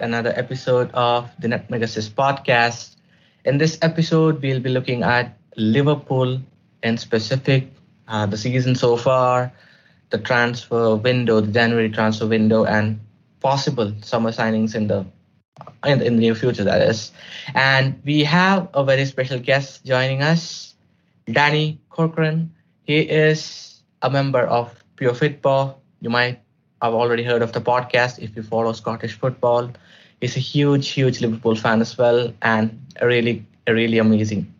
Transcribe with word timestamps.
another 0.00 0.32
episode 0.36 0.90
of 0.92 1.30
the 1.38 1.48
Nutmeg 1.48 1.82
Assist 1.82 2.14
podcast. 2.16 2.96
In 3.44 3.58
this 3.58 3.78
episode, 3.82 4.42
we'll 4.42 4.60
be 4.60 4.70
looking 4.70 5.02
at 5.02 5.36
Liverpool 5.56 6.40
in 6.82 6.98
specific, 6.98 7.68
uh, 8.08 8.26
the 8.26 8.36
season 8.36 8.74
so 8.74 8.96
far, 8.96 9.52
the 10.10 10.18
transfer 10.18 10.96
window, 10.96 11.40
the 11.40 11.52
January 11.52 11.90
transfer 11.90 12.26
window, 12.26 12.64
and 12.64 13.00
possible 13.40 13.92
summer 14.02 14.30
signings 14.32 14.74
in 14.74 14.86
the 14.88 15.04
in, 15.84 16.00
in 16.02 16.16
the 16.16 16.20
near 16.20 16.34
future. 16.34 16.64
That 16.64 16.82
is, 16.82 17.12
and 17.54 18.00
we 18.04 18.24
have 18.24 18.68
a 18.74 18.84
very 18.84 19.04
special 19.04 19.38
guest 19.38 19.84
joining 19.84 20.22
us, 20.22 20.74
Danny 21.30 21.80
Corcoran. 21.90 22.52
He 22.84 23.00
is 23.00 23.82
a 24.02 24.10
member 24.10 24.42
of 24.42 24.72
Pure 24.96 25.14
Fitbaw. 25.14 25.74
You 26.00 26.10
might 26.10 26.40
have 26.82 26.94
already 26.94 27.22
heard 27.24 27.42
of 27.42 27.52
the 27.52 27.60
podcast 27.60 28.18
if 28.18 28.36
you 28.36 28.42
follow 28.42 28.72
Scottish 28.72 29.14
football. 29.18 29.72
He's 30.20 30.36
a 30.36 30.40
huge, 30.40 30.88
huge 30.88 31.20
Liverpool 31.20 31.54
fan 31.54 31.80
as 31.80 31.96
well, 31.96 32.32
and 32.42 32.80
a 33.00 33.06
really, 33.06 33.44
a 33.66 33.74
really 33.74 33.98
amazing 33.98 34.52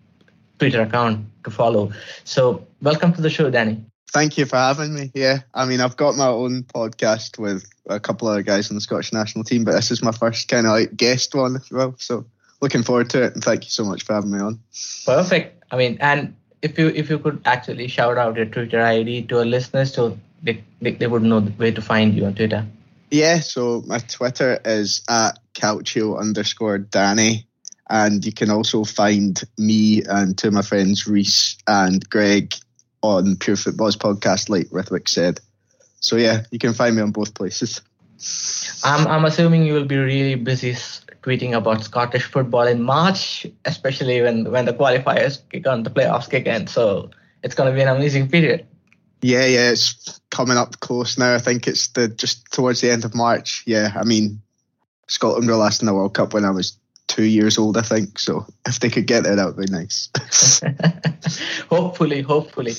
Twitter 0.58 0.82
account 0.82 1.26
to 1.44 1.50
follow. 1.50 1.92
So, 2.24 2.66
welcome 2.80 3.12
to 3.14 3.20
the 3.20 3.30
show, 3.30 3.50
Danny. 3.50 3.84
Thank 4.12 4.38
you 4.38 4.46
for 4.46 4.56
having 4.56 4.94
me. 4.94 5.10
Yeah, 5.14 5.40
I 5.54 5.66
mean, 5.66 5.80
I've 5.80 5.96
got 5.96 6.16
my 6.16 6.28
own 6.28 6.62
podcast 6.62 7.38
with 7.38 7.68
a 7.88 7.98
couple 7.98 8.28
of 8.28 8.44
guys 8.46 8.70
on 8.70 8.76
the 8.76 8.80
Scottish 8.80 9.12
national 9.12 9.44
team, 9.44 9.64
but 9.64 9.72
this 9.72 9.90
is 9.90 10.02
my 10.02 10.12
first 10.12 10.48
kind 10.48 10.66
of 10.66 10.72
like 10.72 10.96
guest 10.96 11.34
one, 11.34 11.60
you 11.70 11.76
will. 11.76 11.94
So, 11.98 12.24
looking 12.60 12.82
forward 12.82 13.10
to 13.10 13.24
it, 13.24 13.34
and 13.34 13.42
thank 13.42 13.64
you 13.64 13.70
so 13.70 13.84
much 13.84 14.04
for 14.04 14.14
having 14.14 14.30
me 14.30 14.38
on. 14.38 14.60
Perfect. 15.04 15.64
I 15.70 15.76
mean, 15.76 15.98
and 16.00 16.36
if 16.62 16.78
you 16.78 16.88
if 16.88 17.10
you 17.10 17.18
could 17.18 17.40
actually 17.44 17.88
shout 17.88 18.16
out 18.16 18.36
your 18.36 18.46
Twitter 18.46 18.80
ID 18.80 19.22
to 19.26 19.38
our 19.38 19.44
listeners, 19.44 19.92
so 19.92 20.18
they, 20.42 20.62
they, 20.80 20.92
they 20.92 21.06
would 21.06 21.22
know 21.22 21.40
where 21.40 21.72
to 21.72 21.82
find 21.82 22.14
you 22.14 22.26
on 22.26 22.34
Twitter. 22.34 22.66
Yeah, 23.10 23.40
so 23.40 23.82
my 23.86 23.98
Twitter 23.98 24.60
is 24.64 25.02
at 25.08 25.38
Calcio 25.58 26.18
underscore 26.18 26.78
Danny. 26.78 27.46
And 27.90 28.24
you 28.24 28.32
can 28.32 28.50
also 28.50 28.84
find 28.84 29.42
me 29.56 30.02
and 30.04 30.36
two 30.36 30.48
of 30.48 30.54
my 30.54 30.62
friends, 30.62 31.06
Reese 31.06 31.56
and 31.66 32.08
Greg, 32.08 32.54
on 33.02 33.36
Pure 33.36 33.56
Fitbaw's 33.56 33.96
podcast, 33.96 34.48
like 34.48 34.68
Rithwik 34.68 35.08
said. 35.08 35.40
So 36.00 36.16
yeah, 36.16 36.44
you 36.50 36.58
can 36.58 36.74
find 36.74 36.94
me 36.94 37.02
on 37.02 37.12
both 37.12 37.34
places. 37.34 37.80
I'm, 38.84 39.06
I'm 39.06 39.24
assuming 39.24 39.64
you 39.64 39.74
will 39.74 39.86
be 39.86 39.96
really 39.96 40.34
busy 40.34 40.72
tweeting 41.22 41.56
about 41.56 41.82
Scottish 41.82 42.24
football 42.24 42.66
in 42.66 42.82
March, 42.82 43.46
especially 43.64 44.20
when, 44.22 44.50
when 44.50 44.64
the 44.64 44.72
qualifiers 44.72 45.40
kick 45.50 45.66
on, 45.66 45.82
the 45.82 45.90
playoffs 45.90 46.28
kick 46.30 46.46
in. 46.46 46.66
So 46.66 47.10
it's 47.42 47.54
going 47.54 47.70
to 47.70 47.74
be 47.74 47.82
an 47.82 47.88
amazing 47.88 48.28
period. 48.28 48.66
Yeah, 49.22 49.46
yeah, 49.46 49.70
it's 49.70 50.20
coming 50.30 50.56
up 50.56 50.78
close 50.80 51.18
now. 51.18 51.34
I 51.34 51.38
think 51.38 51.66
it's 51.66 51.88
the 51.88 52.08
just 52.08 52.52
towards 52.52 52.80
the 52.80 52.90
end 52.90 53.04
of 53.04 53.14
March. 53.14 53.64
Yeah, 53.66 53.92
I 53.96 54.04
mean, 54.04 54.40
Scotland 55.08 55.48
were 55.48 55.56
last 55.56 55.82
in 55.82 55.86
the 55.86 55.94
World 55.94 56.14
Cup 56.14 56.34
when 56.34 56.44
I 56.44 56.50
was 56.50 56.78
two 57.06 57.24
years 57.24 57.58
old, 57.58 57.76
I 57.76 57.82
think. 57.82 58.18
So 58.18 58.46
if 58.66 58.80
they 58.80 58.90
could 58.90 59.06
get 59.06 59.24
there, 59.24 59.36
that 59.36 59.46
would 59.46 59.56
be 59.56 59.72
nice. 59.72 60.10
hopefully, 61.70 62.22
hopefully. 62.22 62.74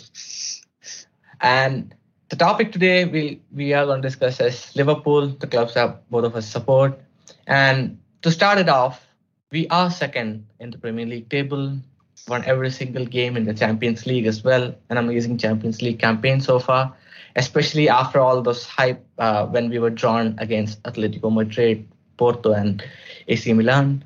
And 1.42 1.94
the 2.30 2.36
topic 2.36 2.72
today 2.72 3.06
we 3.06 3.42
we 3.52 3.74
are 3.74 3.86
going 3.86 4.02
to 4.02 4.08
discuss 4.08 4.40
is 4.40 4.76
Liverpool, 4.76 5.28
the 5.28 5.48
clubs 5.48 5.74
that 5.74 6.10
both 6.10 6.26
of 6.26 6.36
us 6.36 6.48
support. 6.48 7.00
And 7.48 8.00
to 8.22 8.32
start 8.32 8.60
it 8.60 8.70
off, 8.70 9.08
we 9.52 9.68
are 9.70 9.90
second 9.90 10.46
in 10.60 10.70
the 10.70 10.78
Premier 10.78 11.06
League 11.06 11.30
table 11.30 11.80
won 12.28 12.44
every 12.46 12.70
single 12.70 13.06
game 13.06 13.36
in 13.36 13.46
the 13.46 13.54
Champions 13.54 14.06
League 14.06 14.26
as 14.26 14.44
well. 14.44 14.76
An 14.90 14.98
amazing 14.98 15.38
Champions 15.38 15.82
League 15.82 16.00
campaign 16.00 16.42
so 16.42 16.60
far, 16.60 16.96
especially 17.36 17.90
after 17.90 18.20
all 18.20 18.42
those 18.42 18.66
hype 18.66 19.06
uh, 19.18 19.46
when 19.48 19.70
we 19.70 19.80
were 19.80 19.90
drawn 19.90 20.36
against 20.38 20.82
Atletico 20.84 21.34
Madrid, 21.34 21.88
Porto, 22.20 22.54
and 22.54 22.84
AC 23.28 23.54
Milan. 23.54 24.04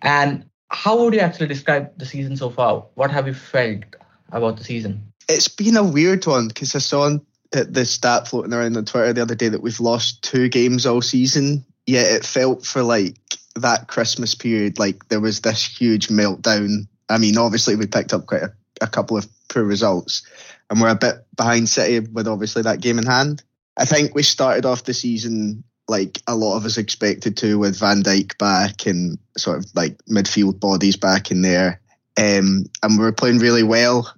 And 0.00 0.48
how 0.70 0.98
would 1.02 1.12
you 1.12 1.20
actually 1.20 1.48
describe 1.48 1.98
the 1.98 2.06
season 2.06 2.36
so 2.36 2.48
far? 2.48 2.86
What 2.94 3.10
have 3.10 3.26
you 3.26 3.34
felt 3.34 3.84
about 4.32 4.56
the 4.56 4.64
season? 4.64 5.12
It's 5.28 5.48
been 5.48 5.76
a 5.76 5.84
weird 5.84 6.26
one 6.26 6.48
because 6.48 6.74
I 6.74 6.78
saw 6.78 7.18
uh, 7.54 7.64
the 7.68 7.84
stat 7.84 8.28
floating 8.28 8.54
around 8.54 8.76
on 8.76 8.86
Twitter 8.86 9.12
the 9.12 9.22
other 9.22 9.34
day 9.34 9.48
that 9.48 9.62
we've 9.62 9.80
lost 9.80 10.22
two 10.22 10.48
games 10.48 10.86
all 10.86 11.02
season. 11.02 11.66
Yet 11.86 12.06
it 12.12 12.24
felt 12.24 12.64
for 12.64 12.82
like 12.82 13.16
that 13.56 13.88
Christmas 13.88 14.34
period 14.34 14.78
like 14.78 15.08
there 15.08 15.20
was 15.20 15.40
this 15.40 15.64
huge 15.64 16.08
meltdown 16.08 16.86
I 17.08 17.18
mean, 17.18 17.38
obviously 17.38 17.76
we 17.76 17.86
picked 17.86 18.12
up 18.12 18.26
quite 18.26 18.42
a, 18.42 18.52
a 18.80 18.86
couple 18.86 19.16
of 19.16 19.26
poor 19.48 19.64
results, 19.64 20.22
and 20.68 20.80
we're 20.80 20.88
a 20.88 20.94
bit 20.94 21.26
behind 21.36 21.68
City 21.68 22.00
with 22.00 22.28
obviously 22.28 22.62
that 22.62 22.80
game 22.80 22.98
in 22.98 23.06
hand. 23.06 23.42
I 23.76 23.84
think 23.84 24.14
we 24.14 24.22
started 24.22 24.66
off 24.66 24.84
the 24.84 24.94
season 24.94 25.64
like 25.88 26.22
a 26.26 26.36
lot 26.36 26.56
of 26.56 26.64
us 26.64 26.76
expected 26.76 27.36
to, 27.38 27.58
with 27.58 27.78
Van 27.78 28.02
Dijk 28.02 28.36
back 28.38 28.86
and 28.86 29.18
sort 29.36 29.58
of 29.58 29.66
like 29.74 29.98
midfield 30.04 30.60
bodies 30.60 30.96
back 30.96 31.30
in 31.30 31.42
there, 31.42 31.80
um, 32.18 32.66
and 32.82 32.98
we 32.98 33.04
were 33.04 33.12
playing 33.12 33.38
really 33.38 33.62
well. 33.62 34.12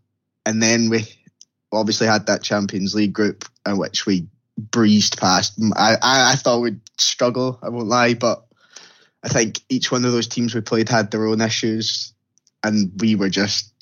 And 0.44 0.62
then 0.62 0.90
we 0.90 1.06
obviously 1.72 2.06
had 2.06 2.26
that 2.26 2.42
Champions 2.42 2.94
League 2.94 3.12
group 3.12 3.44
in 3.66 3.78
which 3.78 4.06
we 4.06 4.26
breezed 4.58 5.18
past. 5.18 5.60
I, 5.76 5.94
I, 6.02 6.32
I 6.32 6.34
thought 6.34 6.60
we'd 6.60 6.80
struggle, 6.98 7.58
I 7.62 7.68
won't 7.68 7.88
lie, 7.88 8.14
but 8.14 8.44
I 9.22 9.28
think 9.28 9.60
each 9.68 9.92
one 9.92 10.04
of 10.04 10.12
those 10.12 10.26
teams 10.26 10.54
we 10.54 10.60
played 10.60 10.88
had 10.88 11.10
their 11.10 11.26
own 11.26 11.40
issues 11.40 12.12
and 12.62 12.90
we 13.00 13.14
were 13.14 13.30
just. 13.30 13.72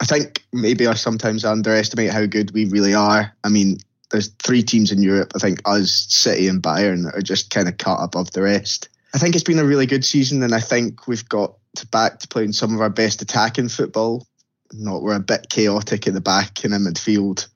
I 0.00 0.04
think 0.04 0.42
maybe 0.52 0.88
I 0.88 0.94
sometimes 0.94 1.44
underestimate 1.44 2.10
how 2.10 2.26
good 2.26 2.50
we 2.50 2.64
really 2.64 2.92
are. 2.92 3.32
I 3.44 3.48
mean, 3.48 3.78
there's 4.12 4.28
three 4.28 4.62
teams 4.62 4.92
in 4.92 5.02
Europe. 5.02 5.32
I 5.34 5.38
think 5.38 5.60
us, 5.64 6.06
City, 6.08 6.46
and 6.46 6.62
Bayern 6.62 7.04
that 7.04 7.16
are 7.16 7.22
just 7.22 7.50
kind 7.50 7.68
of 7.68 7.78
cut 7.78 8.02
above 8.02 8.30
the 8.32 8.42
rest. 8.42 8.88
I 9.14 9.18
think 9.18 9.34
it's 9.34 9.44
been 9.44 9.58
a 9.58 9.64
really 9.64 9.86
good 9.86 10.04
season, 10.04 10.42
and 10.42 10.54
I 10.54 10.60
think 10.60 11.08
we've 11.08 11.28
got 11.28 11.54
to 11.76 11.86
back 11.88 12.20
to 12.20 12.28
playing 12.28 12.52
some 12.52 12.74
of 12.74 12.80
our 12.80 12.90
best 12.90 13.22
attacking 13.22 13.68
football. 13.68 14.26
Not 14.72 15.02
we're 15.02 15.16
a 15.16 15.20
bit 15.20 15.48
chaotic 15.50 16.06
at 16.06 16.14
the 16.14 16.20
back 16.20 16.64
and 16.64 16.72
in 16.72 16.84
midfield. 16.84 17.48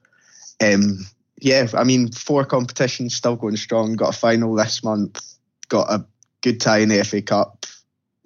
Um, 0.62 1.06
yeah, 1.40 1.68
I 1.74 1.84
mean, 1.84 2.10
four 2.10 2.44
competitions 2.44 3.14
still 3.14 3.36
going 3.36 3.56
strong. 3.56 3.94
Got 3.94 4.14
a 4.14 4.18
final 4.18 4.54
this 4.54 4.82
month. 4.82 5.20
Got 5.68 5.90
a 5.90 6.04
good 6.40 6.60
tie 6.60 6.78
in 6.78 6.88
the 6.88 7.04
FA 7.04 7.22
Cup 7.22 7.66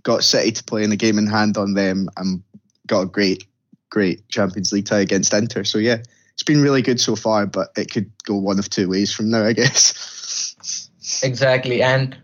got 0.03 0.25
City 0.25 0.53
to 0.53 0.65
play 0.65 0.85
in 0.85 0.93
a 0.93 0.97
game 0.97 1.19
in 1.19 1.27
hand 1.27 1.57
on 1.57 1.75
them 1.75 2.09
and 2.17 2.43
got 2.87 3.03
a 3.03 3.07
great, 3.07 3.45
great 3.91 4.29
Champions 4.29 4.73
League 4.73 4.87
tie 4.87 5.01
against 5.01 5.33
Inter. 5.33 5.65
So 5.65 5.79
yeah, 5.79 5.99
it's 6.41 6.47
been 6.47 6.63
really 6.63 6.81
good 6.81 6.99
so 6.99 7.15
far, 7.17 7.45
but 7.45 7.69
it 7.77 7.91
could 7.91 8.11
go 8.25 8.35
one 8.35 8.59
of 8.59 8.71
two 8.71 8.89
ways 8.89 9.13
from 9.13 9.29
now, 9.31 9.45
I 9.45 9.53
guess. 9.53 10.89
Exactly, 11.23 11.83
and 11.83 12.17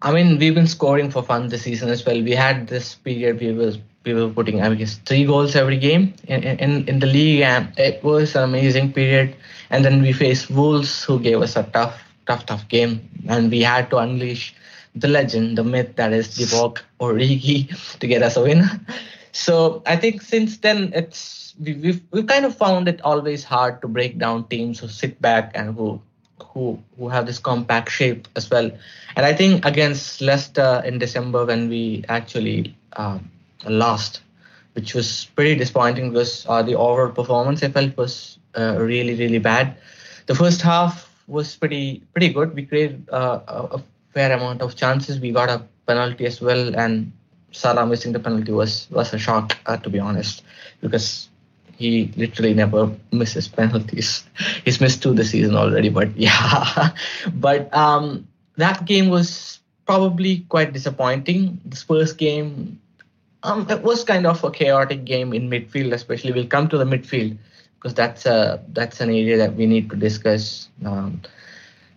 I 0.00 0.12
mean 0.12 0.38
we've 0.38 0.54
been 0.54 0.68
scoring 0.68 1.10
for 1.10 1.24
fun 1.24 1.48
this 1.48 1.62
season 1.62 1.88
as 1.88 2.06
well. 2.06 2.22
We 2.22 2.36
had 2.36 2.68
this 2.68 2.94
period 2.94 3.40
we 3.40 3.50
was 3.50 3.78
we 4.04 4.14
were 4.14 4.28
putting 4.28 4.62
I 4.62 4.72
guess 4.74 4.98
three 5.06 5.24
goals 5.24 5.56
every 5.56 5.78
game 5.78 6.14
in, 6.28 6.44
in 6.44 6.88
in 6.88 7.00
the 7.00 7.06
league, 7.06 7.40
and 7.40 7.76
it 7.76 8.04
was 8.04 8.36
an 8.36 8.44
amazing 8.44 8.92
period. 8.92 9.34
And 9.70 9.84
then 9.84 10.02
we 10.02 10.12
faced 10.12 10.50
Wolves, 10.50 11.02
who 11.02 11.18
gave 11.18 11.42
us 11.42 11.56
a 11.56 11.64
tough, 11.64 12.00
tough, 12.28 12.46
tough 12.46 12.68
game, 12.68 13.10
and 13.28 13.50
we 13.50 13.62
had 13.62 13.90
to 13.90 13.96
unleash 13.96 14.54
the 14.94 15.08
legend, 15.08 15.58
the 15.58 15.64
myth 15.64 15.96
that 15.96 16.12
is 16.12 16.28
Divock 16.28 16.78
Origi 17.00 17.74
to 17.98 18.06
get 18.06 18.22
us 18.22 18.36
a 18.36 18.42
win. 18.42 18.62
So 19.34 19.82
I 19.84 19.96
think 19.96 20.22
since 20.22 20.58
then 20.58 20.92
it's 20.94 21.54
we, 21.60 21.74
we've 21.74 22.00
we've 22.12 22.26
kind 22.26 22.44
of 22.44 22.56
found 22.56 22.86
it 22.88 23.00
always 23.02 23.42
hard 23.42 23.82
to 23.82 23.88
break 23.88 24.16
down 24.16 24.46
teams 24.46 24.78
who 24.78 24.86
sit 24.86 25.20
back 25.20 25.50
and 25.54 25.74
who 25.74 26.00
who 26.40 26.80
who 26.96 27.08
have 27.08 27.26
this 27.26 27.40
compact 27.40 27.90
shape 27.90 28.28
as 28.36 28.48
well. 28.48 28.70
And 29.16 29.26
I 29.26 29.34
think 29.34 29.64
against 29.64 30.20
Leicester 30.20 30.82
in 30.84 30.98
December 30.98 31.44
when 31.44 31.68
we 31.68 32.04
actually 32.08 32.76
um, 32.94 33.28
lost, 33.66 34.20
which 34.74 34.94
was 34.94 35.26
pretty 35.34 35.56
disappointing 35.56 36.10
because 36.10 36.46
uh, 36.48 36.62
the 36.62 36.76
overall 36.76 37.10
performance 37.10 37.64
I 37.64 37.70
felt 37.70 37.96
was 37.96 38.38
uh, 38.56 38.76
really 38.78 39.16
really 39.16 39.40
bad. 39.40 39.76
The 40.26 40.36
first 40.36 40.62
half 40.62 41.10
was 41.26 41.56
pretty 41.56 42.04
pretty 42.12 42.28
good. 42.32 42.54
We 42.54 42.66
created 42.66 43.08
uh, 43.10 43.40
a, 43.48 43.82
fair 44.12 44.30
amount 44.30 44.62
of 44.62 44.76
chances. 44.76 45.18
We 45.18 45.32
got 45.32 45.48
a 45.50 45.66
penalty 45.88 46.24
as 46.24 46.40
well, 46.40 46.76
and 46.76 47.10
Salah 47.54 47.86
missing 47.86 48.12
the 48.12 48.18
penalty 48.18 48.52
was 48.52 48.88
was 48.90 49.14
a 49.14 49.18
shock, 49.18 49.56
uh, 49.66 49.76
to 49.78 49.88
be 49.88 49.98
honest, 49.98 50.42
because 50.80 51.28
he 51.76 52.12
literally 52.16 52.54
never 52.54 52.90
misses 53.12 53.48
penalties. 53.48 54.24
He's 54.64 54.80
missed 54.80 55.02
two 55.02 55.14
this 55.14 55.30
season 55.30 55.54
already, 55.54 55.88
but 55.88 56.16
yeah. 56.16 56.90
but 57.32 57.72
um, 57.72 58.26
that 58.56 58.84
game 58.84 59.08
was 59.08 59.60
probably 59.86 60.40
quite 60.48 60.72
disappointing. 60.72 61.60
The 61.64 61.76
Spurs 61.76 62.12
game, 62.12 62.80
um, 63.42 63.70
it 63.70 63.82
was 63.82 64.02
kind 64.02 64.26
of 64.26 64.42
a 64.42 64.50
chaotic 64.50 65.04
game 65.04 65.32
in 65.32 65.48
midfield, 65.48 65.92
especially. 65.92 66.32
We'll 66.32 66.46
come 66.46 66.68
to 66.68 66.78
the 66.78 66.84
midfield 66.84 67.38
because 67.78 67.94
that's 67.94 68.26
a 68.26 68.62
that's 68.72 69.00
an 69.00 69.10
area 69.10 69.36
that 69.38 69.54
we 69.54 69.66
need 69.66 69.90
to 69.90 69.96
discuss 69.96 70.68
um, 70.84 71.22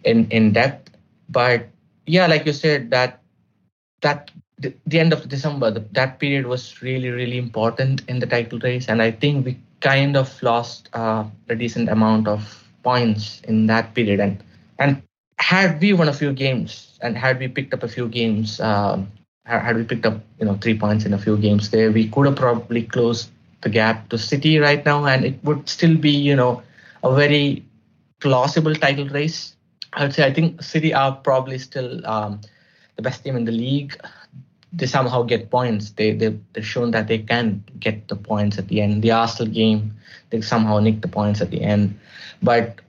in 0.04 0.30
in 0.30 0.54
depth. 0.54 0.92
But 1.30 1.68
yeah, 2.06 2.28
like 2.28 2.46
you 2.46 2.54
said, 2.54 2.92
that 2.92 3.22
that 4.02 4.30
the, 4.60 4.74
the 4.86 5.00
end 5.00 5.14
of 5.14 5.28
December, 5.30 5.72
the, 5.72 5.82
that 5.92 6.20
period 6.20 6.48
was 6.48 6.82
really 6.82 7.10
really 7.10 7.38
important 7.38 8.02
in 8.08 8.20
the 8.20 8.26
title 8.26 8.60
race, 8.60 8.88
and 8.88 9.02
I 9.02 9.12
think 9.12 9.46
we 9.46 9.58
kind 9.82 10.18
of 10.18 10.42
lost 10.42 10.90
uh, 10.94 11.26
a 11.50 11.56
decent 11.56 11.90
amount 11.90 12.28
of 12.28 12.64
points 12.84 13.42
in 13.42 13.68
that 13.68 13.94
period, 13.94 14.20
and 14.20 14.44
and 14.80 15.02
had 15.38 15.80
we 15.80 15.94
won 15.94 16.10
a 16.10 16.14
few 16.14 16.34
games 16.34 16.98
and 17.02 17.18
had 17.18 17.40
we 17.40 17.48
picked 17.48 17.74
up 17.74 17.84
a 17.84 17.88
few 17.88 18.08
games, 18.08 18.60
um, 18.60 19.08
had 19.46 19.76
we 19.76 19.84
picked 19.84 20.06
up 20.06 20.22
you 20.40 20.46
know 20.46 20.56
three 20.56 20.78
points 20.78 21.06
in 21.06 21.14
a 21.14 21.18
few 21.18 21.38
games 21.38 21.70
there, 21.70 21.92
we 21.92 22.10
could 22.10 22.26
have 22.26 22.36
probably 22.36 22.84
closed 22.84 23.30
the 23.62 23.70
gap 23.70 24.10
to 24.10 24.18
City 24.18 24.58
right 24.58 24.84
now, 24.86 25.06
and 25.06 25.24
it 25.26 25.44
would 25.44 25.70
still 25.70 25.96
be 25.96 26.12
you 26.12 26.36
know 26.36 26.64
a 27.04 27.16
very 27.16 27.64
plausible 28.20 28.74
title 28.74 29.08
race. 29.10 29.56
I 29.94 30.04
would 30.04 30.14
say 30.14 30.26
I 30.26 30.34
think 30.34 30.64
City 30.64 30.94
are 30.94 31.12
probably 31.14 31.60
still 31.60 32.06
um, 32.06 32.42
the 32.96 33.02
best 33.04 33.24
team 33.24 33.36
in 33.36 33.46
the 33.46 33.52
league. 33.52 33.96
They 34.78 34.86
somehow 34.86 35.24
get 35.24 35.50
points. 35.50 35.92
They 35.92 36.14
they 36.14 36.38
they've 36.54 36.66
shown 36.66 36.92
that 36.92 37.08
they 37.08 37.20
can 37.20 37.64
get 37.80 38.08
the 38.08 38.16
points 38.16 38.58
at 38.58 38.70
the 38.70 38.82
end. 38.82 39.02
The 39.02 39.12
Arsenal 39.12 39.52
game, 39.52 39.98
they 40.30 40.42
somehow 40.42 40.80
nick 40.80 41.02
the 41.02 41.10
points 41.10 41.42
at 41.42 41.52
the 41.52 41.62
end, 41.62 42.00
but 42.42 42.80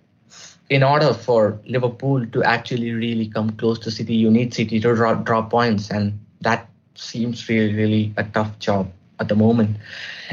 in 0.68 0.82
order 0.82 1.14
for 1.14 1.58
Liverpool 1.66 2.26
to 2.26 2.44
actually 2.44 2.92
really 2.92 3.26
come 3.26 3.50
close 3.56 3.78
to 3.80 3.90
City, 3.90 4.14
you 4.14 4.30
need 4.30 4.52
City 4.52 4.78
to 4.80 4.94
draw, 4.94 5.14
draw 5.14 5.42
points, 5.42 5.90
and 5.90 6.20
that 6.42 6.68
seems 6.94 7.48
really, 7.48 7.74
really 7.74 8.14
a 8.16 8.24
tough 8.24 8.58
job 8.58 8.92
at 9.18 9.28
the 9.28 9.34
moment. 9.34 9.76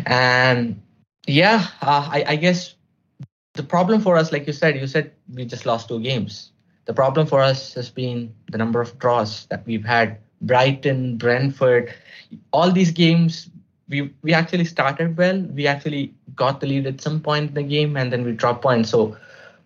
And 0.06 0.82
yeah, 1.26 1.68
uh, 1.82 2.10
I, 2.12 2.26
I 2.28 2.36
guess 2.36 2.76
the 3.54 3.64
problem 3.64 4.02
for 4.02 4.18
us, 4.18 4.32
like 4.32 4.46
you 4.48 4.54
said, 4.54 4.76
you 4.76 4.88
said 4.88 5.12
we 5.34 5.46
just 5.46 5.66
lost 5.66 5.88
two 5.88 6.02
games. 6.02 6.52
The 6.86 6.94
problem 6.94 7.28
for 7.28 7.42
us 7.42 7.74
has 7.74 7.90
been 7.90 8.36
the 8.52 8.58
number 8.58 8.82
of 8.82 9.00
draws 9.00 9.46
that 9.48 9.66
we've 9.66 9.86
had. 9.86 10.20
Brighton, 10.46 11.18
Brentford, 11.18 11.94
all 12.54 12.72
these 12.72 12.92
games, 12.92 13.50
we 13.90 14.12
we 14.22 14.34
actually 14.34 14.66
started 14.66 15.18
well. 15.18 15.40
We 15.54 15.68
actually 15.68 16.14
got 16.36 16.60
the 16.62 16.68
lead 16.68 16.88
at 16.88 17.02
some 17.02 17.20
point 17.22 17.50
in 17.50 17.54
the 17.56 17.64
game, 17.64 17.98
and 17.98 18.12
then 18.12 18.24
we 18.26 18.32
dropped 18.34 18.62
points. 18.64 18.90
So, 18.90 19.16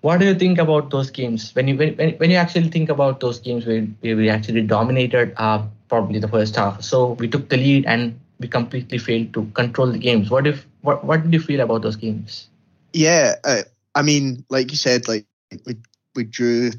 what 0.01 0.19
do 0.19 0.25
you 0.25 0.35
think 0.35 0.57
about 0.59 0.89
those 0.91 1.09
games? 1.11 1.53
When 1.55 1.67
you 1.67 1.77
when, 1.77 2.15
when 2.17 2.31
you 2.31 2.37
actually 2.37 2.69
think 2.69 2.89
about 2.89 3.19
those 3.19 3.39
games 3.39 3.65
where, 3.65 3.87
we 4.01 4.29
actually 4.29 4.61
dominated, 4.61 5.33
uh, 5.37 5.63
probably 5.89 6.19
the 6.19 6.27
first 6.27 6.55
half. 6.55 6.81
So 6.83 7.13
we 7.13 7.27
took 7.27 7.49
the 7.49 7.57
lead 7.57 7.85
and 7.85 8.19
we 8.39 8.47
completely 8.47 8.97
failed 8.97 9.33
to 9.33 9.45
control 9.53 9.91
the 9.91 9.99
games. 9.99 10.29
What 10.29 10.47
if 10.47 10.65
what 10.81 11.03
what 11.03 11.23
did 11.23 11.33
you 11.33 11.39
feel 11.39 11.61
about 11.61 11.81
those 11.81 11.95
games? 11.95 12.47
Yeah, 12.93 13.35
uh, 13.43 13.63
I 13.95 14.01
mean, 14.01 14.45
like 14.49 14.71
you 14.71 14.77
said, 14.77 15.07
like 15.07 15.25
we 15.65 15.75
we 16.15 16.23
drew 16.23 16.71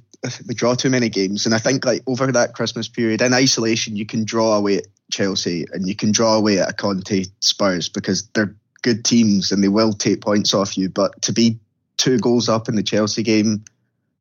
we 0.47 0.55
draw 0.55 0.75
too 0.75 0.91
many 0.91 1.09
games, 1.09 1.47
and 1.47 1.55
I 1.55 1.59
think 1.59 1.85
like 1.85 2.03
over 2.07 2.31
that 2.31 2.55
Christmas 2.55 2.89
period 2.89 3.23
in 3.23 3.33
isolation, 3.33 3.97
you 3.97 4.07
can 4.07 4.25
draw 4.25 4.57
away 4.57 4.79
at 4.79 4.87
Chelsea 5.11 5.65
and 5.73 5.89
you 5.89 5.95
can 5.95 6.13
draw 6.13 6.35
away 6.35 6.59
at 6.59 6.71
a 6.71 6.73
Conte 6.73 7.25
Spurs 7.41 7.89
because 7.89 8.27
they're 8.29 8.55
good 8.83 9.05
teams 9.05 9.53
and 9.53 9.63
they 9.63 9.69
will 9.69 9.93
take 9.93 10.21
points 10.21 10.55
off 10.55 10.77
you. 10.77 10.89
But 10.89 11.21
to 11.23 11.33
be 11.33 11.59
two 11.97 12.19
goals 12.19 12.49
up 12.49 12.69
in 12.69 12.77
the 12.77 12.83
Chelsea 12.83 13.23
game, 13.23 13.65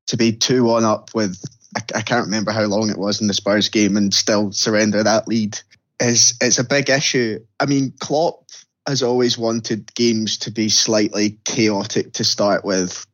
to 0.08 0.18
be 0.18 0.32
two 0.32 0.64
one 0.64 0.86
up 0.86 1.14
with 1.14 1.44
I, 1.76 1.82
I 1.96 2.02
can't 2.02 2.26
remember 2.26 2.52
how 2.52 2.66
long 2.66 2.90
it 2.90 2.98
was 2.98 3.22
in 3.22 3.28
the 3.28 3.34
Spurs 3.34 3.70
game 3.70 3.96
and 3.96 4.14
still 4.14 4.52
surrender 4.52 5.04
that 5.04 5.28
lead 5.28 5.60
is 6.00 6.34
it's 6.42 6.60
a 6.60 6.64
big 6.64 6.90
issue. 6.90 7.40
I 7.60 7.66
mean, 7.66 7.94
Klopp 8.00 8.46
has 8.88 9.04
always 9.04 9.38
wanted 9.38 9.94
games 9.94 10.38
to 10.40 10.52
be 10.52 10.70
slightly 10.70 11.38
chaotic 11.46 12.14
to 12.14 12.24
start 12.24 12.64
with. 12.66 13.06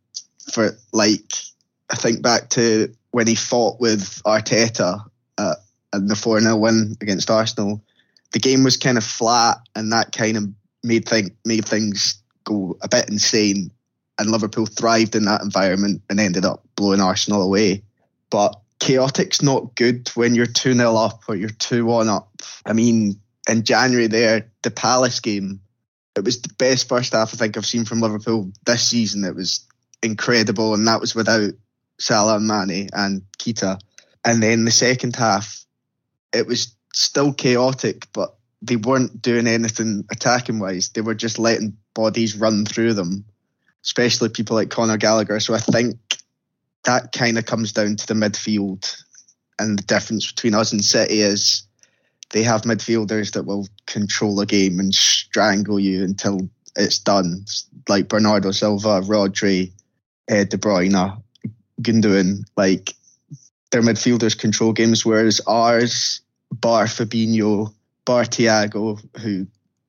For 0.53 0.77
like, 0.93 1.33
I 1.89 1.95
think 1.95 2.21
back 2.21 2.49
to 2.51 2.93
when 3.11 3.27
he 3.27 3.35
fought 3.35 3.79
with 3.79 4.21
Arteta 4.25 4.99
uh, 5.37 5.55
in 5.93 6.07
the 6.07 6.15
4 6.15 6.41
0 6.41 6.55
win 6.57 6.95
against 7.01 7.29
Arsenal, 7.29 7.83
the 8.31 8.39
game 8.39 8.63
was 8.63 8.77
kind 8.77 8.97
of 8.97 9.03
flat 9.03 9.57
and 9.75 9.91
that 9.91 10.11
kind 10.11 10.37
of 10.37 10.49
made, 10.83 11.07
think, 11.07 11.33
made 11.45 11.65
things 11.65 12.21
go 12.43 12.77
a 12.81 12.89
bit 12.89 13.09
insane. 13.09 13.71
And 14.17 14.31
Liverpool 14.31 14.65
thrived 14.65 15.15
in 15.15 15.25
that 15.25 15.41
environment 15.41 16.01
and 16.09 16.19
ended 16.19 16.45
up 16.45 16.63
blowing 16.75 17.01
Arsenal 17.01 17.41
away. 17.41 17.83
But 18.29 18.59
chaotic's 18.79 19.41
not 19.41 19.75
good 19.75 20.09
when 20.15 20.35
you're 20.35 20.45
2 20.45 20.73
0 20.73 20.95
up 20.95 21.23
or 21.27 21.35
you're 21.35 21.49
2 21.49 21.85
1 21.85 22.09
up. 22.09 22.29
I 22.65 22.73
mean, 22.73 23.19
in 23.49 23.63
January 23.63 24.07
there, 24.07 24.49
the 24.61 24.71
Palace 24.71 25.19
game, 25.19 25.59
it 26.15 26.23
was 26.23 26.41
the 26.41 26.53
best 26.57 26.87
first 26.87 27.13
half 27.13 27.33
I 27.33 27.37
think 27.37 27.57
I've 27.57 27.65
seen 27.65 27.85
from 27.85 28.01
Liverpool 28.01 28.51
this 28.65 28.83
season. 28.83 29.23
It 29.25 29.35
was 29.35 29.65
incredible, 30.01 30.73
and 30.73 30.87
that 30.87 31.01
was 31.01 31.13
without 31.13 31.51
Salah 31.99 32.37
and 32.37 32.47
Mane 32.47 32.89
and 32.93 33.21
Keita. 33.37 33.79
And 34.23 34.41
then 34.41 34.65
the 34.65 34.71
second 34.71 35.15
half, 35.15 35.65
it 36.33 36.47
was 36.47 36.75
still 36.93 37.33
chaotic, 37.33 38.07
but 38.13 38.35
they 38.61 38.75
weren't 38.75 39.21
doing 39.21 39.47
anything 39.47 40.05
attacking 40.11 40.59
wise. 40.59 40.89
They 40.89 41.01
were 41.01 41.15
just 41.15 41.39
letting 41.39 41.77
bodies 41.93 42.35
run 42.35 42.65
through 42.65 42.93
them, 42.93 43.25
especially 43.83 44.29
people 44.29 44.55
like 44.55 44.69
Conor 44.69 44.97
Gallagher. 44.97 45.39
So 45.39 45.53
I 45.53 45.59
think 45.59 45.97
that 46.83 47.11
kind 47.11 47.37
of 47.37 47.45
comes 47.45 47.71
down 47.71 47.95
to 47.95 48.07
the 48.07 48.13
midfield. 48.13 49.01
And 49.59 49.77
the 49.77 49.83
difference 49.83 50.31
between 50.31 50.53
us 50.53 50.71
and 50.71 50.83
City 50.83 51.21
is 51.21 51.65
they 52.31 52.43
have 52.43 52.63
midfielders 52.63 53.31
that 53.33 53.45
will 53.45 53.67
control 53.85 54.39
a 54.41 54.45
game 54.45 54.79
and 54.79 54.93
strangle 54.93 55.79
you 55.79 56.03
until 56.03 56.49
it's 56.75 56.99
done, 56.99 57.45
like 57.87 58.09
Bernardo 58.09 58.51
Silva, 58.51 59.01
Rodri, 59.01 59.71
uh, 60.29 60.43
De 60.43 60.57
Bruyne, 60.57 61.21
Gundogan. 61.81 62.43
Like 62.55 62.93
their 63.71 63.81
midfielders 63.81 64.37
control 64.37 64.73
games, 64.73 65.05
whereas 65.05 65.41
ours, 65.47 66.21
bar 66.51 66.85
Fabinho, 66.85 67.73
bar 68.05 68.23
Thiago, 68.23 68.99
who 69.19 69.47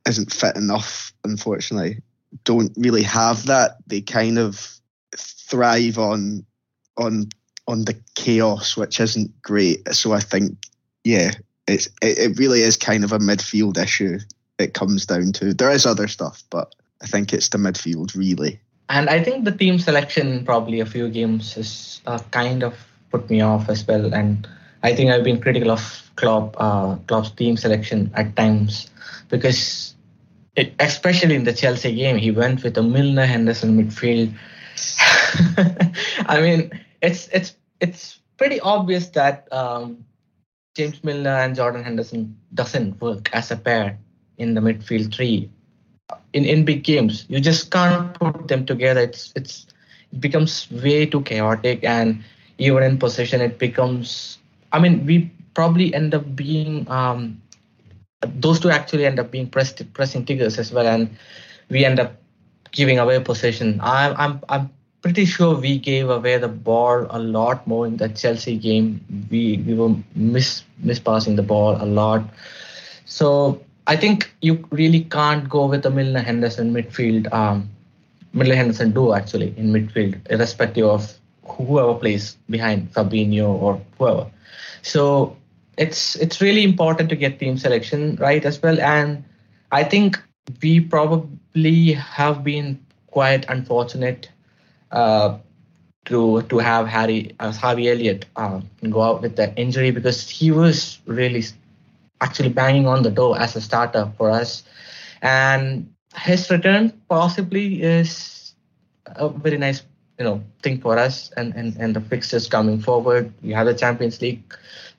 isn't 0.09 0.33
fit 0.33 0.57
enough, 0.57 1.13
unfortunately, 1.25 2.03
don't 2.45 2.73
really 2.77 3.03
have 3.03 3.47
that. 3.47 3.77
They 3.87 4.01
kind 4.01 4.39
of 4.39 4.79
thrive 5.17 5.99
on 5.99 6.45
on 6.97 7.29
on 7.69 7.85
the 7.85 8.01
chaos, 8.15 8.77
which 8.77 9.01
isn't 9.01 9.43
great. 9.43 9.87
So 9.95 10.13
I 10.13 10.21
think, 10.21 10.57
yeah, 11.05 11.33
it's 11.67 11.87
it, 12.03 12.19
it 12.19 12.39
really 12.39 12.61
is 12.61 12.77
kind 12.77 13.05
of 13.05 13.13
a 13.13 13.19
midfield 13.19 13.77
issue. 13.79 14.19
It 14.59 14.75
comes 14.75 15.07
down 15.07 15.33
to 15.33 15.53
there 15.53 15.71
is 15.71 15.87
other 15.87 16.09
stuff, 16.09 16.43
but 16.51 16.75
I 17.03 17.07
think 17.07 17.33
it's 17.33 17.49
the 17.51 17.59
midfield 17.59 18.17
really. 18.17 18.61
And 18.89 19.11
I 19.11 19.23
think 19.23 19.45
the 19.45 19.53
team 19.53 19.79
selection 19.79 20.45
probably 20.45 20.81
a 20.81 20.87
few 20.87 21.09
games 21.09 21.55
has 21.55 22.01
uh, 22.07 22.19
kind 22.31 22.63
of 22.63 22.75
put 23.11 23.29
me 23.29 23.41
off 23.41 23.69
as 23.69 23.87
well. 23.87 24.15
And 24.15 24.47
I 24.83 24.95
think 24.95 25.11
I've 25.11 25.25
been 25.25 25.41
critical 25.41 25.71
of 25.71 26.11
Klopp, 26.17 26.55
uh, 26.59 26.97
Klopp's 27.07 27.31
team 27.31 27.57
selection 27.57 28.11
at 28.15 28.37
times 28.37 28.89
because, 29.29 29.95
it, 30.55 30.75
especially 30.79 31.35
in 31.35 31.45
the 31.45 31.53
Chelsea 31.53 31.95
game, 31.95 32.17
he 32.17 32.31
went 32.31 32.63
with 32.63 32.79
a 32.79 32.83
Milner 32.83 33.27
Henderson 33.27 33.77
midfield. 33.77 34.33
I 36.27 36.41
mean, 36.41 36.71
it's 37.03 37.29
it's 37.29 37.57
it's 37.81 38.21
pretty 38.37 38.61
obvious 38.61 39.09
that 39.09 39.49
um, 39.53 40.05
James 40.75 41.03
Milner 41.03 41.31
and 41.31 41.55
Jordan 41.57 41.83
Henderson 41.83 42.37
doesn't 42.55 43.01
work 43.01 43.31
as 43.33 43.51
a 43.51 43.57
pair 43.57 43.99
in 44.39 44.55
the 44.55 44.61
midfield 44.61 45.15
three. 45.15 45.51
In 46.33 46.45
in 46.45 46.65
big 46.65 46.85
games, 46.85 47.25
you 47.29 47.41
just 47.41 47.71
can't 47.71 48.15
put 48.15 48.47
them 48.49 48.65
together. 48.65 49.01
It's 49.01 49.33
it's 49.35 49.67
it 50.13 50.21
becomes 50.21 50.71
way 50.71 51.07
too 51.07 51.23
chaotic, 51.23 51.83
and 51.85 52.23
even 52.59 52.83
in 52.83 52.99
possession, 52.99 53.41
it 53.41 53.59
becomes. 53.59 54.39
I 54.73 54.79
mean, 54.79 55.05
we 55.07 55.31
probably 55.55 55.95
end 55.95 56.15
up 56.15 56.37
being 56.37 56.87
um, 56.91 57.41
those 58.27 58.61
two 58.61 58.71
actually 58.71 59.05
end 59.07 59.19
up 59.19 59.31
being 59.31 59.49
press, 59.49 59.73
pressing 59.95 60.25
tigers 60.25 60.59
as 60.59 60.73
well, 60.73 60.87
and 60.87 61.11
we 61.71 61.85
end 61.85 61.99
up 61.99 62.17
giving 62.73 62.99
away 62.99 63.19
possession. 63.21 63.81
I'm 63.83 64.15
I'm 64.17 64.41
I'm 64.49 64.71
pretty 65.03 65.25
sure 65.25 65.57
we 65.57 65.79
gave 65.79 66.09
away 66.11 66.39
the 66.39 66.49
ball 66.49 67.07
a 67.11 67.19
lot 67.19 67.67
more 67.67 67.87
in 67.87 67.97
the 67.97 68.09
Chelsea 68.09 68.57
game. 68.57 69.01
We 69.31 69.59
we 69.67 69.75
were 69.75 69.95
miss 70.15 70.65
mispassing 70.85 71.37
the 71.37 71.43
ball 71.43 71.77
a 71.81 71.87
lot. 71.87 72.23
So 73.05 73.61
I 73.87 73.97
think 73.97 74.35
you 74.43 74.67
really 74.71 75.05
can't 75.05 75.49
go 75.49 75.67
with 75.67 75.87
a 75.87 75.91
Milner 75.91 76.21
Henderson 76.21 76.73
midfield. 76.73 77.33
Um, 77.33 77.71
Milner 78.33 78.57
Henderson 78.57 78.93
do 78.93 79.13
actually 79.13 79.55
in 79.57 79.73
midfield, 79.73 80.21
irrespective 80.29 80.87
of 80.87 81.15
whoever 81.45 81.95
plays 81.95 82.37
behind 82.51 82.93
Fabinho 82.93 83.49
or 83.49 83.81
whoever. 83.99 84.27
So 84.83 85.37
it's 85.77 86.17
it's 86.17 86.41
really 86.41 86.65
important 86.65 87.09
to 87.11 87.17
get 87.17 87.39
team 87.39 87.59
selection 87.59 88.17
right 88.17 88.45
as 88.45 88.61
well. 88.63 88.81
And 88.81 89.25
I 89.71 89.85
think 89.85 90.21
we 90.63 90.81
probably 90.81 91.93
have 91.93 92.43
been 92.45 92.85
quite 93.07 93.49
unfortunate 93.49 94.29
uh, 94.91 95.39
to 96.07 96.43
to 96.43 96.59
have 96.59 96.87
Harry 96.89 97.35
uh, 97.41 97.53
Harvey 97.53 97.89
Elliott 97.89 98.27
uh, 98.37 98.61
go 98.91 99.03
out 99.03 99.23
with 99.23 99.37
that 99.37 99.55
injury 99.57 99.91
because 99.91 100.29
he 100.29 100.51
was 100.51 100.99
really 101.07 101.45
actually 102.21 102.51
banging 102.51 102.87
on 102.87 103.03
the 103.03 103.11
door 103.11 103.39
as 103.39 103.57
a 103.57 103.61
starter 103.61 104.11
for 104.17 104.31
us, 104.31 104.63
and 105.23 105.89
his 106.17 106.51
return 106.51 106.93
possibly 107.09 107.83
is 107.83 108.55
a 109.17 109.29
very 109.29 109.59
nice 109.59 109.83
you 110.19 110.25
know 110.25 110.43
thing 110.63 110.81
for 110.81 110.99
us 110.99 111.31
and 111.37 111.55
and, 111.55 111.77
and 111.77 111.95
the 111.95 112.01
fixtures 112.01 112.49
coming 112.49 112.81
forward. 112.81 113.33
We 113.43 113.53
have 113.53 113.67
the 113.67 113.75
Champions 113.75 114.21
League 114.21 114.43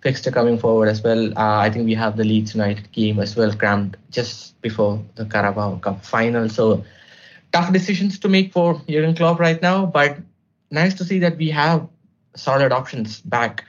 fixture 0.02 0.32
coming 0.32 0.58
forward 0.58 0.88
as 0.90 1.02
well. 1.02 1.28
Uh, 1.38 1.58
I 1.60 1.70
think 1.70 1.86
we 1.86 1.96
have 1.96 2.18
the 2.18 2.24
Leeds 2.24 2.54
United 2.54 2.92
game 2.92 3.20
as 3.20 3.36
well 3.36 3.54
crammed 3.54 3.98
just 4.12 4.60
before 4.62 5.04
the 5.16 5.26
Carabao 5.26 5.78
Cup 5.78 6.06
final. 6.06 6.50
So 6.50 6.84
tough 7.52 7.74
decisions 7.74 8.20
to 8.20 8.30
make 8.30 8.54
for 8.54 8.82
Jurgen 8.88 9.16
Klopp 9.16 9.40
right 9.40 9.62
now, 9.62 9.86
but 9.86 10.18
nice 10.72 10.94
to 10.96 11.04
see 11.04 11.20
that 11.20 11.38
we 11.38 11.50
have 11.50 11.88
solid 12.36 12.72
options 12.72 13.22
back. 13.22 13.64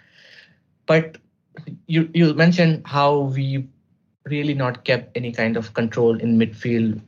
But 0.87 1.17
you 1.87 2.09
you 2.15 2.35
mentioned 2.35 2.83
how 2.87 3.21
we 3.21 3.67
really 4.25 4.55
not 4.55 4.85
kept 4.85 5.17
any 5.17 5.33
kind 5.33 5.57
of 5.57 5.75
control 5.75 6.19
in 6.19 6.38
midfield, 6.38 7.00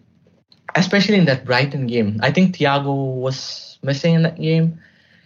especially 0.75 1.17
in 1.17 1.27
that 1.27 1.45
Brighton 1.45 1.87
game. 1.87 2.19
I 2.23 2.31
think 2.31 2.57
Thiago 2.57 3.15
was 3.17 3.79
missing 3.83 4.15
in 4.15 4.23
that 4.23 4.41
game, 4.41 4.81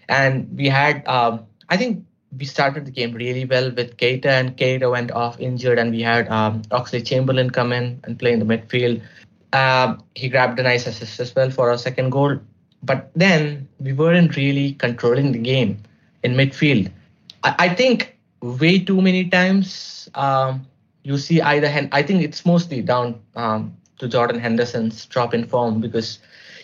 and 0.09 0.49
we 0.57 0.69
had 0.69 1.07
um, 1.07 1.47
I 1.69 1.77
think 1.77 2.05
we 2.37 2.45
started 2.45 2.87
the 2.87 2.91
game 2.91 3.13
really 3.13 3.45
well 3.45 3.71
with 3.71 3.97
Keita, 3.97 4.27
and 4.27 4.57
Keita 4.57 4.91
went 4.91 5.11
off 5.13 5.39
injured, 5.41 5.79
and 5.79 5.91
we 5.91 6.03
had 6.03 6.29
um, 6.29 6.63
Oxlade 6.71 7.07
Chamberlain 7.07 7.51
come 7.51 7.73
in 7.73 8.01
and 8.05 8.19
play 8.19 8.33
in 8.33 8.41
the 8.41 8.45
midfield. 8.45 9.03
Uh, 9.53 9.97
he 10.15 10.29
grabbed 10.29 10.59
a 10.59 10.63
nice 10.63 10.87
assist 10.87 11.21
as 11.21 11.35
well 11.35 11.51
for 11.51 11.71
our 11.71 11.79
second 11.79 12.11
goal. 12.11 12.41
But 12.83 13.11
then 13.15 13.69
we 13.79 13.93
weren't 13.93 14.37
really 14.37 14.75
controlling 14.75 15.33
the 15.33 15.39
game 15.39 15.83
in 16.23 16.35
midfield. 16.35 16.91
I, 17.45 17.55
I 17.59 17.69
think 17.75 18.14
way 18.45 18.79
too 18.79 19.01
many 19.01 19.29
times 19.29 20.09
um, 20.15 20.67
you 21.03 21.19
see 21.19 21.41
either 21.41 21.69
hand. 21.69 21.89
I 21.93 22.03
think 22.03 22.23
it's 22.23 22.45
mostly 22.45 22.83
down 22.83 23.21
um, 23.37 23.77
to 23.99 24.09
Jordan 24.09 24.39
Henderson's 24.39 25.07
drop 25.07 25.35
in 25.35 25.47
form 25.47 25.81
because 25.81 26.19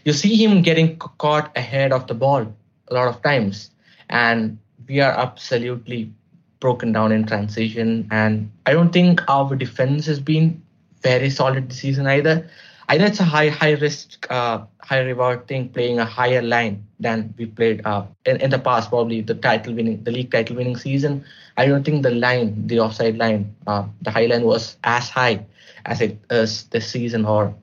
you 0.04 0.12
see 0.12 0.36
him 0.36 0.62
getting 0.62 0.96
caught 0.98 1.56
ahead 1.56 1.92
of 1.92 2.06
the 2.06 2.14
ball 2.14 2.54
a 2.88 2.94
lot 2.94 3.08
of 3.08 3.22
times, 3.22 3.70
and 4.08 4.58
we 4.88 5.00
are 5.00 5.12
absolutely 5.12 6.12
broken 6.58 6.92
down 6.92 7.12
in 7.12 7.24
transition. 7.24 8.06
And 8.10 8.50
I 8.66 8.72
don't 8.72 8.92
think 8.92 9.22
our 9.28 9.54
defense 9.56 10.06
has 10.06 10.20
been 10.20 10.62
very 11.02 11.30
solid 11.30 11.70
this 11.70 11.78
season 11.78 12.06
either. 12.06 12.48
Either 12.90 13.06
it's 13.06 13.20
a 13.20 13.24
high 13.24 13.48
high 13.48 13.72
risk, 13.72 14.26
uh, 14.30 14.66
high 14.82 14.98
reward 15.00 15.46
thing, 15.46 15.68
playing 15.68 16.00
a 16.00 16.04
higher 16.04 16.42
line 16.42 16.84
than 16.98 17.32
we 17.38 17.46
played 17.46 17.86
uh, 17.86 18.04
in, 18.26 18.40
in 18.40 18.50
the 18.50 18.58
past. 18.58 18.88
Probably 18.88 19.20
the 19.20 19.34
title 19.34 19.74
winning, 19.74 20.02
the 20.02 20.10
league 20.10 20.32
title 20.32 20.56
winning 20.56 20.76
season. 20.76 21.24
I 21.56 21.66
don't 21.66 21.84
think 21.84 22.02
the 22.02 22.10
line, 22.10 22.66
the 22.66 22.80
offside 22.80 23.16
line, 23.16 23.54
uh, 23.68 23.84
the 24.02 24.10
high 24.10 24.26
line 24.26 24.42
was 24.42 24.76
as 24.82 25.08
high 25.08 25.46
as 25.86 26.00
it 26.00 26.18
is 26.30 26.64
this 26.64 26.90
season 26.90 27.24
or 27.24 27.54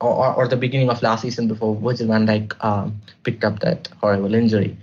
or, 0.00 0.34
or 0.34 0.48
the 0.48 0.56
beginning 0.56 0.90
of 0.90 1.00
last 1.00 1.22
season 1.22 1.48
before 1.48 1.74
Virgil 1.76 2.08
van 2.08 2.26
Dijk 2.26 2.52
um, 2.62 3.00
picked 3.22 3.44
up 3.44 3.60
that 3.60 3.88
horrible 4.00 4.34
injury. 4.34 4.76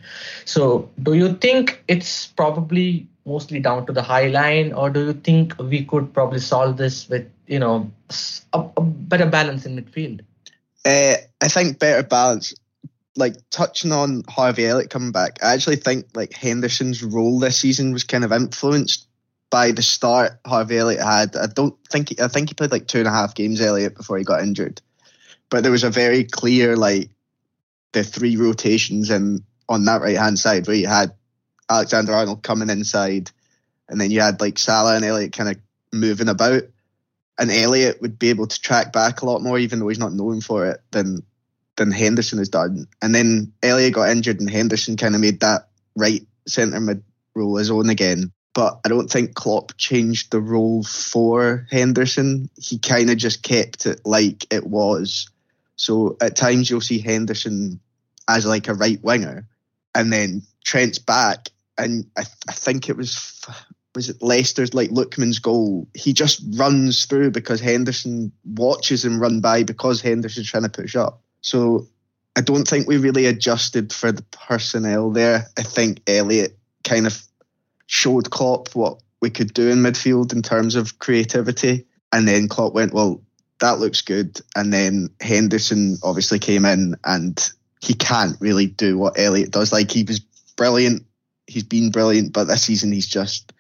So, 0.45 0.89
do 1.03 1.13
you 1.13 1.33
think 1.33 1.83
it's 1.87 2.27
probably 2.27 3.07
mostly 3.25 3.59
down 3.59 3.85
to 3.85 3.93
the 3.93 4.01
high 4.01 4.27
line, 4.27 4.73
or 4.73 4.89
do 4.89 5.05
you 5.05 5.13
think 5.13 5.57
we 5.59 5.85
could 5.85 6.13
probably 6.13 6.39
solve 6.39 6.77
this 6.77 7.07
with 7.09 7.29
you 7.47 7.59
know 7.59 7.91
a, 8.53 8.65
a 8.77 8.81
better 8.81 9.25
balance 9.25 9.65
in 9.65 9.81
midfield? 9.81 10.21
Uh, 10.85 11.15
I 11.41 11.47
think 11.47 11.79
better 11.79 12.03
balance. 12.07 12.53
Like 13.15 13.35
touching 13.51 13.91
on 13.91 14.23
Harvey 14.27 14.65
Elliott 14.65 14.89
coming 14.89 15.11
back, 15.11 15.37
I 15.43 15.53
actually 15.53 15.75
think 15.75 16.07
like 16.15 16.33
Henderson's 16.33 17.03
role 17.03 17.39
this 17.39 17.59
season 17.59 17.93
was 17.93 18.03
kind 18.03 18.23
of 18.23 18.31
influenced 18.31 19.07
by 19.51 19.71
the 19.71 19.83
start 19.83 20.39
Harvey 20.47 20.79
Elliott 20.79 21.01
had. 21.01 21.35
I 21.35 21.45
don't 21.45 21.75
think 21.89 22.09
he, 22.09 22.19
I 22.19 22.27
think 22.27 22.49
he 22.49 22.55
played 22.55 22.71
like 22.71 22.87
two 22.87 22.97
and 22.97 23.07
a 23.07 23.11
half 23.11 23.35
games 23.35 23.61
Elliott 23.61 23.95
before 23.95 24.17
he 24.17 24.23
got 24.23 24.41
injured 24.41 24.81
but 25.53 25.61
there 25.61 25.71
was 25.71 25.83
a 25.83 25.91
very 25.91 26.23
clear 26.23 26.75
like 26.75 27.11
the 27.91 28.03
three 28.03 28.37
rotations 28.37 29.11
and 29.11 29.43
on 29.69 29.85
that 29.85 30.01
right 30.01 30.17
hand 30.17 30.39
side 30.39 30.65
where 30.65 30.75
you 30.75 30.87
had 30.87 31.13
Alexander 31.70 32.13
Arnold 32.13 32.43
coming 32.43 32.70
inside, 32.70 33.32
and 33.89 34.00
then 34.00 34.12
you 34.12 34.22
had 34.22 34.41
like 34.41 34.58
Salah 34.58 34.96
and 34.96 35.05
Elliott 35.05 35.34
kind 35.34 35.50
of 35.50 35.58
moving 35.91 36.29
about, 36.29 36.63
and 37.39 37.51
Elliott 37.51 38.01
would 38.01 38.20
be 38.20 38.29
able 38.29 38.48
to 38.48 38.62
track 38.62 38.93
back 38.93 39.22
a 39.22 39.25
lot 39.25 39.41
more, 39.41 39.58
even 39.58 39.79
though 39.79 39.88
he's 39.88 40.00
not 40.00 40.13
known 40.13 40.41
for 40.41 40.67
it, 40.67 40.82
than 40.91 41.24
than 41.75 41.91
Henderson 41.91 42.38
has 42.38 42.50
done. 42.50 42.88
And 43.01 43.15
then 43.15 43.53
Elliott 43.63 43.93
got 43.93 44.10
injured, 44.10 44.39
and 44.39 44.50
Henderson 44.50 44.98
kind 44.98 45.15
of 45.15 45.22
made 45.22 45.39
that 45.39 45.70
right 45.96 46.25
centre 46.48 46.79
mid 46.79 47.03
role 47.36 47.58
his 47.58 47.72
own 47.72 47.89
again. 47.89 48.32
But 48.53 48.82
I 48.86 48.89
don't 48.89 49.10
think 49.10 49.34
Klopp 49.34 49.77
changed 49.77 50.32
the 50.32 50.39
role 50.39 50.84
for 50.84 51.65
Henderson. 51.72 52.51
He 52.55 52.77
kind 52.77 53.10
of 53.10 53.17
just 53.17 53.41
kept 53.41 53.88
it 53.88 54.01
like 54.05 54.46
it 54.53 54.67
was 54.67 55.29
so 55.75 56.17
at 56.22 56.36
times 56.36 56.70
you'll 56.70 56.82
see 56.82 57.00
Henderson 57.00 57.79
as 58.27 58.46
like 58.46 58.67
a 58.67 58.74
right 58.74 59.03
winger, 59.03 59.48
and 59.93 60.12
then 60.12 60.43
Trent's 60.63 61.00
back, 61.00 61.50
and 61.77 62.05
I, 62.17 62.23
th- 62.23 62.35
I 62.47 62.53
think 62.53 62.89
it 62.89 62.97
was 62.97 63.45
was 63.95 64.09
it 64.09 64.21
Leicester's 64.21 64.73
like 64.73 64.89
Lookman's 64.89 65.39
goal. 65.39 65.87
He 65.93 66.13
just 66.13 66.41
runs 66.55 67.05
through 67.05 67.31
because 67.31 67.59
Henderson 67.59 68.31
watches 68.43 69.05
him 69.05 69.19
run 69.19 69.39
by 69.39 69.63
because 69.63 70.01
Henderson's 70.01 70.49
trying 70.49 70.63
to 70.63 70.69
push 70.69 70.95
up. 70.95 71.21
So 71.41 71.87
I 72.35 72.41
don't 72.41 72.67
think 72.67 72.87
we 72.87 72.97
really 72.97 73.27
adjusted 73.27 73.93
for 73.93 74.11
the 74.11 74.23
personnel 74.23 75.11
there. 75.11 75.47
I 75.57 75.63
think 75.63 76.01
Elliott 76.07 76.57
kind 76.83 77.05
of 77.05 77.21
showed 77.85 78.31
Klopp 78.31 78.73
what 78.73 79.01
we 79.21 79.29
could 79.29 79.53
do 79.53 79.69
in 79.69 79.79
midfield 79.79 80.33
in 80.33 80.41
terms 80.41 80.75
of 80.75 80.99
creativity. 80.99 81.85
And 82.11 82.27
then 82.27 82.47
Klopp 82.47 82.73
went, 82.73 82.93
well, 82.93 83.21
that 83.59 83.79
looks 83.79 84.01
good. 84.01 84.41
And 84.55 84.73
then 84.73 85.09
Henderson 85.21 85.97
obviously 86.03 86.39
came 86.39 86.65
in 86.65 86.95
and 87.05 87.39
he 87.81 87.93
can't 87.93 88.35
really 88.39 88.65
do 88.65 88.97
what 88.97 89.19
Elliott 89.19 89.51
does. 89.51 89.71
Like 89.71 89.91
he 89.91 90.03
was 90.03 90.19
brilliant. 90.57 91.05
He's 91.47 91.63
been 91.63 91.91
brilliant, 91.91 92.33
but 92.33 92.45
this 92.45 92.63
season 92.63 92.91
he's 92.91 93.07
just 93.07 93.53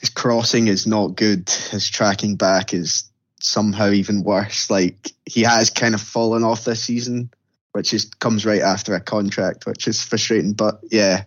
his 0.00 0.10
crossing 0.10 0.68
is 0.68 0.86
not 0.86 1.16
good. 1.16 1.48
His 1.48 1.88
tracking 1.88 2.36
back 2.36 2.74
is 2.74 3.10
somehow 3.40 3.90
even 3.90 4.22
worse. 4.22 4.70
Like 4.70 5.12
he 5.24 5.42
has 5.42 5.70
kind 5.70 5.94
of 5.94 6.00
fallen 6.00 6.44
off 6.44 6.64
this 6.64 6.82
season, 6.82 7.30
which 7.72 7.94
is 7.94 8.04
comes 8.04 8.44
right 8.44 8.60
after 8.60 8.94
a 8.94 9.00
contract, 9.00 9.66
which 9.66 9.88
is 9.88 10.02
frustrating. 10.02 10.52
But 10.52 10.80
yeah, 10.90 11.24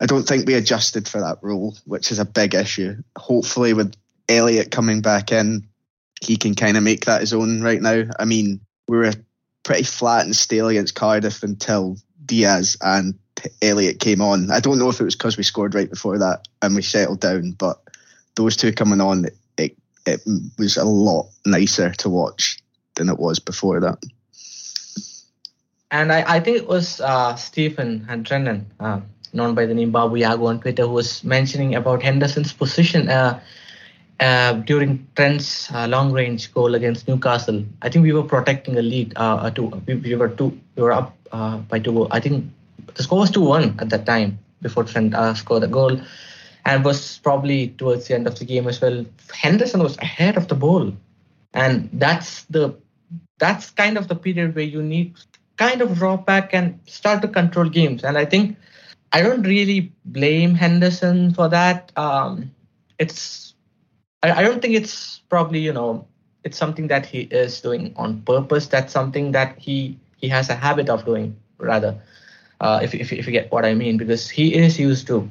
I 0.00 0.06
don't 0.06 0.26
think 0.26 0.46
we 0.46 0.54
adjusted 0.54 1.06
for 1.08 1.20
that 1.20 1.38
rule, 1.42 1.76
which 1.84 2.10
is 2.10 2.18
a 2.18 2.24
big 2.24 2.54
issue. 2.54 2.96
Hopefully, 3.16 3.74
with 3.74 3.94
Elliott 4.28 4.70
coming 4.70 5.02
back 5.02 5.30
in, 5.30 5.66
he 6.20 6.36
can 6.36 6.54
kind 6.54 6.76
of 6.76 6.82
make 6.82 7.04
that 7.04 7.20
his 7.20 7.32
own 7.32 7.62
right 7.62 7.80
now. 7.80 8.04
I 8.18 8.24
mean, 8.24 8.60
we 8.88 8.96
were 8.96 9.12
pretty 9.62 9.84
flat 9.84 10.24
and 10.24 10.34
stale 10.34 10.68
against 10.68 10.94
Cardiff 10.94 11.42
until 11.42 11.96
Diaz 12.30 12.76
and 12.80 13.18
Elliott 13.60 13.98
came 13.98 14.22
on. 14.22 14.52
I 14.52 14.60
don't 14.60 14.78
know 14.78 14.88
if 14.88 15.00
it 15.00 15.04
was 15.04 15.16
because 15.16 15.36
we 15.36 15.42
scored 15.42 15.74
right 15.74 15.90
before 15.90 16.16
that 16.18 16.46
and 16.62 16.76
we 16.76 16.82
settled 16.82 17.20
down, 17.20 17.50
but 17.52 17.82
those 18.36 18.56
two 18.56 18.72
coming 18.72 19.00
on, 19.00 19.26
it, 19.58 19.76
it 20.06 20.20
was 20.56 20.76
a 20.76 20.84
lot 20.84 21.28
nicer 21.44 21.90
to 21.90 22.08
watch 22.08 22.62
than 22.94 23.08
it 23.08 23.18
was 23.18 23.40
before 23.40 23.80
that. 23.80 23.98
And 25.90 26.12
I, 26.12 26.36
I 26.36 26.40
think 26.40 26.56
it 26.56 26.68
was 26.68 27.00
uh, 27.00 27.34
Stephen 27.34 28.06
and 28.08 28.26
Brennan, 28.26 28.70
uh, 28.78 29.00
known 29.32 29.56
by 29.56 29.66
the 29.66 29.74
name 29.74 29.90
Babu 29.90 30.14
Yago 30.14 30.46
on 30.46 30.60
Twitter, 30.60 30.86
who 30.86 30.92
was 30.92 31.24
mentioning 31.24 31.74
about 31.74 32.00
Henderson's 32.00 32.52
position. 32.52 33.08
Uh, 33.08 33.40
uh, 34.20 34.52
during 34.52 35.04
Trent's 35.16 35.72
uh, 35.72 35.88
long 35.88 36.12
range 36.12 36.52
goal 36.54 36.76
against 36.76 37.08
Newcastle, 37.08 37.64
I 37.82 37.88
think 37.88 38.04
we 38.04 38.12
were 38.12 38.22
protecting 38.22 38.76
a 38.76 38.82
lead. 38.82 39.14
Uh, 39.16 39.50
two, 39.50 39.82
we, 39.86 39.94
we, 39.94 40.14
were 40.14 40.28
two, 40.28 40.56
we 40.76 40.82
were 40.82 40.92
up 40.92 41.16
uh, 41.32 41.58
by 41.58 41.78
two. 41.78 42.08
I 42.10 42.20
think 42.20 42.46
the 42.94 43.02
score 43.02 43.20
was 43.20 43.30
two 43.30 43.42
one 43.42 43.76
at 43.78 43.90
that 43.90 44.06
time 44.06 44.38
before 44.62 44.84
Trent 44.84 45.14
uh, 45.14 45.34
scored 45.34 45.62
the 45.62 45.68
goal, 45.68 46.00
and 46.64 46.84
was 46.84 47.18
probably 47.18 47.68
towards 47.68 48.08
the 48.08 48.14
end 48.14 48.26
of 48.26 48.38
the 48.38 48.44
game 48.44 48.68
as 48.68 48.80
well. 48.80 49.04
Henderson 49.32 49.82
was 49.82 49.96
ahead 49.98 50.36
of 50.36 50.48
the 50.48 50.54
ball, 50.54 50.92
and 51.54 51.88
that's 51.92 52.44
the 52.44 52.74
that's 53.38 53.70
kind 53.70 53.96
of 53.96 54.08
the 54.08 54.14
period 54.14 54.54
where 54.54 54.64
you 54.64 54.82
need 54.82 55.14
kind 55.56 55.82
of 55.82 55.94
draw 55.96 56.16
back 56.16 56.54
and 56.54 56.78
start 56.86 57.20
to 57.22 57.28
control 57.28 57.68
games. 57.68 58.04
And 58.04 58.16
I 58.16 58.24
think 58.24 58.56
I 59.12 59.22
don't 59.22 59.42
really 59.42 59.92
blame 60.04 60.54
Henderson 60.54 61.34
for 61.34 61.48
that. 61.48 61.92
Um, 61.96 62.50
it's 62.98 63.54
I, 64.22 64.32
I 64.32 64.42
don't 64.42 64.62
think 64.62 64.74
it's 64.74 65.20
probably 65.28 65.60
you 65.60 65.72
know 65.72 66.06
it's 66.44 66.56
something 66.56 66.88
that 66.88 67.06
he 67.06 67.22
is 67.22 67.60
doing 67.60 67.92
on 67.96 68.22
purpose. 68.22 68.66
That's 68.66 68.92
something 68.92 69.32
that 69.32 69.58
he 69.58 69.98
he 70.20 70.28
has 70.28 70.48
a 70.48 70.54
habit 70.54 70.88
of 70.88 71.04
doing 71.04 71.36
rather. 71.58 71.96
Uh, 72.60 72.80
if, 72.82 72.94
if 72.94 73.12
if 73.12 73.26
you 73.26 73.32
get 73.32 73.50
what 73.50 73.64
I 73.64 73.74
mean, 73.74 73.96
because 73.96 74.28
he 74.28 74.54
is 74.54 74.78
used 74.78 75.06
to, 75.06 75.28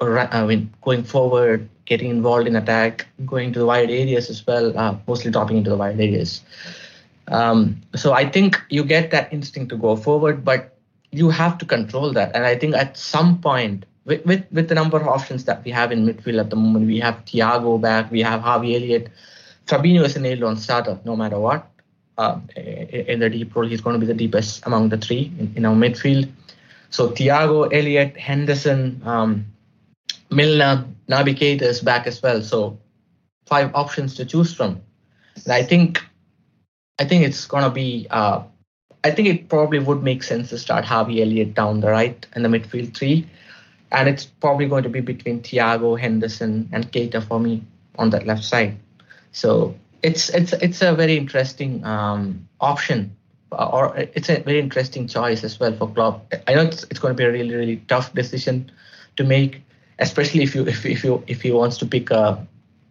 I 0.00 0.44
mean, 0.44 0.72
going 0.82 1.04
forward, 1.04 1.68
getting 1.86 2.10
involved 2.10 2.46
in 2.46 2.56
attack, 2.56 3.06
going 3.24 3.52
to 3.54 3.60
the 3.60 3.66
wide 3.66 3.90
areas 3.90 4.28
as 4.28 4.46
well, 4.46 4.76
uh, 4.76 4.96
mostly 5.06 5.30
dropping 5.30 5.56
into 5.56 5.70
the 5.70 5.76
wide 5.76 5.98
areas. 5.98 6.42
Um, 7.28 7.80
so 7.94 8.12
I 8.12 8.28
think 8.28 8.60
you 8.68 8.84
get 8.84 9.10
that 9.12 9.32
instinct 9.32 9.70
to 9.70 9.76
go 9.76 9.96
forward, 9.96 10.44
but 10.44 10.76
you 11.10 11.30
have 11.30 11.56
to 11.58 11.64
control 11.64 12.12
that. 12.12 12.34
And 12.34 12.44
I 12.44 12.56
think 12.56 12.74
at 12.74 12.96
some 12.98 13.40
point, 13.40 13.86
with, 14.04 14.24
with, 14.26 14.44
with 14.52 14.68
the 14.68 14.74
number 14.74 14.98
of 14.98 15.08
options 15.08 15.44
that 15.44 15.64
we 15.64 15.70
have 15.70 15.92
in 15.92 16.04
midfield 16.04 16.40
at 16.40 16.50
the 16.50 16.56
moment, 16.56 16.86
we 16.86 16.98
have 17.00 17.24
Thiago 17.24 17.80
back, 17.80 18.10
we 18.10 18.20
have 18.20 18.40
Harvey 18.42 18.76
Elliott. 18.76 19.08
Fabinho 19.66 20.04
is 20.04 20.16
a 20.16 20.20
nailed 20.20 20.42
on 20.42 20.56
starter 20.56 21.00
no 21.04 21.16
matter 21.16 21.38
what. 21.38 21.70
Uh, 22.16 22.38
in 22.56 23.18
the 23.18 23.28
deep 23.28 23.54
role, 23.56 23.66
he's 23.66 23.80
going 23.80 23.94
to 23.94 24.00
be 24.00 24.06
the 24.06 24.14
deepest 24.14 24.64
among 24.66 24.88
the 24.88 24.96
three 24.96 25.32
in, 25.38 25.52
in 25.56 25.64
our 25.64 25.74
midfield. 25.74 26.30
So 26.90 27.10
Thiago, 27.10 27.72
Elliott, 27.72 28.16
Henderson, 28.16 29.02
um, 29.04 29.46
Milner, 30.30 30.84
Naby 31.08 31.36
Keita 31.36 31.62
is 31.62 31.80
back 31.80 32.06
as 32.06 32.22
well. 32.22 32.40
So 32.40 32.78
five 33.46 33.74
options 33.74 34.14
to 34.14 34.24
choose 34.24 34.54
from. 34.54 34.80
And 35.44 35.52
I 35.52 35.64
think, 35.64 36.04
I 37.00 37.04
think 37.04 37.24
it's 37.24 37.46
going 37.46 37.64
to 37.64 37.70
be. 37.70 38.06
Uh, 38.10 38.44
I 39.02 39.10
think 39.10 39.28
it 39.28 39.48
probably 39.50 39.80
would 39.80 40.02
make 40.02 40.22
sense 40.22 40.48
to 40.48 40.58
start 40.58 40.84
Harvey 40.84 41.20
Elliott 41.20 41.52
down 41.52 41.80
the 41.80 41.90
right 41.90 42.24
in 42.34 42.42
the 42.42 42.48
midfield 42.48 42.96
three 42.96 43.28
and 43.94 44.08
it's 44.08 44.24
probably 44.24 44.66
going 44.66 44.82
to 44.82 44.88
be 44.88 45.00
between 45.00 45.40
Thiago, 45.40 45.98
Henderson, 45.98 46.68
and 46.72 46.90
Keita 46.90 47.26
for 47.26 47.38
me 47.38 47.62
on 47.96 48.10
that 48.10 48.26
left 48.26 48.44
side. 48.44 48.76
So 49.32 49.76
it's 50.04 50.28
it's 50.28 50.52
it's 50.52 50.82
a 50.82 50.94
very 50.94 51.16
interesting 51.16 51.82
um, 51.84 52.46
option, 52.60 53.16
or 53.50 53.96
it's 53.96 54.28
a 54.28 54.40
very 54.40 54.60
interesting 54.60 55.08
choice 55.08 55.42
as 55.42 55.58
well 55.58 55.74
for 55.74 55.88
Klopp. 55.88 56.32
I 56.46 56.54
know 56.54 56.60
it's, 56.60 56.84
it's 56.90 57.00
going 57.00 57.16
to 57.16 57.18
be 57.18 57.24
a 57.24 57.32
really 57.32 57.54
really 57.54 57.76
tough 57.88 58.12
decision 58.12 58.70
to 59.16 59.24
make, 59.24 59.62
especially 59.98 60.42
if 60.42 60.54
you 60.54 60.66
if 60.68 60.84
if 60.84 61.02
you 61.02 61.24
if 61.26 61.40
he 61.40 61.52
wants 61.52 61.78
to 61.78 61.86
pick 61.86 62.10
a 62.10 62.46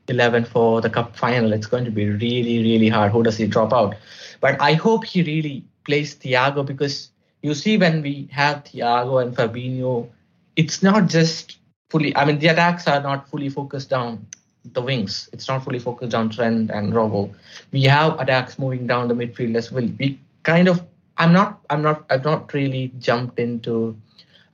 11 0.08 0.46
for 0.46 0.82
the 0.82 0.90
cup 0.90 1.16
final. 1.16 1.54
It's 1.54 1.68
going 1.68 1.86
to 1.86 1.92
be 1.92 2.10
really 2.10 2.58
really 2.64 2.90
hard. 2.90 3.12
Who 3.12 3.22
does 3.22 3.38
he 3.38 3.46
drop 3.46 3.72
out? 3.72 3.96
But 4.42 4.60
I 4.60 4.74
hope 4.74 5.06
he 5.06 5.22
really 5.22 5.64
plays 5.86 6.16
Thiago 6.16 6.66
because 6.66 7.12
you 7.44 7.54
see 7.54 7.78
when 7.78 8.02
we 8.02 8.28
have 8.32 8.64
Thiago 8.64 9.22
and 9.22 9.38
Fabinho, 9.38 10.10
it's 10.56 10.82
not 10.82 11.10
just 11.10 11.60
fully. 11.92 12.16
I 12.16 12.26
mean, 12.26 12.40
the 12.40 12.48
attacks 12.48 12.88
are 12.88 13.02
not 13.02 13.30
fully 13.30 13.50
focused 13.50 13.92
down 13.92 14.26
the 14.72 14.82
wings. 14.82 15.30
It's 15.34 15.48
not 15.48 15.64
fully 15.64 15.80
focused 15.80 16.14
on 16.14 16.30
Trent 16.30 16.72
and 16.72 16.94
Robo. 16.94 17.34
We 17.72 17.84
have 17.84 18.20
attacks 18.20 18.58
moving 18.58 18.88
down 18.88 19.08
the 19.08 19.14
midfield 19.14 19.56
as 19.56 19.72
well. 19.72 19.88
We 20.00 20.20
kind 20.44 20.68
of. 20.68 20.84
I'm 21.18 21.34
not. 21.34 21.60
I'm 21.70 21.82
not. 21.82 22.06
I've 22.10 22.24
not 22.24 22.54
really 22.54 22.92
jumped 22.98 23.40
into, 23.40 23.96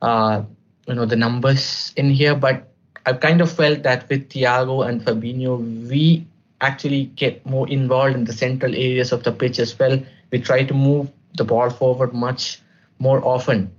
uh, 0.01 0.41
you 0.87 0.95
know, 0.95 1.05
the 1.05 1.15
numbers 1.15 1.93
in 1.95 2.09
here, 2.09 2.35
but 2.35 2.67
I've 3.05 3.19
kind 3.19 3.41
of 3.41 3.51
felt 3.51 3.83
that 3.83 4.09
with 4.09 4.29
Thiago 4.29 4.87
and 4.87 5.01
Fabinho, 5.01 5.87
we 5.87 6.27
actually 6.61 7.05
get 7.15 7.45
more 7.45 7.69
involved 7.69 8.15
in 8.15 8.25
the 8.25 8.33
central 8.33 8.73
areas 8.73 9.11
of 9.11 9.23
the 9.23 9.31
pitch 9.31 9.59
as 9.59 9.77
well. 9.79 10.01
We 10.31 10.39
try 10.39 10.63
to 10.65 10.73
move 10.73 11.09
the 11.37 11.45
ball 11.45 11.69
forward 11.69 12.13
much 12.13 12.61
more 12.99 13.23
often 13.23 13.71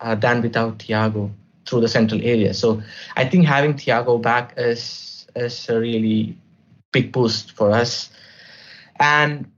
uh, 0.00 0.14
than 0.14 0.40
without 0.40 0.78
Thiago 0.78 1.30
through 1.66 1.80
the 1.80 1.88
central 1.88 2.20
area. 2.22 2.54
So 2.54 2.82
I 3.16 3.24
think 3.24 3.46
having 3.46 3.74
Thiago 3.74 4.22
back 4.22 4.54
is 4.56 5.09
is 5.36 5.68
a 5.68 5.78
really 5.78 6.36
big 6.92 7.12
boost 7.12 7.52
for 7.52 7.70
us. 7.70 8.10
And 8.98 9.50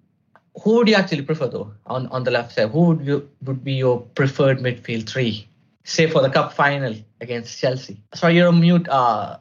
who 0.63 0.77
would 0.77 0.89
you 0.89 0.95
actually 0.95 1.23
prefer 1.23 1.49
though 1.49 1.73
on, 1.87 2.07
on 2.09 2.25
the 2.25 2.31
left 2.31 2.55
side? 2.55 2.71
Who 2.71 2.85
would 2.87 3.07
you 3.07 3.29
would 3.43 3.65
be 3.65 3.75
your 3.75 4.01
preferred 4.01 4.59
midfield 4.59 5.09
three? 5.09 5.49
Say 5.85 6.09
for 6.09 6.23
the 6.23 6.31
cup 6.31 6.53
final 6.53 6.95
against 7.21 7.59
Chelsea. 7.59 8.01
Sorry, 8.15 8.37
you're 8.37 8.49
on 8.49 8.61
mute. 8.61 8.89
Uh 8.89 9.39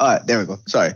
uh, 0.00 0.18
there 0.24 0.38
we 0.38 0.46
go. 0.46 0.58
Sorry. 0.66 0.92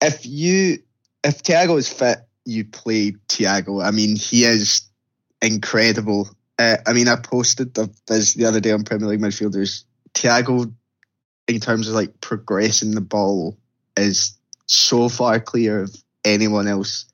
If 0.00 0.26
you 0.26 0.78
if 1.24 1.42
Thiago 1.42 1.78
is 1.78 1.92
fit, 1.92 2.18
you 2.44 2.64
play 2.64 3.12
Thiago. 3.28 3.84
I 3.84 3.90
mean, 3.90 4.16
he 4.16 4.44
is 4.44 4.82
incredible 5.42 6.28
uh, 6.58 6.76
I 6.86 6.92
mean, 6.92 7.08
I 7.08 7.16
posted 7.16 7.74
this 7.74 8.34
the 8.34 8.44
other 8.44 8.60
day 8.60 8.72
on 8.72 8.82
Premier 8.82 9.08
League 9.08 9.20
midfielders. 9.20 9.84
Thiago, 10.14 10.72
in 11.48 11.60
terms 11.60 11.88
of 11.88 11.94
like 11.94 12.20
progressing 12.20 12.92
the 12.92 13.00
ball, 13.00 13.56
is 13.96 14.38
so 14.66 15.08
far 15.08 15.40
clear 15.40 15.82
of 15.82 15.96
anyone 16.24 16.68
else 16.68 17.06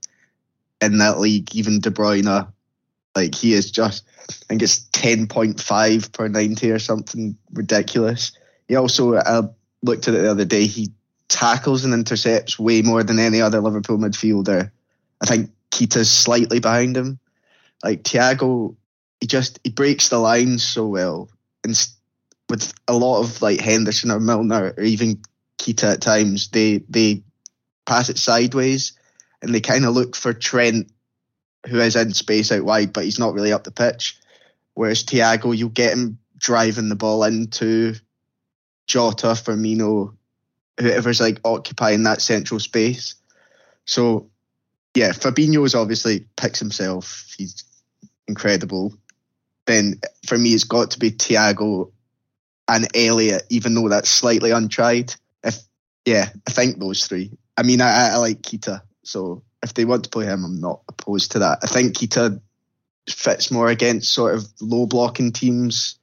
in 0.81 0.99
that 0.99 1.21
league. 1.21 1.55
Even 1.55 1.81
De 1.81 1.91
Bruyne, 1.91 2.47
like 3.17 3.35
he 3.35 3.55
is 3.55 3.71
just, 3.71 4.05
I 4.29 4.33
think 4.49 4.63
it's 4.63 4.81
ten 4.93 5.27
point 5.27 5.61
five 5.61 6.13
per 6.13 6.29
ninety 6.29 6.71
or 6.71 6.79
something 6.79 7.37
ridiculous. 7.53 8.33
He 8.69 8.77
also, 8.77 9.17
I 9.17 9.43
looked 9.83 10.09
at 10.09 10.15
it 10.15 10.23
the 10.23 10.31
other 10.31 10.45
day. 10.45 10.67
He 10.67 10.91
tackles 11.29 11.85
and 11.85 11.95
intercepts 11.95 12.59
way 12.59 12.83
more 12.83 13.03
than 13.03 13.19
any 13.19 13.41
other 13.41 13.61
Liverpool 13.61 13.99
midfielder. 13.99 14.71
I 15.23 15.27
think 15.27 15.51
Keita's 15.71 16.11
slightly 16.11 16.61
behind 16.61 16.97
him. 16.97 17.19
Like 17.83 18.03
Thiago 18.03 18.77
he 19.25 19.27
just 19.27 19.59
he 19.65 19.71
breaks 19.71 20.11
the 20.11 20.19
lines 20.19 20.63
so 20.63 20.87
well, 20.87 21.31
and 21.65 21.75
with 22.55 22.73
a 22.87 22.93
lot 22.93 23.21
of 23.21 23.43
like 23.43 23.61
Henderson 23.61 24.13
or 24.13 24.21
Milner 24.21 24.75
or 24.77 24.83
even 24.83 25.21
Keita 25.59 25.95
at 25.95 26.01
times, 26.01 26.49
they 26.49 26.85
they 26.89 27.25
pass 27.85 28.09
it 28.09 28.19
sideways, 28.19 28.93
and 29.43 29.53
they 29.53 29.61
kind 29.61 29.85
of 29.85 29.95
look 29.95 30.15
for 30.15 30.33
Trent, 30.33 30.91
who 31.67 31.81
is 31.81 31.97
in 31.97 32.15
space 32.15 32.53
out 32.53 32.65
wide, 32.65 32.93
but 32.93 33.05
he's 33.05 33.19
not 33.19 33.35
really 33.35 33.53
up 33.53 33.65
the 33.65 33.73
pitch. 33.73 34.19
Whereas 34.75 35.05
Thiago, 35.05 35.57
you'll 35.57 35.69
get 35.69 35.93
him 35.93 36.19
driving 36.39 36.89
the 36.89 36.97
ball 36.97 37.25
into 37.25 37.95
Jota, 38.87 39.29
Firmino, 39.29 40.15
whoever's 40.79 41.21
like 41.21 41.41
occupying 41.45 42.05
that 42.05 42.23
central 42.23 42.61
space. 42.61 43.17
So, 43.85 44.31
yeah, 44.95 45.11
Fabinho 45.11 45.65
is 45.65 45.75
obviously 45.75 46.27
picks 46.37 46.61
himself. 46.61 47.35
He's 47.37 47.65
incredible 48.29 48.97
then 49.67 50.01
for 50.27 50.37
me 50.37 50.51
it's 50.51 50.65
got 50.65 50.93
to 50.93 50.99
be 50.99 51.11
Thiago 51.11 51.91
and 52.69 52.89
Elliott, 52.97 53.45
even 53.51 53.75
though 53.75 53.89
that's 53.89 54.11
slightly 54.11 54.51
untried. 54.51 55.15
If 55.43 55.59
yeah, 56.05 56.31
I 56.47 56.51
think 56.51 56.79
those 56.79 57.07
three. 57.07 57.31
I 57.57 57.63
mean, 57.63 57.81
I, 57.81 58.11
I 58.13 58.17
like 58.17 58.43
Keita, 58.43 58.83
so 59.03 59.43
if 59.63 59.75
they 59.75 59.85
want 59.85 60.05
to 60.05 60.11
play 60.11 60.27
him, 60.27 60.45
I'm 60.45 60.61
not 60.61 60.83
opposed 60.89 61.33
to 61.33 61.41
that. 61.41 61.59
I 61.63 61.67
think 61.67 61.97
Keita 61.97 62.41
fits 63.09 63.51
more 63.51 63.69
against 63.69 64.13
sort 64.13 64.35
of 64.35 64.47
low 64.61 64.87
blocking 64.87 65.33
teams 65.33 65.99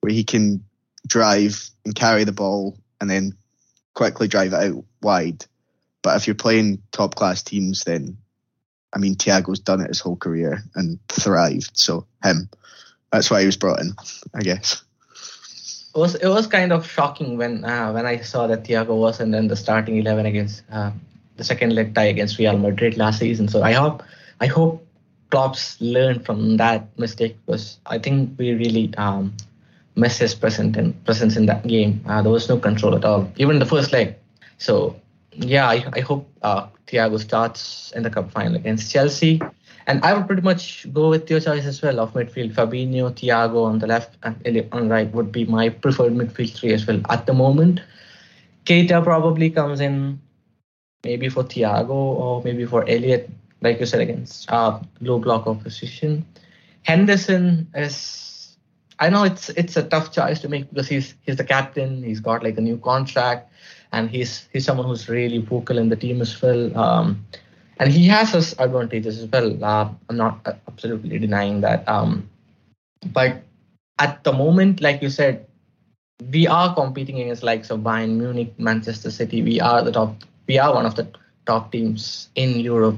where 0.00 0.12
he 0.12 0.24
can 0.24 0.64
drive 1.06 1.68
and 1.84 1.94
carry 1.94 2.24
the 2.24 2.32
ball 2.32 2.78
and 3.00 3.10
then 3.10 3.36
quickly 3.94 4.28
drive 4.28 4.52
it 4.52 4.74
out 4.74 4.84
wide. 5.02 5.44
But 6.02 6.16
if 6.16 6.26
you're 6.26 6.34
playing 6.34 6.82
top 6.92 7.14
class 7.14 7.42
teams, 7.42 7.84
then 7.84 8.18
I 8.92 8.98
mean, 8.98 9.16
Thiago's 9.16 9.58
done 9.58 9.80
it 9.80 9.88
his 9.88 10.00
whole 10.00 10.16
career 10.16 10.62
and 10.74 10.98
thrived. 11.08 11.76
So 11.76 12.06
him 12.22 12.48
that's 13.12 13.30
why 13.30 13.40
he 13.40 13.46
was 13.46 13.56
brought 13.56 13.80
in, 13.80 13.94
I 14.34 14.42
guess. 14.42 14.82
It 15.96 15.98
was 15.98 16.14
it 16.14 16.28
was 16.28 16.46
kind 16.46 16.72
of 16.72 16.86
shocking 16.86 17.38
when 17.38 17.64
uh, 17.64 17.90
when 17.90 18.04
I 18.04 18.20
saw 18.20 18.46
that 18.48 18.64
Thiago 18.64 18.94
wasn't 19.00 19.34
in 19.34 19.48
the 19.48 19.56
starting 19.56 19.96
eleven 19.96 20.26
against 20.26 20.62
uh, 20.70 20.90
the 21.38 21.44
second 21.44 21.74
leg 21.74 21.94
tie 21.94 22.04
against 22.12 22.38
Real 22.38 22.58
Madrid 22.58 22.98
last 22.98 23.18
season. 23.18 23.48
So 23.48 23.62
I 23.62 23.72
hope 23.72 24.02
I 24.38 24.46
hope 24.46 24.86
Klopp's 25.30 25.80
learned 25.80 26.26
from 26.26 26.58
that 26.58 26.86
mistake 26.98 27.36
because 27.46 27.78
I 27.86 27.98
think 27.98 28.38
we 28.38 28.52
really 28.52 28.92
um, 28.98 29.34
missed 29.94 30.18
his 30.18 30.34
present 30.34 30.76
in, 30.76 30.92
presence 31.08 31.34
in 31.34 31.46
that 31.46 31.66
game. 31.66 32.04
Uh, 32.06 32.20
there 32.20 32.30
was 32.30 32.46
no 32.46 32.58
control 32.58 32.94
at 32.94 33.04
all, 33.06 33.32
even 33.38 33.58
the 33.58 33.64
first 33.64 33.90
leg. 33.90 34.16
So 34.58 35.00
yeah, 35.32 35.66
I, 35.66 35.82
I 35.94 36.00
hope 36.00 36.28
uh, 36.42 36.66
Thiago 36.86 37.18
starts 37.18 37.92
in 37.96 38.02
the 38.02 38.10
cup 38.10 38.30
final 38.32 38.54
against 38.54 38.92
Chelsea. 38.92 39.40
And 39.86 40.04
I 40.04 40.14
would 40.14 40.26
pretty 40.26 40.42
much 40.42 40.92
go 40.92 41.10
with 41.10 41.30
your 41.30 41.38
choice 41.40 41.64
as 41.64 41.80
well 41.80 42.00
of 42.00 42.12
midfield. 42.12 42.54
Fabinho, 42.54 43.12
Thiago 43.12 43.64
on 43.64 43.78
the 43.78 43.86
left, 43.86 44.16
and 44.24 44.36
Elliott 44.44 44.68
on 44.72 44.88
the 44.88 44.94
right 44.94 45.12
would 45.12 45.30
be 45.30 45.44
my 45.44 45.68
preferred 45.68 46.12
midfield 46.12 46.54
three 46.54 46.72
as 46.72 46.86
well 46.86 47.00
at 47.08 47.26
the 47.26 47.32
moment. 47.32 47.80
Keita 48.64 49.02
probably 49.02 49.50
comes 49.50 49.80
in 49.80 50.20
maybe 51.04 51.28
for 51.28 51.44
Thiago 51.44 51.90
or 51.90 52.42
maybe 52.42 52.66
for 52.66 52.82
Elliott, 52.88 53.30
like 53.60 53.78
you 53.78 53.86
said, 53.86 54.00
against 54.00 54.50
uh, 54.50 54.80
low 55.00 55.20
block 55.20 55.46
opposition. 55.46 56.26
Henderson 56.82 57.68
is, 57.74 58.56
I 58.98 59.08
know 59.10 59.22
it's 59.22 59.50
it's 59.50 59.76
a 59.76 59.84
tough 59.84 60.12
choice 60.12 60.40
to 60.40 60.48
make 60.48 60.68
because 60.68 60.88
he's 60.88 61.14
he's 61.22 61.36
the 61.36 61.44
captain. 61.44 62.02
He's 62.02 62.20
got 62.20 62.42
like 62.42 62.58
a 62.58 62.60
new 62.60 62.78
contract, 62.78 63.52
and 63.92 64.10
he's 64.10 64.48
he's 64.52 64.64
someone 64.64 64.86
who's 64.86 65.08
really 65.08 65.38
vocal 65.38 65.78
in 65.78 65.90
the 65.90 65.96
team 65.96 66.20
as 66.20 66.40
well. 66.42 66.76
Um, 66.76 67.24
and 67.78 67.92
he 67.92 68.06
has 68.08 68.32
his 68.32 68.54
advantages 68.58 69.18
as 69.22 69.30
well. 69.30 69.64
Uh, 69.64 69.90
I'm 70.08 70.16
not 70.16 70.40
absolutely 70.68 71.18
denying 71.18 71.60
that. 71.60 71.86
Um, 71.88 72.28
but 73.12 73.42
at 73.98 74.24
the 74.24 74.32
moment, 74.32 74.80
like 74.80 75.02
you 75.02 75.10
said, 75.10 75.46
we 76.32 76.46
are 76.46 76.74
competing 76.74 77.20
against 77.20 77.42
likes 77.42 77.70
of 77.70 77.80
Bayern 77.80 78.16
Munich, 78.16 78.54
Manchester 78.58 79.10
City. 79.10 79.42
We 79.42 79.60
are 79.60 79.82
the 79.82 79.92
top. 79.92 80.16
We 80.48 80.58
are 80.58 80.72
one 80.72 80.86
of 80.86 80.94
the 80.94 81.08
top 81.44 81.72
teams 81.72 82.28
in 82.34 82.60
Europe, 82.60 82.96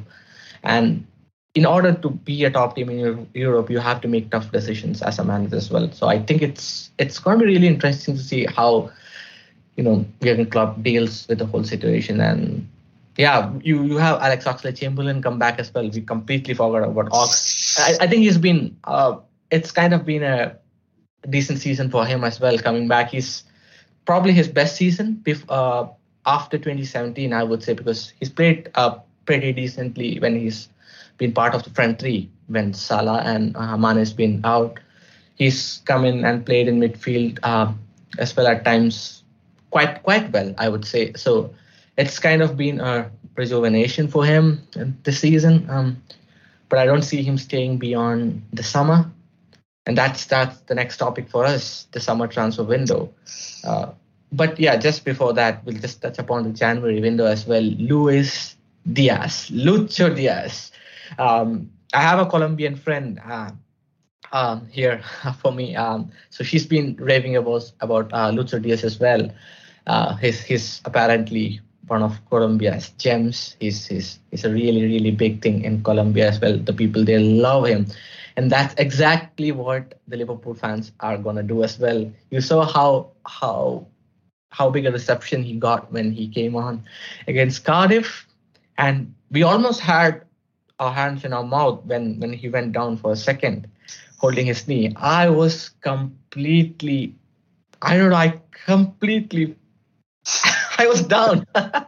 and 0.62 1.04
in 1.54 1.66
order 1.66 1.92
to 1.92 2.10
be 2.10 2.44
a 2.44 2.50
top 2.50 2.76
team 2.76 2.88
in 2.90 3.26
Europe, 3.34 3.70
you 3.70 3.78
have 3.80 4.00
to 4.02 4.08
make 4.08 4.30
tough 4.30 4.52
decisions 4.52 5.02
as 5.02 5.18
a 5.18 5.24
manager 5.24 5.56
as 5.56 5.70
well. 5.70 5.90
So 5.90 6.06
I 6.06 6.22
think 6.22 6.42
it's 6.42 6.90
it's 6.98 7.18
going 7.18 7.40
to 7.40 7.44
be 7.44 7.54
really 7.54 7.66
interesting 7.66 8.16
to 8.16 8.22
see 8.22 8.46
how 8.46 8.90
you 9.76 9.82
know 9.82 10.04
Jurgen 10.22 10.46
Klopp 10.46 10.80
deals 10.82 11.26
with 11.28 11.38
the 11.38 11.46
whole 11.46 11.64
situation 11.64 12.20
and 12.20 12.68
yeah, 13.18 13.52
you 13.62 13.82
you 13.82 13.96
have 13.98 14.22
Alex 14.22 14.44
Oxlade-Chamberlain 14.44 15.20
come 15.20 15.38
back 15.38 15.58
as 15.58 15.74
well. 15.74 15.90
We 15.90 16.00
completely 16.02 16.54
forgot 16.54 16.88
about 16.88 17.08
Ox. 17.10 17.76
I, 17.78 18.04
I 18.04 18.06
think 18.06 18.22
he's 18.22 18.38
been 18.38 18.78
uh, 18.84 19.18
it's 19.50 19.72
kind 19.72 19.92
of 19.92 20.06
been 20.06 20.22
a 20.22 20.56
decent 21.28 21.58
season 21.58 21.90
for 21.90 22.06
him 22.06 22.22
as 22.22 22.38
well. 22.40 22.56
Coming 22.58 22.86
back, 22.86 23.10
he's 23.10 23.42
probably 24.06 24.32
his 24.32 24.46
best 24.46 24.76
season 24.76 25.22
uh, 25.48 25.88
after 26.24 26.58
2017, 26.58 27.32
I 27.32 27.42
would 27.42 27.62
say, 27.62 27.74
because 27.74 28.12
he's 28.20 28.30
played 28.30 28.70
uh, 28.76 28.98
pretty 29.26 29.52
decently 29.52 30.20
when 30.20 30.38
he's 30.38 30.68
been 31.18 31.32
part 31.32 31.54
of 31.54 31.64
the 31.64 31.70
front 31.70 31.98
three 31.98 32.30
when 32.46 32.72
Salah 32.72 33.22
and 33.24 33.56
uh, 33.56 33.76
Mane 33.76 33.96
has 33.96 34.12
been 34.12 34.40
out. 34.44 34.78
He's 35.34 35.82
come 35.86 36.04
in 36.04 36.24
and 36.24 36.46
played 36.46 36.68
in 36.68 36.78
midfield 36.78 37.40
uh, 37.42 37.72
as 38.18 38.36
well 38.36 38.46
at 38.46 38.64
times, 38.64 39.24
quite 39.70 40.04
quite 40.04 40.32
well, 40.32 40.54
I 40.56 40.68
would 40.68 40.84
say. 40.84 41.12
So 41.14 41.52
it's 41.98 42.18
kind 42.18 42.42
of 42.42 42.56
been 42.56 42.80
a 42.80 43.10
rejuvenation 43.36 44.08
for 44.08 44.24
him 44.24 44.62
this 45.02 45.20
season. 45.20 45.68
Um, 45.68 46.02
but 46.68 46.78
I 46.78 46.86
don't 46.86 47.02
see 47.02 47.22
him 47.22 47.38
staying 47.38 47.78
beyond 47.78 48.42
the 48.52 48.62
summer. 48.62 49.10
and 49.86 49.96
that's 49.96 50.26
that's 50.26 50.60
the 50.68 50.74
next 50.74 50.98
topic 50.98 51.30
for 51.30 51.46
us, 51.46 51.88
the 51.92 52.00
summer 52.00 52.28
transfer 52.28 52.62
window. 52.62 53.08
Uh, 53.64 53.92
but 54.30 54.60
yeah, 54.60 54.76
just 54.76 55.04
before 55.04 55.32
that, 55.32 55.64
we'll 55.64 55.80
just 55.80 56.02
touch 56.02 56.18
upon 56.18 56.44
the 56.44 56.50
January 56.52 57.00
window 57.00 57.24
as 57.24 57.46
well. 57.46 57.62
Luis 57.62 58.54
Diaz, 58.92 59.48
Lucho 59.50 60.14
Diaz. 60.14 60.72
Um, 61.18 61.72
I 61.94 62.02
have 62.02 62.18
a 62.20 62.26
Colombian 62.26 62.76
friend 62.76 63.18
uh, 63.24 63.50
um, 64.32 64.66
here 64.68 65.00
for 65.40 65.52
me. 65.52 65.74
Um, 65.74 66.12
so 66.28 66.44
she's 66.44 66.66
been 66.66 66.96
raving 67.00 67.36
about 67.36 67.72
about 67.80 68.12
uh, 68.12 68.30
Lucho 68.30 68.60
Diaz 68.60 68.84
as 68.84 69.00
well. 69.00 69.32
Uh, 69.86 70.16
he's 70.16 70.42
he's 70.44 70.82
apparently 70.84 71.60
one 71.88 72.02
of 72.02 72.18
Colombia's 72.30 72.90
gems. 72.98 73.56
He's 73.60 73.86
he's 73.86 74.18
he's 74.30 74.44
a 74.44 74.50
really 74.52 74.82
really 74.84 75.10
big 75.10 75.42
thing 75.42 75.64
in 75.64 75.82
Colombia 75.82 76.28
as 76.28 76.40
well. 76.40 76.56
The 76.58 76.72
people 76.72 77.04
they 77.04 77.18
love 77.18 77.66
him, 77.66 77.86
and 78.36 78.50
that's 78.50 78.74
exactly 78.78 79.52
what 79.52 79.94
the 80.08 80.16
Liverpool 80.16 80.54
fans 80.54 80.92
are 81.00 81.18
gonna 81.18 81.42
do 81.42 81.62
as 81.64 81.78
well. 81.78 82.10
You 82.30 82.40
saw 82.40 82.64
how 82.64 83.10
how 83.26 83.86
how 84.50 84.70
big 84.70 84.86
a 84.86 84.92
reception 84.92 85.42
he 85.42 85.54
got 85.54 85.92
when 85.92 86.12
he 86.12 86.28
came 86.28 86.56
on 86.56 86.84
against 87.26 87.64
Cardiff, 87.64 88.26
and 88.78 89.14
we 89.30 89.42
almost 89.42 89.80
had 89.80 90.22
our 90.78 90.92
hands 90.92 91.24
in 91.24 91.32
our 91.32 91.44
mouth 91.44 91.84
when 91.84 92.18
when 92.20 92.32
he 92.32 92.48
went 92.48 92.72
down 92.72 92.96
for 92.96 93.12
a 93.12 93.16
second, 93.16 93.68
holding 94.18 94.46
his 94.46 94.66
knee. 94.68 94.92
I 94.96 95.28
was 95.30 95.70
completely, 95.80 97.14
I 97.82 97.96
don't 97.96 98.10
know, 98.10 98.16
I 98.16 98.40
completely, 98.64 99.56
I 100.78 100.86
was 100.86 101.02
down. 101.02 101.44
I, 101.54 101.84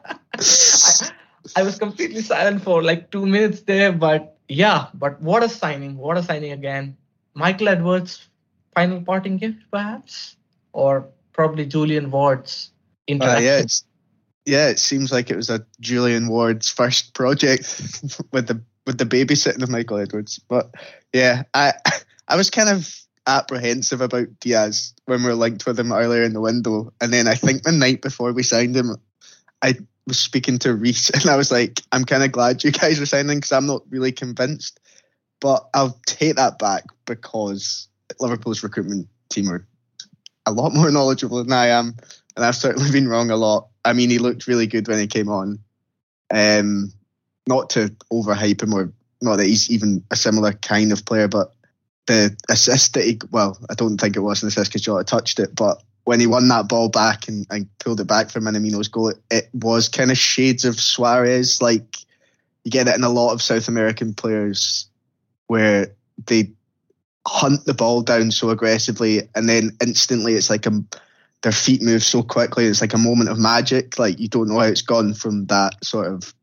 I 1.57 1.63
was 1.63 1.79
completely 1.79 2.23
silent 2.23 2.63
for 2.63 2.83
like 2.83 3.11
two 3.11 3.25
minutes 3.25 3.63
there, 3.63 3.93
but 3.93 4.37
yeah, 4.49 4.89
but 4.95 5.21
what 5.23 5.43
a 5.43 5.49
signing! 5.49 5.97
What 5.97 6.19
a 6.19 6.23
signing 6.23 6.53
again. 6.53 6.97
Michael 7.35 7.69
Edwards' 7.69 8.29
final 8.75 9.01
parting 9.01 9.39
gift, 9.39 9.59
perhaps, 9.71 10.37
or 10.73 11.09
probably 11.33 11.67
Julian 11.67 12.11
Ward's 12.11 12.73
introduction. 13.07 13.45
Uh, 13.45 13.47
yeah, 13.47 13.65
yeah, 14.45 14.69
it 14.69 14.79
seems 14.79 15.13
like 15.13 15.31
it 15.31 15.37
was 15.37 15.51
a 15.51 15.65
Julian 15.81 16.29
Ward's 16.29 16.69
first 16.69 17.15
project 17.15 17.63
with 18.33 18.49
the 18.49 18.61
with 18.87 18.99
the 18.99 19.07
babysitting 19.07 19.63
of 19.63 19.69
Michael 19.69 19.99
Edwards. 19.99 20.41
But 20.49 20.75
yeah, 21.13 21.45
I 21.55 21.75
I 22.29 22.37
was 22.37 22.51
kind 22.51 22.69
of 22.69 22.93
apprehensive 23.27 24.01
about 24.01 24.41
Diaz 24.41 24.95
when 25.07 25.23
we 25.23 25.29
were 25.29 25.35
linked 25.35 25.67
with 25.67 25.79
him 25.79 25.93
earlier 25.93 26.23
in 26.23 26.33
the 26.33 26.41
window, 26.41 26.93
and 27.01 27.13
then 27.13 27.29
I 27.29 27.35
think 27.35 27.63
the 27.63 27.73
night 27.73 28.03
before 28.03 28.33
we 28.33 28.43
signed 28.43 28.77
him, 28.77 28.97
I 29.63 29.75
was 30.07 30.19
speaking 30.19 30.59
to 30.61 30.75
Reese, 30.75 31.11
and 31.15 31.27
I 31.27 31.37
was 31.37 31.51
like, 31.51 31.83
I'm 31.93 32.05
kind 32.05 32.23
of 32.23 32.33
glad 32.33 32.65
you 32.65 32.73
guys 32.73 33.01
are 33.01 33.07
signing 33.07 33.39
because 33.39 33.53
I'm 33.53 33.67
not 33.67 33.83
really 33.91 34.13
convinced. 34.13 34.81
But 35.41 35.69
I'll 35.73 35.99
take 36.07 36.37
that 36.37 36.59
back 36.59 36.85
because 37.07 37.89
Liverpool's 38.21 38.63
recruitment 38.63 39.09
team 39.31 39.49
are 39.49 39.67
a 40.45 40.53
lot 40.53 40.75
more 40.75 40.91
knowledgeable 40.93 41.43
than 41.43 41.53
I 41.53 41.69
am, 41.69 41.97
and 42.37 42.45
I've 42.45 42.57
certainly 42.57 42.91
been 42.91 43.09
wrong 43.09 43.31
a 43.31 43.37
lot. 43.37 43.69
I 43.85 43.95
mean, 43.95 44.11
he 44.11 44.19
looked 44.19 44.47
really 44.47 44.67
good 44.67 44.89
when 44.89 44.99
he 44.99 45.07
came 45.07 45.29
on. 45.29 45.59
Um, 46.33 46.93
not 47.49 47.71
to 47.71 47.95
overhype 48.13 48.63
him 48.63 48.75
or 48.75 48.93
not 49.21 49.37
that 49.37 49.47
he's 49.47 49.71
even 49.71 50.05
a 50.11 50.17
similar 50.17 50.53
kind 50.53 50.93
of 50.93 51.05
player, 51.05 51.29
but 51.29 51.53
the 52.07 52.37
assist 52.49 52.95
that 52.95 53.05
he 53.05 53.19
well, 53.31 53.59
I 53.71 53.75
don't 53.75 53.99
think 53.99 54.17
it 54.17 54.21
was 54.21 54.43
an 54.43 54.49
assist 54.49 54.71
because 54.71 54.83
Jota 54.83 55.05
touched 55.05 55.39
it, 55.39 55.55
but 55.55 55.83
when 56.05 56.21
he 56.21 56.27
won 56.27 56.49
that 56.49 56.69
ball 56.69 56.89
back 56.89 57.29
and, 57.29 57.47
and 57.51 57.69
pulled 57.79 58.01
it 58.01 58.07
back 58.07 58.31
for 58.31 58.41
Minamino's 58.41 58.89
goal, 58.89 59.11
it, 59.11 59.19
it 59.31 59.49
was 59.53 59.89
kind 59.89 60.11
of 60.11 60.19
shades 60.19 60.65
of 60.65 60.81
Suarez. 60.81 61.61
Like 61.63 61.99
you 62.65 62.71
get 62.71 62.89
it 62.89 62.97
in 62.97 63.05
a 63.05 63.11
lot 63.11 63.33
of 63.33 63.43
South 63.43 63.69
American 63.69 64.15
players 64.15 64.89
where 65.47 65.95
they 66.27 66.51
hunt 67.27 67.65
the 67.65 67.75
ball 67.75 68.03
down 68.03 68.31
so 68.31 68.51
aggressively 68.51 69.29
and 69.35 69.49
then 69.49 69.77
instantly 69.81 70.35
it's 70.35 70.51
like 70.51 70.67
a 70.67 70.71
their 71.43 71.53
feet 71.53 71.81
move 71.81 72.03
so 72.03 72.23
quickly. 72.23 72.67
It's 72.67 72.81
like 72.81 72.93
a 72.93 72.99
moment 72.99 73.31
of 73.31 73.39
magic. 73.39 73.99
Like 73.99 74.19
you 74.19 74.29
don't 74.29 74.49
know 74.49 74.59
how 74.59 74.67
it's 74.67 74.83
gone 74.83 75.15
from 75.15 75.47
that 75.47 75.83
sort 75.85 76.07
of 76.09 76.35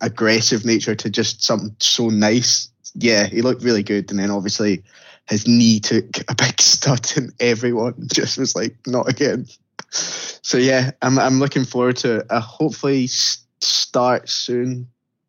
aggressive 0.00 0.64
nature 0.64 0.94
to 0.94 1.10
just 1.10 1.42
something 1.42 1.74
so 1.80 2.08
nice 2.08 2.68
yeah 2.94 3.26
he 3.26 3.42
looked 3.42 3.62
really 3.62 3.82
good 3.82 4.10
and 4.10 4.18
then 4.18 4.30
obviously 4.30 4.82
his 5.28 5.46
knee 5.46 5.80
took 5.80 6.18
a 6.28 6.34
big 6.34 6.60
stud 6.60 7.10
and 7.16 7.32
everyone 7.40 7.94
just 8.12 8.38
was 8.38 8.54
like 8.54 8.76
not 8.86 9.08
again 9.08 9.46
so 9.90 10.58
yeah 10.58 10.90
i'm, 11.02 11.18
I'm 11.18 11.38
looking 11.38 11.64
forward 11.64 11.96
to 11.98 12.20
a 12.30 12.36
uh, 12.36 12.40
hopefully 12.40 13.06
start 13.06 14.28
soon 14.28 14.88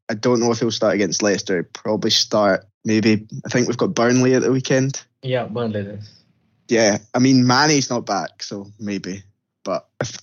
i 0.09 0.13
don't 0.13 0.39
know 0.39 0.51
if 0.51 0.59
he'll 0.59 0.71
start 0.71 0.95
against 0.95 1.23
leicester 1.23 1.63
probably 1.63 2.11
start 2.11 2.65
maybe 2.85 3.27
I 3.45 3.49
think 3.49 3.67
we've 3.67 3.77
got 3.77 3.93
Burnley 3.93 4.33
at 4.33 4.41
the 4.41 4.51
weekend. 4.51 5.03
Yeah, 5.21 5.45
Burnley 5.45 5.81
is. 5.81 6.23
Yeah, 6.67 6.99
I 7.13 7.19
mean 7.19 7.47
Manny's 7.47 7.89
not 7.89 8.05
back, 8.05 8.43
so 8.43 8.67
maybe. 8.79 9.23
But 9.63 9.87
if 10.01 10.17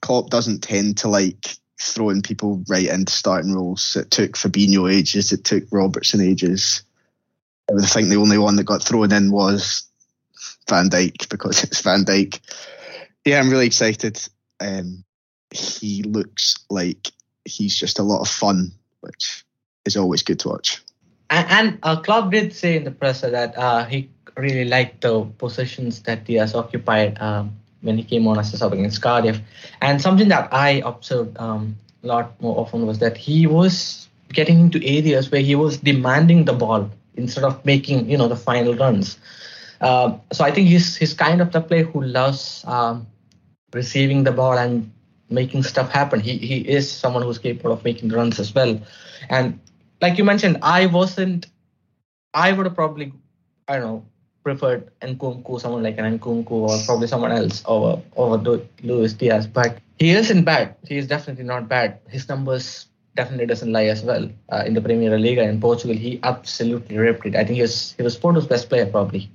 Klopp 0.00 0.30
doesn't 0.30 0.62
tend 0.62 0.98
to 0.98 1.08
like 1.08 1.56
throwing 1.80 2.22
people 2.22 2.62
right 2.68 2.88
into 2.88 3.12
starting 3.12 3.54
roles, 3.54 3.96
it 3.96 4.10
took 4.10 4.32
Fabinho 4.32 4.92
ages, 4.92 5.32
it 5.32 5.44
took 5.44 5.64
Robertson 5.70 6.20
ages. 6.20 6.82
I 7.70 7.86
think 7.86 8.08
the 8.08 8.16
only 8.16 8.38
one 8.38 8.56
that 8.56 8.64
got 8.64 8.82
thrown 8.82 9.12
in 9.12 9.30
was 9.30 9.84
Van 10.68 10.88
Dijk 10.90 11.28
because 11.28 11.62
it's 11.64 11.80
Van 11.80 12.04
Dijk. 12.04 12.40
Yeah, 13.24 13.40
I'm 13.40 13.50
really 13.50 13.66
excited. 13.66 14.20
Um, 14.60 15.04
he 15.50 16.02
looks 16.02 16.56
like 16.70 17.10
he's 17.44 17.76
just 17.76 17.98
a 17.98 18.02
lot 18.02 18.20
of 18.20 18.28
fun, 18.28 18.72
which 19.00 19.44
is 19.84 19.96
always 19.96 20.22
good 20.22 20.40
to 20.40 20.48
watch. 20.48 20.82
And, 21.30 21.50
and 21.50 21.78
uh, 21.82 22.00
Klopp 22.00 22.30
did 22.30 22.52
say 22.52 22.76
in 22.76 22.84
the 22.84 22.90
presser 22.90 23.30
that 23.30 23.56
uh, 23.56 23.84
he 23.86 24.10
really 24.36 24.64
liked 24.64 25.02
the 25.02 25.24
positions 25.24 26.02
that 26.02 26.24
Diaz 26.24 26.54
occupied 26.54 27.20
um, 27.20 27.56
when 27.84 27.98
he 27.98 28.04
came 28.04 28.26
on 28.26 28.38
as 28.38 28.52
a 28.52 28.56
sub 28.56 28.72
against 28.72 29.00
Cardiff. 29.02 29.40
And 29.80 30.00
something 30.00 30.28
that 30.28 30.48
I 30.52 30.82
observed 30.84 31.38
um, 31.38 31.76
a 32.02 32.06
lot 32.06 32.40
more 32.40 32.58
often 32.58 32.86
was 32.86 32.98
that 32.98 33.16
he 33.16 33.46
was 33.46 34.08
getting 34.32 34.60
into 34.60 34.84
areas 34.84 35.30
where 35.30 35.40
he 35.40 35.54
was 35.54 35.78
demanding 35.78 36.44
the 36.44 36.52
ball 36.52 36.90
instead 37.16 37.44
of 37.44 37.64
making 37.64 38.10
you 38.10 38.18
know 38.18 38.28
the 38.28 38.36
final 38.36 38.74
runs. 38.74 39.18
Uh, 39.80 40.16
so 40.32 40.44
I 40.44 40.50
think 40.50 40.68
he's 40.68 40.96
he's 40.96 41.14
kind 41.14 41.40
of 41.40 41.52
the 41.52 41.60
player 41.60 41.84
who 41.84 42.02
loves 42.02 42.64
um, 42.66 43.06
receiving 43.72 44.24
the 44.24 44.32
ball 44.32 44.58
and 44.58 44.90
making 45.30 45.62
stuff 45.62 45.90
happen. 45.90 46.20
He 46.20 46.38
he 46.38 46.58
is 46.68 46.90
someone 46.90 47.22
who's 47.22 47.38
capable 47.38 47.72
of 47.72 47.84
making 47.84 48.08
runs 48.10 48.40
as 48.40 48.54
well, 48.54 48.80
and 49.28 49.58
like 50.00 50.18
you 50.18 50.24
mentioned, 50.24 50.58
I 50.62 50.86
wasn't. 50.86 51.46
I 52.34 52.52
would 52.52 52.66
have 52.66 52.74
probably, 52.74 53.12
I 53.68 53.78
don't 53.78 53.86
know, 53.86 54.04
preferred 54.44 54.90
Nkunku, 55.00 55.60
someone 55.60 55.82
like 55.82 55.98
an 55.98 56.18
Nkunku, 56.18 56.50
or 56.50 56.78
probably 56.86 57.08
someone 57.08 57.32
else 57.32 57.62
over 57.66 58.00
over 58.16 58.62
Luis 58.82 59.14
Diaz. 59.14 59.46
But 59.46 59.78
he 59.98 60.10
isn't 60.10 60.44
bad. 60.44 60.76
He 60.86 60.96
is 60.96 61.08
definitely 61.08 61.44
not 61.44 61.68
bad. 61.68 61.98
His 62.08 62.28
numbers 62.28 62.86
definitely 63.16 63.46
doesn't 63.46 63.72
lie 63.72 63.86
as 63.86 64.02
well 64.02 64.28
uh, 64.50 64.62
in 64.66 64.74
the 64.74 64.80
Premier 64.80 65.18
League 65.18 65.38
in 65.38 65.60
Portugal. 65.60 65.96
He 65.96 66.20
absolutely 66.22 66.98
ripped 66.98 67.26
it. 67.26 67.34
I 67.34 67.44
think 67.44 67.56
he 67.56 67.62
was 67.62 67.94
he 67.96 68.02
was 68.02 68.16
Porto's 68.16 68.46
best 68.46 68.68
player 68.68 68.86
probably, 68.86 69.30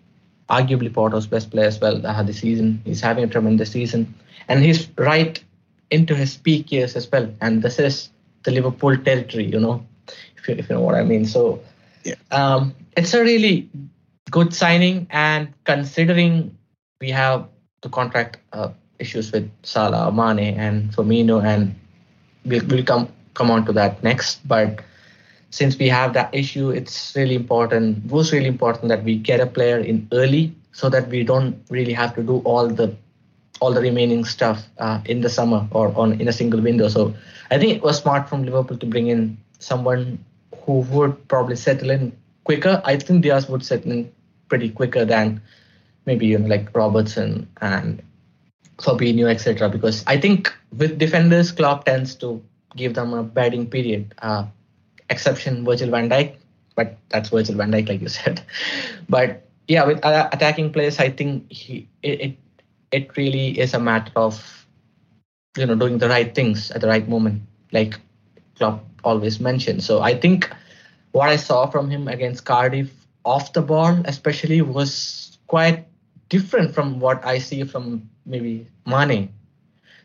arguably 0.49 0.93
Porto's 0.93 1.27
best 1.27 1.51
player 1.51 1.67
as 1.67 1.79
well 1.81 2.05
uh, 2.05 2.23
this 2.23 2.39
season. 2.39 2.81
He's 2.85 3.01
having 3.01 3.25
a 3.25 3.27
tremendous 3.27 3.71
season, 3.71 4.13
and 4.47 4.63
he's 4.63 4.87
right 4.97 5.43
into 5.91 6.15
his 6.15 6.37
peak 6.37 6.71
years 6.71 6.95
as 6.95 7.11
well. 7.11 7.33
And 7.41 7.61
this 7.61 7.79
is 7.79 8.09
the 8.43 8.51
Liverpool 8.51 8.95
territory, 8.95 9.45
you 9.45 9.59
know 9.59 9.83
if 10.39 10.47
you, 10.47 10.55
if 10.55 10.69
you 10.69 10.75
know 10.75 10.81
what 10.81 10.95
I 10.95 11.03
mean. 11.03 11.25
So 11.25 11.61
yeah. 12.03 12.15
um, 12.31 12.75
it's 12.95 13.13
a 13.13 13.21
really 13.21 13.69
good 14.31 14.53
signing, 14.53 15.07
and 15.09 15.53
considering 15.65 16.57
we 17.01 17.09
have 17.11 17.47
the 17.81 17.89
contract 17.89 18.37
uh, 18.53 18.69
issues 18.99 19.31
with 19.31 19.49
Salah, 19.63 20.11
Mane, 20.11 20.57
and 20.57 20.91
Firmino, 20.91 21.43
and 21.43 21.75
we'll, 22.45 22.65
we'll 22.67 22.83
come 22.83 23.09
come 23.33 23.51
on 23.51 23.65
to 23.65 23.73
that 23.73 24.03
next. 24.03 24.47
But 24.47 24.81
since 25.49 25.77
we 25.77 25.87
have 25.89 26.13
that 26.13 26.33
issue, 26.33 26.69
it's 26.69 27.13
really 27.15 27.35
important. 27.35 28.05
Was 28.05 28.31
really 28.31 28.47
important 28.47 28.89
that 28.89 29.03
we 29.03 29.17
get 29.17 29.39
a 29.39 29.47
player 29.47 29.77
in 29.77 30.07
early 30.11 30.53
so 30.71 30.89
that 30.89 31.07
we 31.09 31.23
don't 31.23 31.55
really 31.69 31.93
have 31.93 32.15
to 32.15 32.23
do 32.23 32.39
all 32.39 32.67
the 32.67 32.95
all 33.61 33.73
the 33.73 33.81
remaining 33.81 34.23
stuff 34.23 34.65
uh, 34.77 35.01
in 35.05 35.21
the 35.21 35.29
summer 35.29 35.67
or 35.71 35.93
on 35.97 36.19
in 36.21 36.27
a 36.27 36.33
single 36.33 36.61
window. 36.61 36.87
So 36.87 37.13
I 37.51 37.57
think 37.57 37.75
it 37.75 37.81
was 37.81 37.97
smart 37.97 38.29
from 38.29 38.43
Liverpool 38.43 38.77
to 38.77 38.85
bring 38.85 39.07
in 39.07 39.37
someone 39.59 40.23
who 40.63 40.81
would 40.91 41.27
probably 41.27 41.55
settle 41.55 41.89
in 41.89 42.15
quicker. 42.43 42.81
I 42.85 42.97
think 42.97 43.23
Diaz 43.23 43.49
would 43.49 43.65
settle 43.65 43.91
in 43.91 44.11
pretty 44.49 44.69
quicker 44.69 45.05
than 45.05 45.41
maybe 46.05 46.25
you 46.27 46.37
know 46.37 46.47
like 46.47 46.75
Robertson 46.75 47.47
and 47.61 48.01
Fabinho, 48.77 49.29
etc. 49.29 49.69
Because 49.69 50.03
I 50.07 50.17
think 50.19 50.53
with 50.75 50.97
defenders, 50.97 51.51
Klopp 51.51 51.85
tends 51.85 52.15
to 52.15 52.41
give 52.75 52.93
them 52.93 53.13
a 53.13 53.23
batting 53.23 53.69
period. 53.69 54.13
Uh, 54.21 54.45
exception 55.09 55.65
Virgil 55.65 55.89
van 55.89 56.09
Dijk, 56.09 56.35
but 56.75 56.97
that's 57.09 57.29
Virgil 57.29 57.55
van 57.55 57.71
Dijk, 57.71 57.89
like 57.89 58.01
you 58.01 58.09
said. 58.19 58.41
But 59.07 59.47
yeah, 59.67 59.85
with 59.85 60.03
uh, 60.03 60.29
attacking 60.31 60.73
players, 60.73 60.99
I 60.99 61.09
think 61.09 61.51
he 61.51 61.87
it, 62.03 62.21
it 62.21 62.37
it 62.91 63.17
really 63.17 63.59
is 63.59 63.73
a 63.73 63.79
matter 63.79 64.11
of 64.15 64.65
you 65.57 65.65
know 65.65 65.75
doing 65.75 65.97
the 65.97 66.09
right 66.09 66.33
things 66.33 66.71
at 66.71 66.81
the 66.81 66.87
right 66.87 67.07
moment, 67.07 67.41
like 67.71 67.99
Klopp 68.55 68.83
always 69.03 69.39
mentioned. 69.39 69.83
So 69.83 70.01
I 70.01 70.17
think 70.17 70.49
what 71.11 71.29
I 71.29 71.35
saw 71.35 71.67
from 71.67 71.89
him 71.89 72.07
against 72.07 72.45
Cardiff 72.45 72.91
off 73.25 73.53
the 73.53 73.61
ball, 73.61 74.01
especially, 74.05 74.61
was 74.61 75.37
quite 75.47 75.87
different 76.29 76.73
from 76.73 76.99
what 76.99 77.25
I 77.25 77.39
see 77.39 77.63
from 77.63 78.09
maybe 78.25 78.67
Mane. 78.85 79.33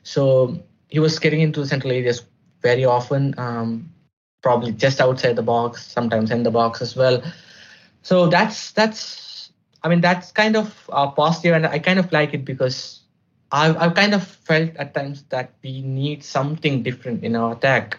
So 0.02 0.62
he 0.88 0.98
was 0.98 1.18
getting 1.18 1.40
into 1.40 1.60
the 1.60 1.66
central 1.66 1.92
areas 1.92 2.22
very 2.62 2.84
often, 2.84 3.34
um, 3.38 3.90
probably 4.42 4.72
just 4.72 5.00
outside 5.00 5.36
the 5.36 5.42
box, 5.42 5.86
sometimes 5.86 6.30
in 6.30 6.42
the 6.42 6.50
box 6.50 6.82
as 6.82 6.96
well. 6.96 7.22
So 8.02 8.28
that's 8.28 8.72
that's 8.72 9.50
I 9.82 9.88
mean 9.88 10.00
that's 10.00 10.32
kind 10.32 10.56
of 10.56 10.90
uh, 10.92 11.10
positive, 11.10 11.54
and 11.54 11.66
I 11.66 11.78
kind 11.78 11.98
of 11.98 12.12
like 12.12 12.34
it 12.34 12.44
because 12.44 13.00
I've 13.52 13.76
I've 13.76 13.94
kind 13.94 14.14
of 14.14 14.26
felt 14.26 14.76
at 14.76 14.94
times 14.94 15.24
that 15.30 15.52
we 15.62 15.80
need 15.82 16.24
something 16.24 16.82
different 16.82 17.24
in 17.24 17.36
our 17.36 17.52
attack. 17.52 17.98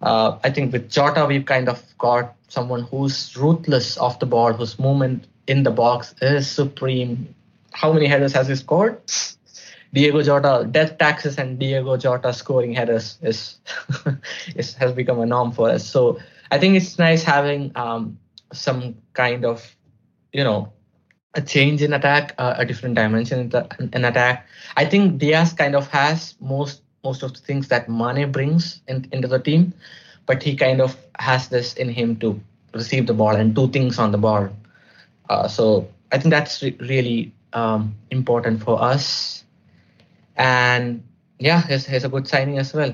Uh, 0.00 0.38
I 0.44 0.50
think 0.50 0.72
with 0.72 0.90
Jota 0.90 1.26
we've 1.26 1.44
kind 1.44 1.68
of 1.68 1.82
got 1.98 2.36
someone 2.48 2.82
who's 2.82 3.36
ruthless 3.36 3.98
off 3.98 4.20
the 4.20 4.26
ball, 4.26 4.52
whose 4.52 4.78
movement 4.78 5.26
in 5.46 5.62
the 5.62 5.70
box 5.70 6.14
is 6.22 6.48
supreme. 6.48 7.34
How 7.72 7.92
many 7.92 8.06
headers 8.06 8.32
has 8.32 8.48
he 8.48 8.54
scored? 8.54 9.00
Diego 9.92 10.22
Jota, 10.22 10.66
death 10.70 10.98
taxes 10.98 11.38
and 11.38 11.58
Diego 11.58 11.96
Jota 11.96 12.32
scoring 12.32 12.74
headers 12.74 13.18
is, 13.22 13.58
is 14.54 14.74
has 14.74 14.92
become 14.92 15.20
a 15.20 15.26
norm 15.26 15.52
for 15.52 15.70
us. 15.70 15.86
So 15.88 16.18
I 16.50 16.58
think 16.58 16.76
it's 16.76 16.98
nice 16.98 17.22
having 17.22 17.72
um, 17.74 18.18
some 18.52 18.96
kind 19.14 19.44
of, 19.44 19.74
you 20.32 20.44
know, 20.44 20.72
a 21.34 21.40
change 21.40 21.82
in 21.82 21.92
attack, 21.92 22.34
uh, 22.38 22.54
a 22.58 22.66
different 22.66 22.96
dimension 22.96 23.38
in, 23.40 23.48
the, 23.48 23.88
in 23.92 24.04
attack. 24.04 24.46
I 24.76 24.84
think 24.84 25.18
Diaz 25.18 25.52
kind 25.52 25.74
of 25.74 25.88
has 25.88 26.34
most 26.40 26.82
most 27.08 27.22
of 27.22 27.32
the 27.32 27.40
things 27.40 27.68
that 27.68 27.88
Mane 27.88 28.30
brings 28.30 28.80
in, 28.86 29.08
into 29.12 29.28
the 29.28 29.38
team, 29.38 29.72
but 30.26 30.42
he 30.42 30.56
kind 30.56 30.80
of 30.80 30.96
has 31.18 31.48
this 31.48 31.74
in 31.74 31.88
him 31.88 32.16
to 32.16 32.38
receive 32.74 33.06
the 33.06 33.14
ball 33.14 33.34
and 33.34 33.54
do 33.54 33.68
things 33.68 33.98
on 33.98 34.12
the 34.12 34.18
ball. 34.18 34.50
Uh, 35.28 35.48
so 35.48 35.88
I 36.12 36.18
think 36.18 36.30
that's 36.30 36.62
re- 36.62 36.76
really 36.80 37.32
um, 37.52 37.96
important 38.10 38.62
for 38.62 38.82
us. 38.82 39.44
And 40.36 41.02
yeah, 41.38 41.66
he's, 41.66 41.86
he's 41.86 42.04
a 42.04 42.08
good 42.08 42.28
signing 42.28 42.58
as 42.58 42.74
well. 42.74 42.92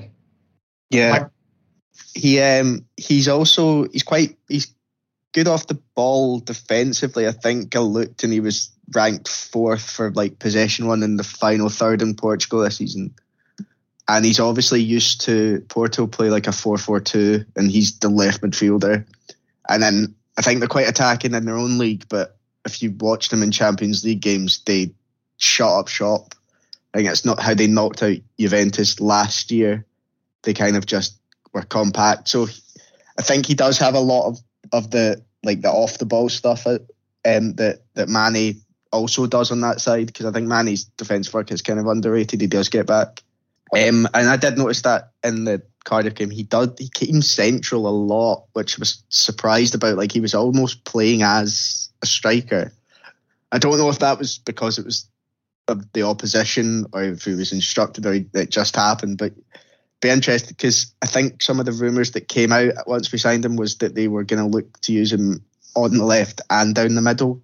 Yeah, 0.89 1.19
but, 1.19 1.31
he 2.13 2.39
um 2.39 2.85
he's 2.97 3.27
also 3.27 3.87
he's 3.89 4.03
quite 4.03 4.37
he's 4.47 4.73
good 5.33 5.47
off 5.47 5.67
the 5.67 5.79
ball 5.95 6.39
defensively. 6.39 7.27
I 7.27 7.31
think 7.31 7.75
I 7.75 7.79
looked 7.79 8.23
and 8.23 8.31
he 8.31 8.39
was 8.39 8.71
ranked 8.93 9.27
fourth 9.27 9.83
for 9.83 10.11
like 10.11 10.39
possession 10.39 10.87
one 10.87 11.03
in 11.03 11.17
the 11.17 11.23
final 11.23 11.69
third 11.69 12.01
in 12.01 12.15
Portugal 12.15 12.61
this 12.61 12.77
season. 12.77 13.13
And 14.07 14.23
he's 14.23 14.39
obviously 14.39 14.81
used 14.81 15.21
to 15.21 15.65
Porto 15.67 16.05
play 16.05 16.29
like 16.29 16.47
a 16.47 16.51
4 16.51 16.77
4 16.77 16.99
2, 16.99 17.45
and 17.55 17.71
he's 17.71 17.97
the 17.99 18.09
left 18.09 18.41
midfielder. 18.41 19.05
And 19.67 19.81
then 19.81 20.15
I 20.37 20.41
think 20.41 20.59
they're 20.59 20.67
quite 20.67 20.87
attacking 20.87 21.33
in 21.33 21.45
their 21.45 21.57
own 21.57 21.77
league, 21.77 22.05
but 22.09 22.37
if 22.65 22.81
you 22.81 22.91
watch 22.91 23.29
them 23.29 23.43
in 23.43 23.51
Champions 23.51 24.03
League 24.03 24.21
games, 24.21 24.61
they 24.65 24.91
shut 25.37 25.71
up 25.71 25.87
shop. 25.87 26.35
I 26.93 26.97
think 26.97 27.09
it's 27.09 27.25
not 27.25 27.39
how 27.39 27.53
they 27.53 27.67
knocked 27.67 28.03
out 28.03 28.17
Juventus 28.39 28.99
last 28.99 29.51
year. 29.51 29.85
They 30.43 30.53
kind 30.53 30.77
of 30.77 30.85
just 30.85 31.17
were 31.53 31.63
compact. 31.63 32.27
So 32.27 32.47
I 33.17 33.21
think 33.21 33.45
he 33.45 33.53
does 33.53 33.77
have 33.79 33.95
a 33.95 33.99
lot 33.99 34.27
of 34.27 34.39
of 34.71 34.91
the 34.91 35.23
like 35.43 35.61
the 35.61 35.69
off 35.69 35.99
the 35.99 36.05
ball 36.05 36.29
stuff 36.29 36.65
uh, 36.65 36.79
um, 37.25 37.53
that 37.55 37.83
that 37.93 38.09
Mane 38.09 38.61
also 38.91 39.27
does 39.27 39.51
on 39.51 39.61
that 39.61 39.81
side 39.81 40.07
because 40.07 40.25
I 40.25 40.31
think 40.31 40.47
Manny's 40.47 40.85
defence 40.85 41.33
work 41.33 41.51
is 41.51 41.61
kind 41.61 41.79
of 41.79 41.87
underrated. 41.87 42.41
He 42.41 42.47
does 42.47 42.69
get 42.69 42.87
back, 42.87 43.23
um, 43.73 44.07
and 44.13 44.29
I 44.29 44.37
did 44.37 44.57
notice 44.57 44.81
that 44.81 45.11
in 45.23 45.45
the 45.45 45.61
Cardiff 45.83 46.15
game 46.15 46.29
he 46.29 46.43
did 46.43 46.77
he 46.77 46.89
came 46.89 47.21
central 47.21 47.87
a 47.87 47.89
lot, 47.89 48.45
which 48.53 48.77
I 48.77 48.79
was 48.79 49.03
surprised 49.09 49.75
about. 49.75 49.97
Like 49.97 50.11
he 50.11 50.19
was 50.19 50.35
almost 50.35 50.83
playing 50.83 51.23
as 51.23 51.89
a 52.01 52.05
striker. 52.05 52.71
I 53.51 53.57
don't 53.57 53.77
know 53.77 53.89
if 53.89 53.99
that 53.99 54.19
was 54.19 54.37
because 54.39 54.77
it 54.77 54.85
was 54.85 55.07
the 55.93 56.03
opposition 56.03 56.85
or 56.93 57.03
if 57.03 57.23
he 57.23 57.33
was 57.33 57.51
instructed 57.51 58.05
or 58.05 58.13
it 58.13 58.49
just 58.49 58.75
happened, 58.75 59.17
but 59.17 59.33
be 60.01 60.09
interested 60.09 60.55
because 60.55 60.93
I 61.01 61.07
think 61.07 61.41
some 61.41 61.59
of 61.59 61.65
the 61.65 61.71
rumours 61.71 62.11
that 62.11 62.27
came 62.27 62.51
out 62.51 62.73
once 62.85 63.11
we 63.11 63.17
signed 63.17 63.45
him 63.45 63.55
was 63.55 63.77
that 63.77 63.95
they 63.95 64.07
were 64.07 64.23
going 64.23 64.43
to 64.43 64.49
look 64.49 64.79
to 64.81 64.93
use 64.93 65.11
him 65.11 65.43
on 65.75 65.97
the 65.97 66.05
left 66.05 66.41
and 66.49 66.75
down 66.75 66.95
the 66.95 67.01
middle. 67.01 67.41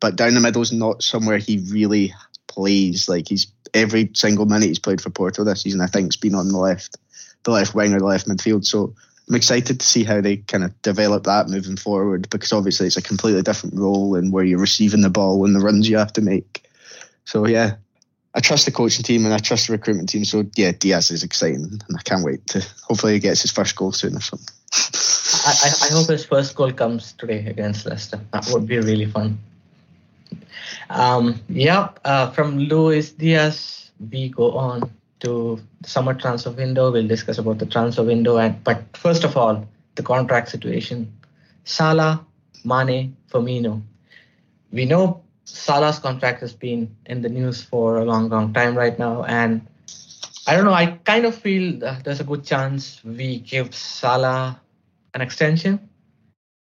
But 0.00 0.14
down 0.14 0.34
the 0.34 0.40
middle 0.40 0.62
is 0.62 0.72
not 0.72 1.02
somewhere 1.02 1.38
he 1.38 1.58
really 1.70 2.14
plays. 2.48 3.08
Like 3.08 3.28
he's 3.28 3.46
every 3.74 4.10
single 4.14 4.46
minute 4.46 4.68
he's 4.68 4.78
played 4.78 5.00
for 5.00 5.10
Porto 5.10 5.44
this 5.44 5.62
season, 5.62 5.80
I 5.80 5.86
think, 5.86 6.06
has 6.06 6.16
been 6.16 6.34
on 6.34 6.48
the 6.48 6.58
left, 6.58 6.96
the 7.44 7.50
left 7.50 7.74
wing 7.74 7.94
or 7.94 8.00
the 8.00 8.04
left 8.04 8.28
midfield. 8.28 8.64
So 8.64 8.94
I'm 9.28 9.34
excited 9.34 9.78
to 9.78 9.86
see 9.86 10.04
how 10.04 10.20
they 10.20 10.38
kind 10.38 10.64
of 10.64 10.80
develop 10.82 11.24
that 11.24 11.48
moving 11.48 11.76
forward 11.76 12.30
because 12.30 12.52
obviously 12.52 12.86
it's 12.86 12.96
a 12.96 13.02
completely 13.02 13.42
different 13.42 13.76
role 13.76 14.14
and 14.14 14.32
where 14.32 14.44
you're 14.44 14.58
receiving 14.58 15.02
the 15.02 15.10
ball 15.10 15.44
and 15.44 15.54
the 15.54 15.60
runs 15.60 15.88
you 15.88 15.98
have 15.98 16.12
to 16.14 16.22
make. 16.22 16.64
So 17.24 17.46
yeah, 17.46 17.76
I 18.34 18.40
trust 18.40 18.64
the 18.64 18.72
coaching 18.72 19.02
team 19.02 19.24
and 19.24 19.34
I 19.34 19.38
trust 19.38 19.66
the 19.66 19.72
recruitment 19.72 20.08
team. 20.08 20.24
So 20.24 20.46
yeah, 20.56 20.72
Diaz 20.72 21.10
is 21.10 21.22
exciting, 21.22 21.64
and 21.64 21.96
I 21.96 22.02
can't 22.02 22.24
wait 22.24 22.46
to. 22.48 22.64
Hopefully, 22.84 23.14
he 23.14 23.18
gets 23.18 23.42
his 23.42 23.50
first 23.50 23.76
goal 23.76 23.92
soon 23.92 24.16
or 24.16 24.20
something. 24.20 24.54
I, 25.44 25.72
I 25.82 25.92
hope 25.92 26.08
his 26.08 26.24
first 26.24 26.54
goal 26.54 26.72
comes 26.72 27.12
today 27.12 27.46
against 27.46 27.84
Leicester. 27.84 28.20
That 28.32 28.48
would 28.50 28.66
be 28.66 28.78
really 28.78 29.06
fun. 29.06 29.38
Um, 30.90 31.40
yeah, 31.48 31.90
uh, 32.04 32.30
from 32.30 32.58
Luis 32.58 33.10
Diaz, 33.10 33.90
we 34.10 34.30
go 34.30 34.52
on 34.52 34.90
to 35.20 35.60
the 35.80 35.88
summer 35.88 36.14
transfer 36.14 36.50
window. 36.50 36.90
We'll 36.90 37.06
discuss 37.06 37.38
about 37.38 37.58
the 37.58 37.66
transfer 37.66 38.04
window, 38.04 38.38
and 38.38 38.62
but 38.64 38.96
first 38.96 39.24
of 39.24 39.36
all, 39.36 39.66
the 39.96 40.02
contract 40.02 40.48
situation. 40.48 41.12
Salah, 41.64 42.24
Mane, 42.64 43.16
Firmino. 43.30 43.82
We 44.72 44.86
know 44.86 45.22
Salah's 45.44 45.98
contract 45.98 46.40
has 46.40 46.52
been 46.52 46.94
in 47.06 47.22
the 47.22 47.28
news 47.28 47.62
for 47.62 47.98
a 47.98 48.04
long, 48.04 48.28
long 48.28 48.52
time 48.54 48.76
right 48.76 48.98
now, 48.98 49.24
and 49.24 49.66
I 50.46 50.56
don't 50.56 50.64
know. 50.64 50.72
I 50.72 50.98
kind 51.04 51.26
of 51.26 51.34
feel 51.34 51.78
there's 52.04 52.20
a 52.20 52.24
good 52.24 52.44
chance 52.44 53.02
we 53.04 53.40
give 53.40 53.74
Salah 53.74 54.60
an 55.14 55.20
extension 55.20 55.88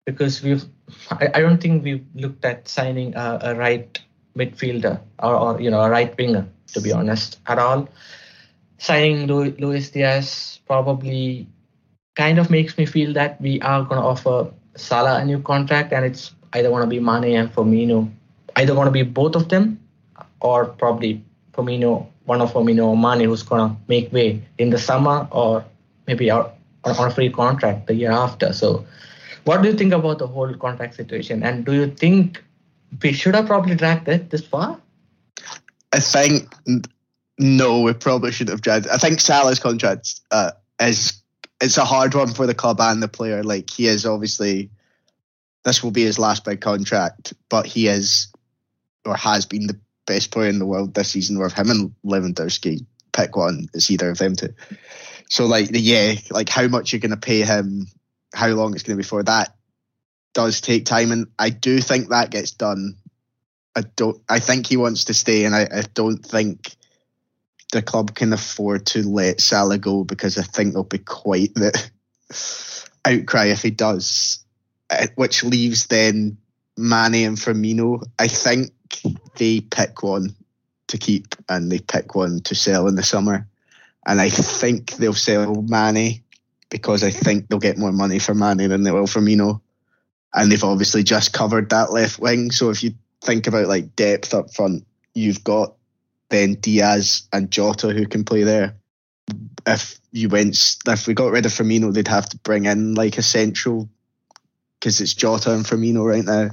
because 0.04 0.42
we've. 0.42 0.64
I, 1.10 1.28
I 1.34 1.40
don't 1.40 1.62
think 1.62 1.84
we've 1.84 2.04
looked 2.14 2.44
at 2.44 2.68
signing 2.68 3.14
a, 3.14 3.38
a 3.42 3.54
right 3.54 3.98
midfielder 4.36 5.00
or, 5.18 5.34
or, 5.34 5.60
you 5.60 5.70
know 5.70 5.80
a 5.80 5.90
right 5.90 6.16
winger 6.16 6.46
to 6.72 6.80
be 6.80 6.92
honest 6.92 7.38
at 7.46 7.58
all. 7.58 7.88
Signing 8.78 9.26
Luis 9.26 9.90
Diaz 9.90 10.60
probably 10.66 11.46
kind 12.16 12.38
of 12.38 12.50
makes 12.50 12.78
me 12.78 12.86
feel 12.86 13.12
that 13.14 13.40
we 13.40 13.60
are 13.60 13.82
going 13.82 14.00
to 14.00 14.06
offer 14.06 14.52
Salah 14.76 15.18
a 15.20 15.24
new 15.24 15.40
contract, 15.40 15.92
and 15.92 16.04
it's 16.04 16.32
either 16.54 16.70
going 16.70 16.82
to 16.82 16.86
be 16.86 17.00
Mane 17.00 17.36
and 17.36 17.52
Firmino 17.52 18.10
either 18.56 18.74
going 18.74 18.86
to 18.86 18.92
be 18.92 19.02
both 19.02 19.36
of 19.36 19.48
them 19.48 19.80
or 20.40 20.66
probably 20.66 21.24
Firmino, 21.52 22.06
one 22.24 22.40
of 22.40 22.52
Firmino 22.52 22.86
or 22.86 22.96
Mane 22.96 23.28
who's 23.28 23.42
going 23.42 23.70
to 23.70 23.76
make 23.88 24.12
way 24.12 24.42
in 24.58 24.70
the 24.70 24.78
summer 24.78 25.28
or 25.30 25.64
maybe 26.06 26.30
on 26.30 26.50
a 26.84 27.10
free 27.10 27.30
contract 27.30 27.86
the 27.86 27.94
year 27.94 28.12
after. 28.12 28.52
So, 28.52 28.86
what 29.44 29.62
do 29.62 29.68
you 29.68 29.74
think 29.76 29.92
about 29.92 30.18
the 30.18 30.26
whole 30.26 30.52
contract 30.54 30.94
situation? 30.94 31.42
And 31.42 31.64
do 31.64 31.72
you 31.72 31.86
think 31.88 32.42
we 33.02 33.12
should 33.12 33.34
have 33.34 33.46
probably 33.46 33.74
dragged 33.74 34.08
it 34.08 34.30
this 34.30 34.46
far? 34.46 34.80
I 35.92 36.00
think 36.00 36.52
no, 37.38 37.80
we 37.80 37.92
probably 37.94 38.32
shouldn't 38.32 38.54
have 38.54 38.60
dragged. 38.60 38.86
I 38.86 38.98
think 38.98 39.20
Salah's 39.20 39.58
contract 39.58 40.20
uh, 40.30 40.52
is 40.80 41.22
it's 41.60 41.78
a 41.78 41.84
hard 41.84 42.14
one 42.14 42.32
for 42.32 42.46
the 42.46 42.54
club 42.54 42.80
and 42.80 43.02
the 43.02 43.08
player. 43.08 43.42
Like 43.42 43.70
he 43.70 43.86
is 43.86 44.06
obviously 44.06 44.70
this 45.64 45.82
will 45.82 45.90
be 45.90 46.04
his 46.04 46.18
last 46.18 46.44
big 46.44 46.60
contract, 46.60 47.34
but 47.48 47.66
he 47.66 47.88
is 47.88 48.28
or 49.04 49.16
has 49.16 49.46
been 49.46 49.66
the 49.66 49.78
best 50.06 50.30
player 50.30 50.48
in 50.48 50.58
the 50.58 50.66
world 50.66 50.94
this 50.94 51.10
season, 51.10 51.38
With 51.38 51.52
him 51.52 51.70
and 51.70 51.94
Lewandowski 52.04 52.84
pick 53.12 53.36
one, 53.36 53.68
it's 53.74 53.90
either 53.90 54.10
of 54.10 54.18
them 54.18 54.36
two. 54.36 54.54
So 55.28 55.46
like 55.46 55.68
yeah, 55.72 56.14
like 56.30 56.48
how 56.48 56.68
much 56.68 56.92
you're 56.92 57.00
gonna 57.00 57.16
pay 57.16 57.40
him, 57.42 57.86
how 58.34 58.48
long 58.48 58.74
it's 58.74 58.82
gonna 58.82 58.96
be 58.96 59.02
for 59.02 59.22
that 59.22 59.54
does 60.32 60.60
take 60.60 60.84
time 60.84 61.12
and 61.12 61.26
I 61.38 61.50
do 61.50 61.80
think 61.80 62.08
that 62.08 62.30
gets 62.30 62.52
done. 62.52 62.96
I 63.76 63.82
don't 63.96 64.20
I 64.28 64.40
think 64.40 64.66
he 64.66 64.76
wants 64.76 65.04
to 65.04 65.14
stay 65.14 65.44
and 65.44 65.54
I, 65.54 65.62
I 65.62 65.82
don't 65.94 66.24
think 66.24 66.74
the 67.72 67.82
club 67.82 68.14
can 68.14 68.32
afford 68.32 68.86
to 68.86 69.02
let 69.08 69.40
Salah 69.40 69.78
go 69.78 70.04
because 70.04 70.38
I 70.38 70.42
think 70.42 70.72
there'll 70.72 70.84
be 70.84 70.98
quite 70.98 71.54
the 71.54 71.90
outcry 73.04 73.46
if 73.46 73.62
he 73.62 73.70
does. 73.70 74.44
Uh, 74.90 75.06
which 75.14 75.44
leaves 75.44 75.86
then 75.86 76.36
Mane 76.76 77.26
and 77.26 77.36
Firmino. 77.36 78.02
I 78.18 78.26
think 78.26 78.72
they 79.36 79.60
pick 79.60 80.02
one 80.02 80.34
to 80.88 80.98
keep 80.98 81.36
and 81.48 81.70
they 81.70 81.78
pick 81.78 82.14
one 82.14 82.40
to 82.40 82.54
sell 82.54 82.88
in 82.88 82.96
the 82.96 83.02
summer. 83.02 83.46
And 84.06 84.20
I 84.20 84.30
think 84.30 84.96
they'll 84.96 85.12
sell 85.12 85.62
Mane 85.62 86.22
because 86.70 87.04
I 87.04 87.10
think 87.10 87.48
they'll 87.48 87.58
get 87.58 87.78
more 87.78 87.92
money 87.92 88.18
for 88.18 88.34
Mane 88.34 88.68
than 88.68 88.82
they 88.82 88.90
will 88.90 89.06
for 89.06 89.20
Mino. 89.20 89.62
And 90.34 90.50
they've 90.50 90.62
obviously 90.62 91.02
just 91.02 91.32
covered 91.32 91.70
that 91.70 91.92
left 91.92 92.18
wing. 92.18 92.50
So 92.50 92.70
if 92.70 92.82
you 92.82 92.92
think 93.22 93.46
about 93.46 93.66
like 93.66 93.96
depth 93.96 94.32
up 94.34 94.52
front, 94.54 94.86
you've 95.14 95.42
got 95.44 95.74
then 96.28 96.54
Diaz 96.54 97.28
and 97.32 97.50
Jota 97.50 97.88
who 97.88 98.06
can 98.06 98.24
play 98.24 98.44
there. 98.44 98.76
If 99.66 99.98
you 100.12 100.28
went, 100.28 100.76
if 100.86 101.06
we 101.06 101.14
got 101.14 101.32
rid 101.32 101.46
of 101.46 101.52
Firmino, 101.52 101.92
they'd 101.92 102.08
have 102.08 102.28
to 102.28 102.38
bring 102.38 102.66
in 102.66 102.94
like 102.94 103.18
a 103.18 103.22
central 103.22 103.88
because 104.78 105.00
it's 105.00 105.14
Jota 105.14 105.52
and 105.52 105.64
Firmino 105.64 106.04
right 106.04 106.24
now 106.24 106.50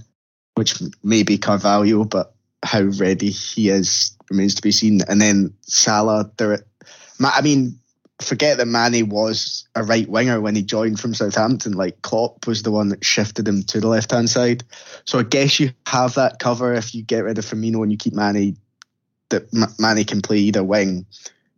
which 0.57 0.81
may 1.03 1.21
be 1.21 1.37
Carvalho, 1.37 2.03
but 2.03 2.33
how 2.63 2.81
ready 2.81 3.29
he 3.29 3.69
is 3.69 4.17
remains 4.29 4.55
to 4.55 4.61
be 4.61 4.71
seen. 4.71 5.01
And 5.07 5.21
then 5.21 5.53
Salah, 5.61 6.31
there, 6.37 6.65
I 7.23 7.41
mean, 7.41 7.79
forget 8.21 8.57
that 8.57 8.67
Mane 8.67 9.09
was 9.09 9.67
a 9.75 9.83
right 9.83 10.07
winger 10.07 10.41
when 10.41 10.55
he 10.55 10.63
joined 10.63 10.99
from 10.99 11.13
Southampton. 11.13 11.73
Like 11.73 12.01
Klopp 12.01 12.47
was 12.47 12.63
the 12.63 12.71
one 12.71 12.89
that 12.89 13.05
shifted 13.05 13.47
him 13.47 13.63
to 13.63 13.79
the 13.79 13.87
left 13.87 14.11
hand 14.11 14.29
side. 14.29 14.63
So 15.05 15.19
I 15.19 15.23
guess 15.23 15.59
you 15.59 15.71
have 15.85 16.15
that 16.15 16.39
cover 16.39 16.73
if 16.73 16.95
you 16.95 17.03
get 17.03 17.23
rid 17.23 17.37
of 17.37 17.45
Firmino 17.45 17.83
and 17.83 17.91
you 17.91 17.97
keep 17.97 18.13
Mane. 18.13 18.57
That 19.29 19.51
Mane 19.77 20.05
can 20.05 20.21
play 20.21 20.37
either 20.37 20.63
wing, 20.63 21.05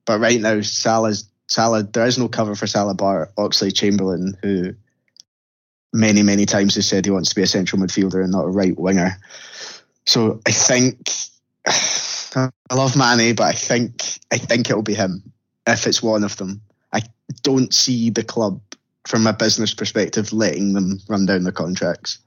but 0.05 0.19
right 0.19 0.41
now 0.41 0.61
Salah's 0.61 1.29
Salah. 1.47 1.83
There 1.83 2.05
is 2.05 2.17
no 2.17 2.27
cover 2.27 2.55
for 2.55 2.65
Salah 2.65 2.95
bar 2.95 3.29
Oxlade 3.37 3.75
Chamberlain, 3.75 4.35
who 4.41 4.73
many 5.93 6.23
many 6.23 6.47
times 6.47 6.75
has 6.75 6.87
said 6.87 7.05
he 7.05 7.11
wants 7.11 7.29
to 7.29 7.35
be 7.35 7.43
a 7.43 7.47
central 7.47 7.79
midfielder 7.79 8.23
and 8.23 8.31
not 8.31 8.45
a 8.45 8.49
right 8.49 8.77
winger. 8.77 9.17
So 10.07 10.41
I 10.47 10.51
think 10.51 11.11
I 12.35 12.73
love 12.73 12.95
Mane, 12.95 13.35
but 13.35 13.43
I 13.43 13.53
think 13.53 14.19
I 14.31 14.39
think 14.39 14.69
it'll 14.69 14.81
be 14.81 14.95
him 14.95 15.31
if 15.69 15.87
it's 15.87 16.03
one 16.03 16.23
of 16.23 16.37
them. 16.37 16.61
I 16.93 17.01
don't 17.43 17.73
see 17.73 18.09
the 18.09 18.23
club 18.23 18.61
from 19.05 19.27
a 19.27 19.33
business 19.33 19.73
perspective 19.73 20.33
letting 20.33 20.73
them 20.73 20.99
run 21.07 21.25
down 21.25 21.43
their 21.43 21.51
contracts. 21.51 22.19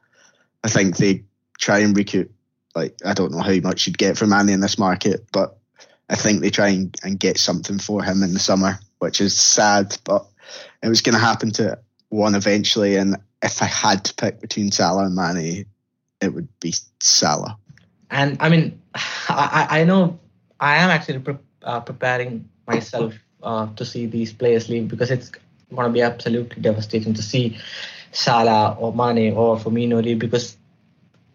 I 0.64 0.68
think 0.68 0.96
they 0.96 1.24
try 1.58 1.78
and 1.78 1.96
recoup. 1.96 2.30
Like 2.74 2.96
I 3.04 3.12
don't 3.12 3.32
know 3.32 3.42
how 3.42 3.54
much 3.60 3.86
you'd 3.86 3.98
get 3.98 4.16
for 4.16 4.26
Mane 4.26 4.48
in 4.48 4.60
this 4.60 4.78
market, 4.78 5.26
but 5.32 5.58
I 6.08 6.14
think 6.14 6.40
they 6.40 6.50
try 6.50 6.68
and, 6.68 6.96
and 7.02 7.18
get 7.18 7.38
something 7.38 7.78
for 7.78 8.02
him 8.02 8.22
in 8.22 8.32
the 8.32 8.38
summer, 8.38 8.78
which 8.98 9.20
is 9.20 9.38
sad, 9.38 9.96
but 10.04 10.26
it 10.82 10.88
was 10.88 11.00
going 11.00 11.14
to 11.14 11.20
happen 11.20 11.50
to 11.52 11.78
one 12.08 12.34
eventually. 12.34 12.96
And 12.96 13.16
if 13.42 13.62
I 13.62 13.66
had 13.66 14.04
to 14.04 14.14
pick 14.14 14.40
between 14.40 14.70
Salah 14.70 15.06
and 15.06 15.14
Mane, 15.14 15.66
it 16.20 16.34
would 16.34 16.48
be 16.60 16.74
Salah. 17.00 17.58
And 18.10 18.36
I 18.40 18.48
mean, 18.48 18.80
I, 18.94 19.66
I 19.70 19.84
know 19.84 20.18
I 20.60 20.76
am 20.76 20.90
actually 20.90 21.20
pre- 21.20 21.38
uh, 21.62 21.80
preparing 21.80 22.48
myself 22.66 23.14
uh, 23.42 23.66
to 23.76 23.84
see 23.84 24.06
these 24.06 24.32
players 24.32 24.68
leave 24.68 24.88
because 24.88 25.10
it's 25.10 25.30
going 25.74 25.88
to 25.88 25.92
be 25.92 26.02
absolutely 26.02 26.62
devastating 26.62 27.14
to 27.14 27.22
see 27.22 27.58
Salah 28.12 28.76
or 28.78 28.92
Mane 28.92 29.34
or 29.34 29.56
Firmino 29.56 30.02
leave 30.02 30.18
because 30.18 30.56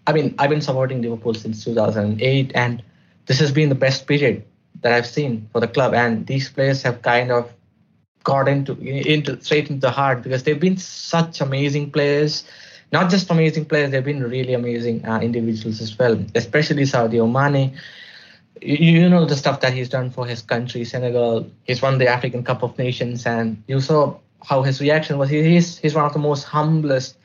I 0.05 0.13
mean 0.13 0.35
I've 0.37 0.49
been 0.49 0.61
supporting 0.61 1.01
Liverpool 1.01 1.33
since 1.33 1.63
2008 1.63 2.51
and 2.55 2.83
this 3.25 3.39
has 3.39 3.51
been 3.51 3.69
the 3.69 3.75
best 3.75 4.07
period 4.07 4.45
that 4.81 4.93
I've 4.93 5.07
seen 5.07 5.49
for 5.51 5.59
the 5.59 5.67
club 5.67 5.93
and 5.93 6.25
these 6.27 6.49
players 6.49 6.83
have 6.83 7.01
kind 7.01 7.31
of 7.31 7.51
got 8.23 8.47
into 8.47 8.73
into 8.79 9.41
straight 9.41 9.69
into 9.69 9.81
the 9.81 9.91
heart 9.91 10.21
because 10.21 10.43
they've 10.43 10.59
been 10.59 10.77
such 10.77 11.41
amazing 11.41 11.91
players. 11.91 12.43
Not 12.91 13.09
just 13.09 13.29
amazing 13.31 13.65
players 13.65 13.91
they've 13.91 14.03
been 14.03 14.23
really 14.23 14.53
amazing 14.53 15.05
uh, 15.05 15.19
individuals 15.19 15.81
as 15.81 15.97
well 15.97 16.17
especially 16.35 16.83
Sadio 16.83 17.29
Mane 17.29 17.77
you 18.61 19.09
know 19.09 19.25
the 19.25 19.35
stuff 19.35 19.61
that 19.61 19.73
he's 19.73 19.89
done 19.89 20.09
for 20.09 20.25
his 20.25 20.41
country, 20.41 20.83
Senegal. 20.85 21.49
He's 21.63 21.81
won 21.81 21.97
the 21.97 22.07
African 22.07 22.43
Cup 22.43 22.63
of 22.63 22.77
Nations, 22.77 23.25
and 23.25 23.63
you 23.67 23.79
saw 23.79 24.17
how 24.43 24.61
his 24.61 24.79
reaction 24.81 25.17
was. 25.17 25.29
he's 25.29 25.77
he's 25.77 25.95
one 25.95 26.05
of 26.05 26.13
the 26.13 26.19
most 26.19 26.43
humblest 26.43 27.17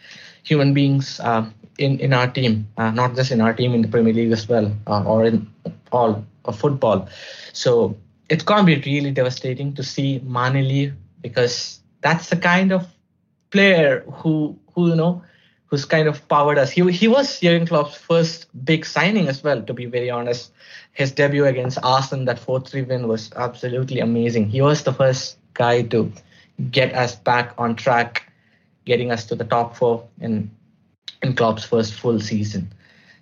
human 0.42 0.74
beings 0.74 1.20
uh, 1.20 1.44
in 1.78 2.00
in 2.00 2.12
our 2.12 2.26
team, 2.26 2.68
uh, 2.76 2.90
not 2.90 3.14
just 3.14 3.30
in 3.30 3.40
our 3.40 3.52
team 3.52 3.74
in 3.74 3.82
the 3.82 3.88
Premier 3.88 4.12
League 4.12 4.32
as 4.32 4.48
well, 4.48 4.70
uh, 4.86 5.02
or 5.04 5.24
in 5.24 5.46
all 5.90 6.24
of 6.44 6.58
football. 6.58 7.08
So 7.52 7.96
it's 8.28 8.44
gonna 8.44 8.64
be 8.64 8.76
really 8.76 9.10
devastating 9.10 9.74
to 9.74 9.82
see 9.82 10.20
Mane 10.24 10.66
leave 10.66 10.94
because 11.20 11.80
that's 12.00 12.30
the 12.30 12.36
kind 12.36 12.72
of 12.72 12.86
player 13.50 14.04
who 14.10 14.58
who 14.74 14.88
you 14.88 14.96
know 14.96 15.22
who's 15.72 15.86
kind 15.86 16.06
of 16.06 16.20
powered 16.28 16.58
us. 16.58 16.70
He 16.70 16.84
he 16.92 17.08
was 17.08 17.40
Jurgen 17.40 17.66
Klopp's 17.66 17.96
first 17.96 18.46
big 18.62 18.84
signing 18.84 19.28
as 19.28 19.42
well, 19.42 19.62
to 19.62 19.72
be 19.72 19.86
very 19.86 20.10
honest 20.10 20.52
his 20.92 21.12
debut 21.12 21.46
against 21.46 21.78
Arsenal, 21.82 22.26
that 22.26 22.38
4 22.38 22.60
3 22.60 22.82
win, 22.82 23.08
was 23.08 23.32
absolutely 23.34 24.00
amazing. 24.00 24.48
He 24.48 24.60
was 24.60 24.84
the 24.84 24.92
first 24.92 25.38
guy 25.54 25.82
to 25.82 26.12
get 26.70 26.94
us 26.94 27.16
back 27.16 27.54
on 27.58 27.76
track, 27.76 28.30
getting 28.84 29.10
us 29.10 29.24
to 29.26 29.34
the 29.34 29.44
top 29.44 29.76
four 29.76 30.06
in 30.20 30.50
in 31.22 31.34
Klopp's 31.34 31.64
first 31.64 31.94
full 31.94 32.20
season. 32.20 32.72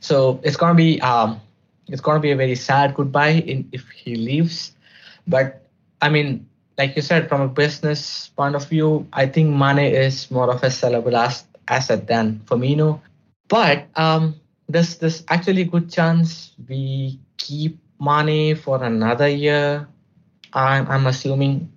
So 0.00 0.40
it's 0.42 0.56
gonna 0.56 0.74
be 0.74 1.00
um, 1.00 1.40
it's 1.88 2.00
gonna 2.00 2.20
be 2.20 2.32
a 2.32 2.36
very 2.36 2.56
sad 2.56 2.94
goodbye 2.94 3.42
in, 3.46 3.68
if 3.72 3.88
he 3.90 4.16
leaves. 4.16 4.72
But 5.26 5.62
I 6.02 6.08
mean, 6.08 6.48
like 6.76 6.96
you 6.96 7.02
said, 7.02 7.28
from 7.28 7.40
a 7.40 7.48
business 7.48 8.28
point 8.28 8.56
of 8.56 8.66
view, 8.68 9.06
I 9.12 9.26
think 9.26 9.54
Mane 9.54 9.78
is 9.94 10.30
more 10.30 10.50
of 10.50 10.62
a 10.62 10.68
sellable 10.68 11.12
asset 11.12 11.46
than 11.68 12.40
Firmino. 12.46 13.00
But 13.48 13.88
um, 13.96 14.34
there's 14.68 14.98
there's 14.98 15.24
actually 15.28 15.64
good 15.64 15.90
chance 15.90 16.52
we 16.68 17.18
keep 17.36 17.78
Mane 18.00 18.56
for 18.56 18.82
another 18.82 19.28
year. 19.28 19.88
I'm, 20.52 20.86
I'm 20.88 21.06
assuming 21.06 21.70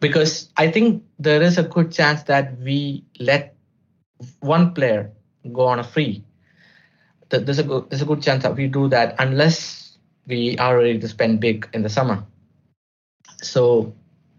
because 0.00 0.48
I 0.56 0.70
think 0.70 1.02
there 1.18 1.42
is 1.42 1.58
a 1.58 1.62
good 1.62 1.92
chance 1.92 2.22
that 2.24 2.58
we 2.60 3.04
let 3.18 3.54
one 4.40 4.72
player 4.74 5.10
go 5.52 5.62
on 5.66 5.78
a 5.78 5.84
free. 5.84 6.22
There's 7.28 7.58
a 7.58 7.64
good, 7.64 7.90
there's 7.90 8.02
a 8.02 8.06
good 8.06 8.22
chance 8.22 8.42
that 8.44 8.54
we 8.54 8.68
do 8.68 8.88
that 8.88 9.16
unless 9.18 9.98
we 10.26 10.56
are 10.58 10.76
ready 10.78 10.98
to 10.98 11.08
spend 11.08 11.40
big 11.40 11.68
in 11.72 11.82
the 11.82 11.88
summer. 11.88 12.24
So 13.42 13.92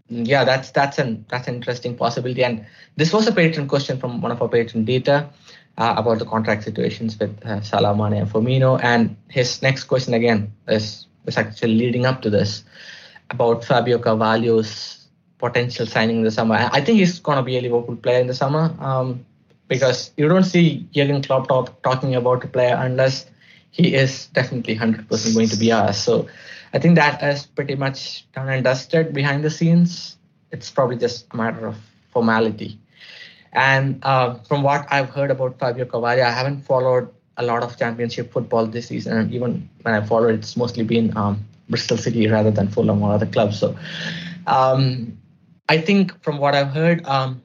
yeah, 0.10 0.44
that's 0.44 0.72
that's 0.72 1.00
an 1.00 1.26
that's 1.30 1.48
an 1.48 1.56
interesting 1.56 1.96
possibility. 1.96 2.44
And 2.44 2.66
this 2.96 3.12
was 3.12 3.28
a 3.28 3.32
patron 3.32 3.68
question 3.68 4.00
from 4.00 4.22
one 4.22 4.32
of 4.32 4.42
our 4.42 4.50
patron 4.50 4.86
data 4.86 5.30
uh, 5.78 5.96
about 5.98 6.20
the 6.20 6.26
contract 6.26 6.64
situations 6.64 7.18
with 7.20 7.44
uh, 7.46 7.62
Salah, 7.62 7.96
Mane, 7.96 8.22
and 8.22 8.30
Firmino. 8.30 8.82
And 8.84 9.16
his 9.30 9.62
next 9.62 9.86
question 9.86 10.14
again 10.14 10.54
is, 10.68 11.08
is 11.26 11.38
actually 11.38 11.76
leading 11.76 12.06
up 12.06 12.22
to 12.22 12.30
this 12.30 12.64
about 13.32 13.64
Fabio 13.64 13.98
Carvalho's 13.98 15.08
potential 15.38 15.86
signing 15.86 16.18
in 16.18 16.24
the 16.24 16.32
summer. 16.32 16.70
I 16.72 16.82
think 16.82 17.00
he's 17.00 17.20
going 17.20 17.38
to 17.38 17.44
be 17.44 17.58
a 17.58 17.62
Liverpool 17.62 17.96
player 17.98 18.22
in 18.22 18.28
the 18.28 18.34
summer 18.34 18.74
um, 18.80 19.26
because 19.68 20.12
you 20.18 20.28
don't 20.30 20.44
see 20.44 20.88
Jurgen 20.94 21.22
Klopp 21.22 21.48
talk, 21.48 21.82
talking 21.82 22.16
about 22.16 22.44
a 22.44 22.48
player 22.48 22.76
unless 22.80 23.26
he 23.72 23.94
is 23.94 24.28
definitely 24.28 24.78
100% 24.78 25.34
going 25.34 25.50
to 25.50 25.58
be 25.58 25.72
ours. 25.72 25.98
So 25.98 26.28
I 26.76 26.80
think 26.80 26.96
that 26.96 27.24
is 27.24 27.46
pretty 27.46 27.76
much 27.76 28.30
done 28.34 28.50
and 28.50 28.62
dusted 28.62 29.14
behind 29.14 29.46
the 29.46 29.50
scenes. 29.50 30.18
It's 30.52 30.70
probably 30.70 30.98
just 30.98 31.26
a 31.32 31.38
matter 31.38 31.68
of 31.68 31.78
formality. 32.12 32.78
And 33.54 34.04
uh, 34.04 34.36
from 34.44 34.62
what 34.62 34.86
I've 34.92 35.10
heard 35.10 35.32
about 35.32 35.58
Fabio 35.58 35.86
Carvalho, 35.86 36.22
I 36.22 36.32
haven't 36.32 36.64
followed 36.64 37.08
a 37.38 37.44
lot 37.46 37.64
of 37.64 37.78
championship 37.78 38.34
football 38.34 38.68
this 38.68 38.88
season. 38.88 39.18
And 39.18 39.34
even 39.34 39.70
when 39.84 39.96
I 39.96 40.06
followed, 40.06 40.36
it's 40.36 40.58
mostly 40.58 40.84
been 40.84 41.16
um, 41.16 41.46
Bristol 41.70 41.96
City 41.96 42.28
rather 42.28 42.52
than 42.52 42.68
Fulham 42.68 43.02
or 43.02 43.14
other 43.14 43.26
clubs. 43.26 43.58
So 43.58 43.78
um, 44.46 45.18
I 45.70 45.78
think 45.78 46.22
from 46.24 46.40
what 46.40 46.56
I've 46.56 46.72
heard, 46.72 47.06
um, 47.06 47.42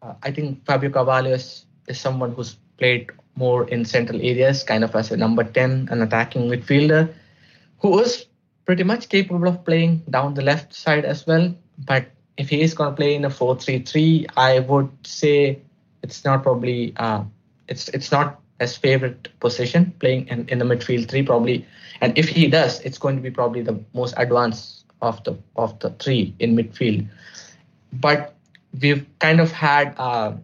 uh, 0.00 0.14
I 0.22 0.30
think 0.30 0.64
Fabio 0.64 0.88
Carvalho 0.88 1.30
is, 1.32 1.66
is 1.88 2.00
someone 2.00 2.32
who's 2.32 2.56
played 2.78 3.10
more 3.36 3.68
in 3.68 3.84
central 3.84 4.18
areas, 4.22 4.62
kind 4.64 4.82
of 4.82 4.96
as 4.96 5.12
a 5.12 5.16
number 5.18 5.44
10, 5.44 5.88
an 5.90 6.00
attacking 6.00 6.48
midfielder, 6.48 7.12
who 7.78 8.00
is 8.00 8.26
pretty 8.64 8.84
much 8.84 9.08
capable 9.08 9.48
of 9.48 9.64
playing 9.64 10.02
down 10.10 10.34
the 10.34 10.42
left 10.42 10.74
side 10.74 11.04
as 11.04 11.26
well. 11.26 11.54
But 11.78 12.06
if 12.36 12.48
he 12.48 12.62
is 12.62 12.74
going 12.74 12.90
to 12.90 12.96
play 12.96 13.14
in 13.14 13.24
a 13.24 13.30
4-3-3, 13.30 14.26
I 14.36 14.60
would 14.60 14.90
say 15.04 15.60
it's 16.02 16.24
not 16.24 16.42
probably 16.42 16.94
uh, 16.96 17.24
it's 17.68 17.88
it's 17.88 18.10
not 18.10 18.40
his 18.60 18.76
favorite 18.76 19.28
position 19.40 19.94
playing 19.98 20.28
in, 20.28 20.48
in 20.48 20.58
the 20.58 20.64
midfield 20.64 21.08
three 21.08 21.22
probably. 21.22 21.66
And 22.00 22.16
if 22.18 22.28
he 22.28 22.48
does, 22.48 22.80
it's 22.80 22.98
going 22.98 23.16
to 23.16 23.22
be 23.22 23.30
probably 23.30 23.62
the 23.62 23.78
most 23.94 24.14
advanced 24.16 24.84
of 25.00 25.22
the 25.24 25.36
of 25.56 25.78
the 25.80 25.90
three 25.90 26.34
in 26.38 26.56
midfield. 26.56 27.08
But 27.92 28.34
we've 28.80 29.06
kind 29.18 29.40
of 29.40 29.52
had 29.52 29.94
uh, 29.98 30.34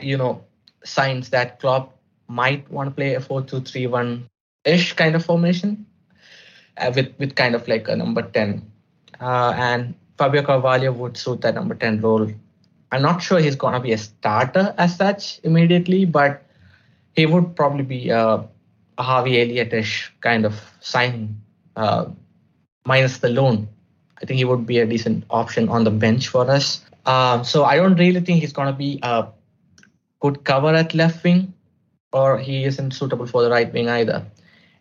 you 0.00 0.16
know 0.16 0.44
signs 0.84 1.30
that 1.30 1.60
Klopp 1.60 1.96
might 2.28 2.68
want 2.70 2.88
to 2.88 2.94
play 2.94 3.14
a 3.14 3.20
4-2-3-1 3.20 4.24
ish 4.64 4.94
kind 4.94 5.14
of 5.14 5.24
formation 5.24 5.86
with 6.94 7.12
with 7.18 7.34
kind 7.34 7.54
of 7.54 7.66
like 7.68 7.88
a 7.88 7.96
number 7.96 8.22
10 8.22 8.62
uh, 9.20 9.52
and 9.56 9.94
Fabio 10.18 10.42
Carvalho 10.42 10.92
would 10.92 11.16
suit 11.16 11.40
that 11.42 11.54
number 11.54 11.74
10 11.74 12.00
role. 12.00 12.30
I'm 12.90 13.02
not 13.02 13.22
sure 13.22 13.38
he's 13.38 13.56
going 13.56 13.74
to 13.74 13.80
be 13.80 13.92
a 13.92 13.98
starter 13.98 14.74
as 14.76 14.96
such 14.96 15.40
immediately, 15.44 16.04
but 16.04 16.44
he 17.14 17.26
would 17.26 17.56
probably 17.56 17.84
be 17.84 18.10
a, 18.10 18.44
a 18.98 19.02
Harvey 19.02 19.40
Elliott-ish 19.40 20.12
kind 20.20 20.44
of 20.44 20.60
signing, 20.80 21.40
uh, 21.76 22.06
minus 22.84 23.18
the 23.18 23.30
loan. 23.30 23.68
I 24.20 24.26
think 24.26 24.38
he 24.38 24.44
would 24.44 24.66
be 24.66 24.78
a 24.78 24.86
decent 24.86 25.24
option 25.30 25.68
on 25.68 25.84
the 25.84 25.90
bench 25.90 26.28
for 26.28 26.48
us. 26.50 26.84
Uh, 27.06 27.42
so 27.42 27.64
I 27.64 27.76
don't 27.76 27.96
really 27.96 28.20
think 28.20 28.40
he's 28.40 28.52
going 28.52 28.68
to 28.68 28.78
be 28.78 29.00
a 29.02 29.28
good 30.20 30.44
cover 30.44 30.74
at 30.74 30.94
left 30.94 31.24
wing, 31.24 31.54
or 32.12 32.38
he 32.38 32.64
isn't 32.64 32.92
suitable 32.92 33.26
for 33.26 33.42
the 33.42 33.50
right 33.50 33.72
wing 33.72 33.88
either. 33.88 34.24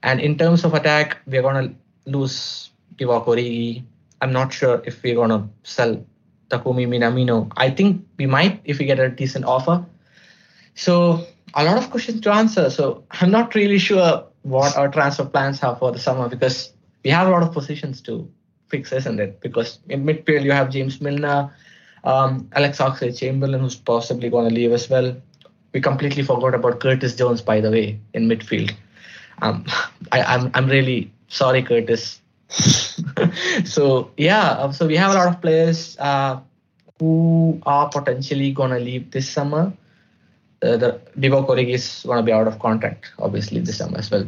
And 0.03 0.19
in 0.19 0.37
terms 0.37 0.63
of 0.63 0.73
attack, 0.73 1.17
we're 1.25 1.41
going 1.41 1.69
to 1.69 1.75
lose 2.05 2.71
Divock 2.95 3.25
Origi, 3.25 3.83
I'm 4.21 4.31
not 4.31 4.53
sure 4.53 4.81
if 4.85 5.01
we're 5.03 5.15
gonna 5.15 5.49
sell 5.63 6.05
Takumi 6.49 6.87
Minamino. 6.87 7.51
I 7.57 7.69
think 7.69 8.05
we 8.17 8.25
might 8.25 8.61
if 8.65 8.79
we 8.79 8.85
get 8.85 8.99
a 8.99 9.09
decent 9.09 9.45
offer. 9.45 9.85
So 10.75 11.25
a 11.53 11.63
lot 11.63 11.77
of 11.77 11.89
questions 11.89 12.21
to 12.21 12.33
answer. 12.33 12.69
So 12.69 13.03
I'm 13.11 13.31
not 13.31 13.55
really 13.55 13.77
sure 13.77 14.25
what 14.43 14.75
our 14.77 14.89
transfer 14.89 15.25
plans 15.25 15.61
are 15.63 15.75
for 15.75 15.91
the 15.91 15.99
summer 15.99 16.27
because 16.29 16.73
we 17.03 17.09
have 17.09 17.27
a 17.27 17.31
lot 17.31 17.43
of 17.43 17.51
positions 17.51 18.01
to 18.01 18.29
fix, 18.67 18.91
isn't 18.91 19.19
it? 19.19 19.41
Because 19.41 19.79
in 19.89 20.03
midfield 20.03 20.43
you 20.43 20.51
have 20.51 20.69
James 20.69 21.01
Milner, 21.01 21.53
um, 22.03 22.49
Alex 22.53 22.79
Oxlade-Chamberlain, 22.79 23.59
who's 23.59 23.75
possibly 23.75 24.29
going 24.29 24.49
to 24.49 24.55
leave 24.55 24.71
as 24.71 24.89
well. 24.89 25.15
We 25.73 25.81
completely 25.81 26.23
forgot 26.23 26.55
about 26.55 26.79
Curtis 26.79 27.15
Jones, 27.15 27.41
by 27.41 27.61
the 27.61 27.71
way, 27.71 27.99
in 28.13 28.27
midfield. 28.27 28.73
Um, 29.41 29.65
I, 30.11 30.21
I'm 30.21 30.51
I'm 30.53 30.67
really 30.67 31.11
sorry, 31.31 31.63
Curtis. 31.63 32.19
so 33.63 34.11
yeah, 34.17 34.51
uh, 34.51 34.71
so 34.71 34.85
we 34.85 34.97
have 34.97 35.11
a 35.11 35.15
lot 35.15 35.27
of 35.27 35.41
players 35.41 35.97
uh, 35.99 36.39
who 36.99 37.59
are 37.65 37.89
potentially 37.89 38.51
gonna 38.51 38.79
leave 38.79 39.09
this 39.11 39.29
summer. 39.29 39.73
Uh, 40.61 40.77
the 40.77 41.01
Divock 41.17 41.47
Origi 41.47 41.73
is 41.73 42.03
gonna 42.05 42.21
be 42.21 42.31
out 42.31 42.47
of 42.47 42.59
contract, 42.59 43.11
obviously 43.17 43.61
this 43.61 43.77
summer 43.77 43.97
as 43.97 44.11
well. 44.11 44.27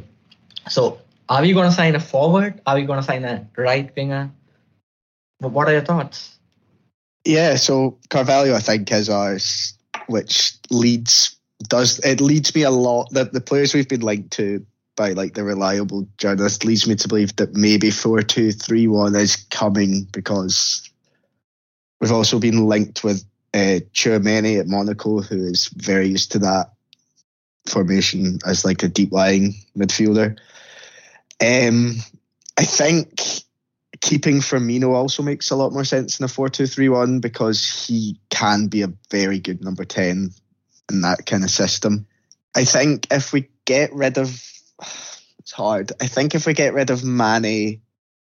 So 0.70 1.00
are 1.30 1.42
we 1.42 1.54
gonna 1.54 1.72
sign 1.72 1.96
a 1.96 2.00
forward? 2.00 2.62
Are 2.66 2.76
we 2.76 2.84
gonna 2.84 3.04
sign 3.04 3.26
a 3.26 3.46
right 3.58 3.92
winger? 3.96 4.32
What 5.40 5.68
are 5.68 5.74
your 5.74 5.82
thoughts? 5.82 6.40
Yeah, 7.26 7.56
so 7.56 7.98
Carvalho, 8.10 8.56
I 8.56 8.60
think, 8.60 8.92
is 8.92 9.10
ours, 9.10 9.78
which 10.08 10.54
leads 10.70 11.36
does 11.68 12.00
it 12.00 12.22
leads 12.22 12.56
me 12.56 12.64
a 12.64 12.72
lot. 12.72 13.10
The 13.12 13.26
the 13.26 13.42
players 13.42 13.74
we've 13.74 13.88
been 13.88 14.02
linked 14.02 14.32
to 14.32 14.66
by 14.96 15.14
like 15.14 15.34
the 15.34 15.44
reliable 15.44 16.08
journalist 16.18 16.66
leads 16.66 16.88
me 16.88 16.96
to 16.96 17.08
believe 17.08 17.36
that 17.38 17.54
maybe 17.54 17.92
four 17.92 18.22
two 18.22 18.52
three 18.52 18.88
one 18.88 19.16
is 19.16 19.36
coming 19.36 20.08
because 20.12 20.90
we've 22.00 22.12
also 22.12 22.40
been 22.40 22.68
linked 22.68 23.04
with 23.04 23.24
uh, 23.54 23.80
Tchouameni 23.94 24.60
at 24.60 24.68
Monaco, 24.68 25.22
who 25.22 25.46
is 25.46 25.68
very 25.68 26.08
used 26.08 26.32
to 26.34 26.40
that 26.40 26.74
formation 27.68 28.40
as 28.46 28.66
like 28.66 28.84
a 28.84 28.88
deep 28.88 29.12
lying 29.12 29.54
midfielder. 29.78 30.38
Um, 31.42 31.96
I 32.58 32.66
think 32.66 33.22
keeping 34.02 34.38
Firmino 34.40 34.90
also 34.94 35.24
makes 35.24 35.50
a 35.50 35.56
lot 35.56 35.72
more 35.72 35.86
sense 35.86 36.20
in 36.20 36.26
a 36.26 36.28
four 36.28 36.50
two 36.50 36.68
three 36.68 36.90
one 36.90 37.20
because 37.20 37.86
he 37.88 38.20
can 38.30 38.68
be 38.68 38.82
a 38.82 38.94
very 39.10 39.40
good 39.40 39.64
number 39.64 39.86
10 39.86 40.32
in 40.92 41.02
that 41.02 41.26
kind 41.26 41.44
of 41.44 41.50
system. 41.50 42.06
I 42.56 42.66
think 42.66 43.08
if 43.12 43.34
we 43.34 43.50
get 43.66 43.94
rid 43.94 44.18
of 44.18 44.53
it's 45.40 45.52
hard. 45.52 45.92
I 46.02 46.08
think 46.08 46.36
if 46.36 46.46
we 46.46 46.54
get 46.54 46.74
rid 46.74 46.90
of 46.90 47.04
Mane, 47.04 47.82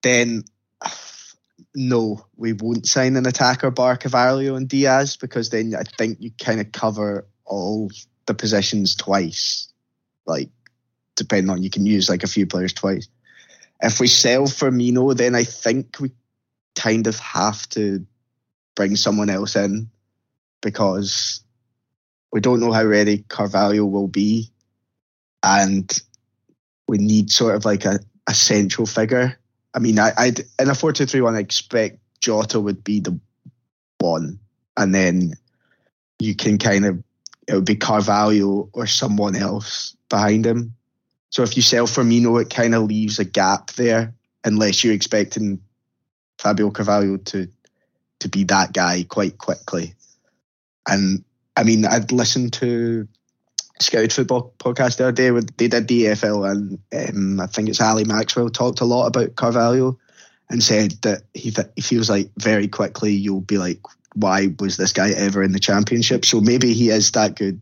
then 0.02 0.44
no, 1.74 2.24
we 2.36 2.52
won't 2.52 2.86
sign 2.86 3.16
an 3.16 3.26
attacker 3.26 3.70
bar 3.70 3.96
Carvalho 3.96 4.56
and 4.56 4.68
Diaz 4.68 5.16
because 5.16 5.50
then 5.50 5.74
I 5.74 5.82
think 5.82 6.18
you 6.20 6.30
kind 6.42 6.60
of 6.60 6.72
cover 6.72 7.26
all 7.44 7.90
the 8.26 8.34
positions 8.34 8.94
twice. 8.94 9.68
Like, 10.26 10.50
depending 11.16 11.50
on 11.50 11.62
you 11.62 11.70
can 11.70 11.86
use 11.86 12.08
like 12.08 12.22
a 12.22 12.28
few 12.28 12.46
players 12.46 12.72
twice. 12.72 13.08
If 13.80 14.00
we 14.00 14.06
sell 14.06 14.44
Firmino, 14.44 15.16
then 15.16 15.34
I 15.34 15.44
think 15.44 16.00
we 16.00 16.12
kind 16.74 17.06
of 17.06 17.18
have 17.18 17.68
to 17.70 18.06
bring 18.74 18.96
someone 18.96 19.30
else 19.30 19.56
in 19.56 19.90
because 20.62 21.42
we 22.32 22.40
don't 22.40 22.60
know 22.60 22.72
how 22.72 22.84
ready 22.84 23.18
Carvalho 23.28 23.84
will 23.84 24.08
be. 24.08 24.50
And 25.42 25.92
we 26.86 26.98
need 26.98 27.30
sort 27.30 27.54
of 27.54 27.64
like 27.64 27.84
a, 27.84 27.98
a 28.26 28.34
central 28.34 28.86
figure. 28.86 29.38
I 29.74 29.78
mean, 29.78 29.98
I, 29.98 30.12
I'd 30.16 30.40
in 30.58 30.68
a 30.68 30.74
four 30.74 30.92
two 30.92 31.06
three 31.06 31.20
one, 31.20 31.34
I 31.34 31.40
expect 31.40 31.98
Jota 32.20 32.60
would 32.60 32.84
be 32.84 33.00
the 33.00 33.18
one, 33.98 34.38
and 34.76 34.94
then 34.94 35.34
you 36.18 36.34
can 36.34 36.58
kind 36.58 36.86
of 36.86 37.02
it 37.46 37.54
would 37.54 37.66
be 37.66 37.76
Carvalho 37.76 38.70
or 38.72 38.86
someone 38.86 39.36
else 39.36 39.96
behind 40.08 40.46
him. 40.46 40.74
So 41.30 41.42
if 41.42 41.56
you 41.56 41.62
sell 41.62 41.86
Firmino, 41.86 42.40
it 42.40 42.48
kind 42.48 42.74
of 42.74 42.84
leaves 42.84 43.18
a 43.18 43.24
gap 43.24 43.72
there, 43.72 44.14
unless 44.44 44.84
you're 44.84 44.94
expecting 44.94 45.60
Fabio 46.38 46.70
Carvalho 46.70 47.16
to 47.16 47.48
to 48.20 48.28
be 48.28 48.44
that 48.44 48.72
guy 48.72 49.04
quite 49.08 49.38
quickly. 49.38 49.94
And 50.88 51.24
I 51.56 51.64
mean, 51.64 51.84
I'd 51.84 52.12
listened 52.12 52.52
to 52.54 53.08
Scouted 53.80 54.12
Football 54.12 54.54
podcast 54.58 54.98
the 54.98 55.04
other 55.04 55.12
day. 55.12 55.30
With, 55.30 55.56
they 55.56 55.68
did 55.68 55.88
the 55.88 56.04
DFL, 56.04 56.50
and 56.50 56.78
um, 57.08 57.40
I 57.40 57.46
think 57.46 57.68
it's 57.68 57.80
Ali 57.80 58.04
Maxwell 58.04 58.48
talked 58.48 58.80
a 58.80 58.84
lot 58.84 59.06
about 59.06 59.36
Carvalho 59.36 59.98
and 60.48 60.62
said 60.62 60.92
that 61.02 61.22
he, 61.34 61.50
th- 61.50 61.68
he 61.74 61.82
feels 61.82 62.08
like 62.08 62.30
very 62.36 62.68
quickly 62.68 63.12
you'll 63.12 63.40
be 63.40 63.58
like, 63.58 63.80
why 64.14 64.54
was 64.60 64.76
this 64.76 64.92
guy 64.92 65.10
ever 65.10 65.42
in 65.42 65.52
the 65.52 65.58
championship? 65.58 66.24
So 66.24 66.40
maybe 66.40 66.72
he 66.72 66.90
is 66.90 67.10
that 67.12 67.34
good, 67.34 67.60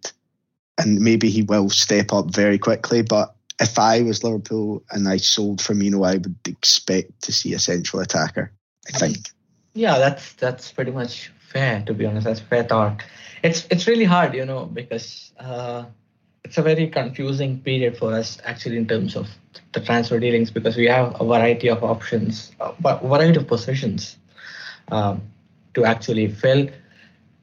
and 0.78 1.00
maybe 1.00 1.30
he 1.30 1.42
will 1.42 1.70
step 1.70 2.12
up 2.12 2.34
very 2.34 2.58
quickly. 2.58 3.00
But 3.00 3.34
if 3.58 3.78
I 3.78 4.02
was 4.02 4.22
Liverpool 4.22 4.82
and 4.90 5.08
I 5.08 5.16
sold 5.16 5.60
Firmino, 5.60 6.06
I 6.06 6.14
would 6.14 6.36
expect 6.46 7.22
to 7.22 7.32
see 7.32 7.54
a 7.54 7.58
central 7.58 8.02
attacker. 8.02 8.52
I 8.86 8.98
think. 8.98 9.30
Yeah, 9.72 9.98
that's 9.98 10.34
that's 10.34 10.72
pretty 10.72 10.90
much 10.90 11.32
fair. 11.38 11.82
To 11.86 11.94
be 11.94 12.04
honest, 12.04 12.26
that's 12.26 12.40
fair 12.40 12.64
thought. 12.64 13.02
It's 13.42 13.66
it's 13.70 13.86
really 13.86 14.04
hard, 14.04 14.34
you 14.34 14.44
know, 14.44 14.66
because. 14.66 15.32
Uh, 15.38 15.84
it's 16.45 16.59
a 16.59 16.62
very 16.62 16.88
confusing 16.88 17.61
period 17.61 17.97
for 17.97 18.12
us 18.14 18.38
actually 18.45 18.76
in 18.76 18.86
terms 18.86 19.16
of 19.16 19.28
the 19.72 19.80
transfer 19.80 20.18
dealings 20.18 20.51
because 20.51 20.76
we 20.76 20.86
have 20.86 21.14
a 21.20 21.24
variety 21.24 21.68
of 21.68 21.82
options, 21.82 22.53
a 22.61 22.72
variety 23.07 23.38
of 23.38 23.47
positions 23.47 24.16
um, 24.90 25.22
to 25.74 25.84
actually 25.84 26.28
fill. 26.28 26.68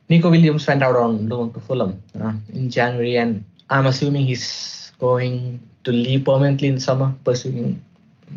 Neco 0.10 0.30
Williams 0.30 0.68
went 0.68 0.84
out 0.84 0.96
on 0.96 1.30
loan 1.30 1.54
to 1.54 1.60
Fulham 1.60 2.02
uh, 2.20 2.34
in 2.54 2.70
January, 2.70 3.18
and 3.18 3.44
I'm 3.70 3.86
assuming 3.86 4.26
he's 4.26 4.92
going 5.00 5.60
to 5.84 5.92
leave 5.92 6.26
permanently 6.26 6.68
in 6.68 6.80
summer, 6.80 7.14
pursuing, 7.24 7.84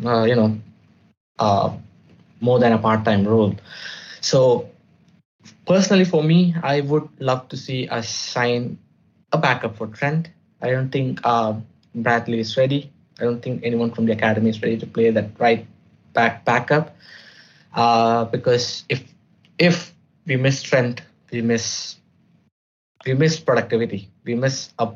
uh, 0.05 0.23
you 0.23 0.35
know, 0.35 0.57
uh, 1.39 1.75
more 2.39 2.59
than 2.59 2.73
a 2.73 2.77
part-time 2.77 3.27
role. 3.27 3.55
So, 4.21 4.69
personally, 5.65 6.05
for 6.05 6.23
me, 6.23 6.55
I 6.61 6.81
would 6.81 7.09
love 7.19 7.49
to 7.49 7.57
see 7.57 7.87
us 7.87 8.07
sign 8.07 8.77
a 9.31 9.37
backup 9.37 9.75
for 9.77 9.87
Trent 9.87 10.29
I 10.63 10.71
don't 10.71 10.89
think 10.91 11.21
uh, 11.23 11.55
Bradley 11.95 12.39
is 12.39 12.57
ready. 12.57 12.91
I 13.19 13.25
don't 13.25 13.41
think 13.41 13.63
anyone 13.63 13.91
from 13.91 14.05
the 14.07 14.13
academy 14.13 14.49
is 14.49 14.61
ready 14.63 14.77
to 14.79 14.87
play 14.87 15.11
that 15.11 15.31
right 15.39 15.67
back 16.13 16.45
backup. 16.45 16.95
Uh, 17.75 18.25
because 18.25 18.85
if 18.89 19.03
if 19.59 19.93
we 20.27 20.37
miss 20.37 20.63
Trent, 20.63 21.01
we 21.31 21.41
miss 21.41 21.97
we 23.05 23.13
miss 23.13 23.39
productivity. 23.39 24.09
We 24.25 24.35
miss 24.35 24.69
a 24.79 24.89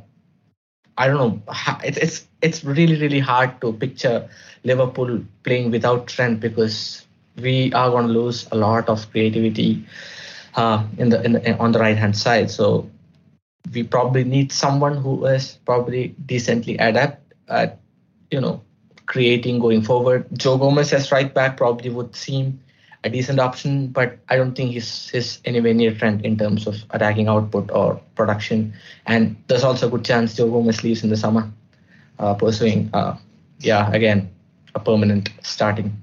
I 0.98 1.08
don't 1.08 1.18
know. 1.18 1.42
It's 1.84 1.98
it's 1.98 2.28
it's 2.42 2.64
really 2.64 3.00
really 3.00 3.20
hard 3.20 3.60
to 3.62 3.74
picture 3.74 4.30
Liverpool 4.64 5.22
playing 5.44 5.72
without 5.72 6.08
Trent 6.08 6.40
because 6.40 7.06
we 7.38 7.72
are 7.74 7.90
going 7.90 8.08
to 8.08 8.14
lose 8.14 8.48
a 8.52 8.56
lot 8.58 8.90
of 8.90 9.10
creativity 9.12 9.86
uh, 10.56 10.86
in 10.98 11.10
the 11.10 11.24
in 11.24 11.34
the, 11.34 11.58
on 11.58 11.72
the 11.72 11.80
right 11.80 11.98
hand 11.98 12.18
side. 12.18 12.50
So 12.52 12.90
we 13.74 13.84
probably 13.84 14.24
need 14.24 14.52
someone 14.52 14.98
who 14.98 15.26
is 15.26 15.60
probably 15.66 16.16
decently 16.26 16.78
adept 16.78 17.34
at 17.48 17.80
you 18.32 18.42
know 18.42 18.62
creating 19.06 19.60
going 19.60 19.82
forward. 19.82 20.28
Joe 20.34 20.58
Gomez 20.58 20.94
as 20.94 21.12
right 21.12 21.34
back 21.34 21.58
probably 21.58 21.90
would 21.90 22.16
seem 22.16 22.60
a 23.04 23.10
decent 23.10 23.40
option, 23.40 23.88
but 23.88 24.20
I 24.30 24.36
don't 24.36 24.54
think 24.56 24.72
he's, 24.72 25.10
he's 25.10 25.40
anywhere 25.46 25.74
near 25.74 25.94
Trent 25.94 26.26
in 26.26 26.38
terms 26.38 26.68
of 26.68 26.76
attacking 26.92 27.28
output 27.28 27.72
or 27.72 28.02
production. 28.16 28.74
And 29.06 29.36
there's 29.48 29.64
also 29.64 29.88
a 29.88 29.90
good 29.90 30.04
chance 30.04 30.36
Joe 30.36 30.50
Gomez 30.50 30.84
leaves 30.84 31.04
in 31.04 31.10
the 31.10 31.18
summer, 31.18 31.50
uh, 32.20 32.34
pursuing, 32.34 32.90
uh, 32.94 33.18
yeah, 33.60 33.90
again, 33.92 34.30
a 34.76 34.80
permanent 34.80 35.30
starting 35.42 36.02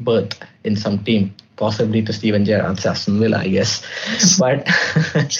berth 0.00 0.40
in 0.64 0.76
some 0.76 1.04
team, 1.04 1.34
possibly 1.56 2.02
to 2.02 2.12
Steven 2.12 2.44
Gerrard's 2.44 2.86
Aston 2.86 3.20
Villa, 3.20 3.38
I 3.38 3.48
guess. 3.48 3.82
but 4.38 4.66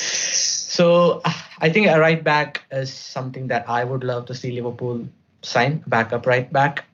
So 0.75 1.23
I 1.61 1.71
think 1.71 1.87
a 1.87 2.01
right 2.01 2.25
back 2.25 2.65
is 2.73 2.93
something 2.93 3.47
that 3.47 3.69
I 3.69 3.85
would 3.85 4.03
love 4.03 4.27
to 4.27 4.35
see 4.35 4.51
Liverpool 4.51 5.07
sign, 5.43 5.85
backup 5.87 6.27
right 6.27 6.53
back. 6.53 6.85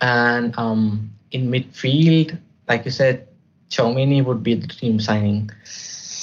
And 0.00 0.56
um, 0.56 1.10
in 1.32 1.50
midfield, 1.50 2.38
like 2.68 2.84
you 2.84 2.92
said, 2.92 3.26
Tchouameni 3.70 4.24
would 4.24 4.44
be 4.44 4.54
the 4.54 4.68
dream 4.68 5.00
signing. 5.00 5.50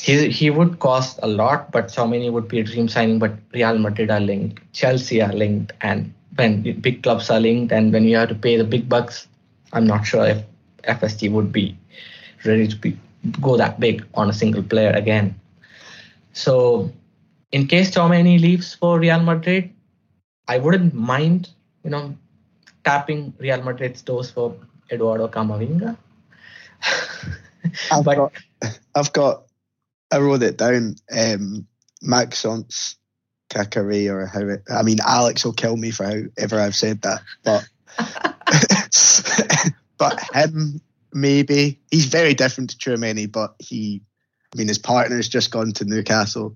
He 0.08 0.30
he 0.30 0.50
would 0.50 0.80
cost 0.80 1.20
a 1.22 1.28
lot, 1.28 1.70
but 1.74 1.90
Tchouameni 1.90 2.32
would 2.32 2.48
be 2.48 2.62
a 2.62 2.64
dream 2.64 2.88
signing. 2.88 3.20
But 3.20 3.34
Real 3.54 3.78
Madrid 3.78 4.10
are 4.10 4.22
linked, 4.22 4.64
Chelsea 4.72 5.22
are 5.22 5.34
linked, 5.34 5.74
and 5.82 6.14
when 6.38 6.64
big 6.80 7.04
clubs 7.04 7.30
are 7.30 7.42
linked, 7.42 7.74
and 7.74 7.92
when 7.92 8.06
you 8.06 8.16
have 8.16 8.30
to 8.30 8.36
pay 8.36 8.56
the 8.56 8.64
big 8.64 8.88
bucks, 8.88 9.28
I'm 9.74 9.86
not 9.86 10.08
sure 10.08 10.26
if 10.26 10.40
FSG 10.88 11.30
would 11.30 11.52
be 11.52 11.78
ready 12.46 12.70
to 12.70 12.76
be, 12.78 12.98
go 13.42 13.58
that 13.58 13.82
big 13.82 14.06
on 14.14 14.30
a 14.30 14.34
single 14.34 14.64
player 14.64 14.92
again. 14.92 15.36
So, 16.34 16.92
in 17.52 17.68
case 17.68 17.92
Tchouameni 17.92 18.40
leaves 18.40 18.74
for 18.74 19.00
Real 19.00 19.22
Madrid, 19.22 19.74
I 20.48 20.58
wouldn't 20.58 20.94
mind, 20.94 21.50
you 21.84 21.92
know, 21.92 22.16
tapping 22.84 23.34
Real 23.40 23.62
Madrid's 23.62 24.02
doors 24.02 24.30
for 24.30 24.56
Eduardo 24.92 25.28
Camavinga. 25.28 25.96
I've, 27.92 28.04
but, 28.04 28.16
got, 28.16 28.34
I've 28.96 29.14
got, 29.14 29.44
I 30.12 30.20
wrote 30.20 30.44
it 30.44 30.58
down. 30.58 30.96
Um, 31.12 31.68
Maxence 32.04 32.98
Caqueret 33.50 34.12
or 34.12 34.26
how 34.26 34.42
it, 34.42 34.64
I 34.70 34.84
mean, 34.84 34.98
Alex 35.06 35.46
will 35.46 35.54
kill 35.54 35.78
me 35.78 35.92
for 35.92 36.04
however 36.04 36.60
I've 36.60 36.76
said 36.76 37.02
that, 37.04 37.22
but 37.44 37.68
but 39.98 40.20
him 40.34 40.82
maybe 41.14 41.80
he's 41.92 42.06
very 42.06 42.34
different 42.34 42.72
to 42.72 42.78
Tchouameni, 42.78 43.32
but 43.32 43.56
he, 43.60 44.02
I 44.54 44.58
mean, 44.58 44.68
his 44.68 44.78
partner's 44.78 45.30
just 45.30 45.52
gone 45.52 45.72
to 45.74 45.86
Newcastle. 45.86 46.56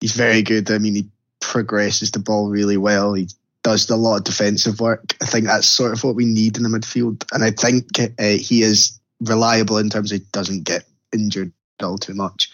He's 0.00 0.12
very 0.12 0.42
good. 0.42 0.70
I 0.70 0.78
mean, 0.78 0.94
he 0.94 1.08
progresses 1.40 2.10
the 2.10 2.18
ball 2.18 2.48
really 2.48 2.76
well. 2.76 3.14
He 3.14 3.28
does 3.62 3.90
a 3.90 3.96
lot 3.96 4.16
of 4.16 4.24
defensive 4.24 4.80
work. 4.80 5.14
I 5.20 5.26
think 5.26 5.46
that's 5.46 5.66
sort 5.66 5.92
of 5.92 6.02
what 6.04 6.14
we 6.14 6.24
need 6.24 6.56
in 6.56 6.62
the 6.62 6.68
midfield, 6.68 7.24
and 7.32 7.44
I 7.44 7.50
think 7.50 7.98
uh, 7.98 8.38
he 8.38 8.62
is 8.62 8.98
reliable 9.20 9.78
in 9.78 9.90
terms 9.90 10.12
of 10.12 10.20
he 10.20 10.26
doesn't 10.32 10.64
get 10.64 10.84
injured 11.12 11.52
all 11.82 11.98
too 11.98 12.14
much, 12.14 12.50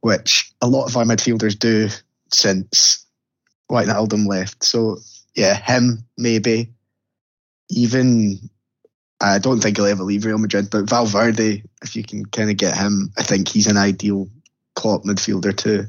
which 0.00 0.52
a 0.60 0.68
lot 0.68 0.86
of 0.86 0.96
our 0.96 1.04
midfielders 1.04 1.58
do 1.58 1.88
since 2.32 3.04
White 3.68 3.88
Wijnaldum 3.88 4.26
left. 4.26 4.64
So 4.64 4.98
yeah, 5.34 5.54
him 5.54 6.04
maybe. 6.18 6.70
Even 7.70 8.50
I 9.22 9.38
don't 9.38 9.60
think 9.60 9.76
he'll 9.76 9.86
ever 9.86 10.02
leave 10.02 10.24
Real 10.24 10.38
Madrid, 10.38 10.68
but 10.70 10.90
Valverde, 10.90 11.62
if 11.82 11.94
you 11.94 12.02
can 12.02 12.26
kind 12.26 12.50
of 12.50 12.56
get 12.56 12.76
him, 12.76 13.12
I 13.16 13.22
think 13.22 13.48
he's 13.48 13.68
an 13.68 13.76
ideal 13.76 14.28
Klopp 14.74 15.04
midfielder 15.04 15.56
too. 15.56 15.84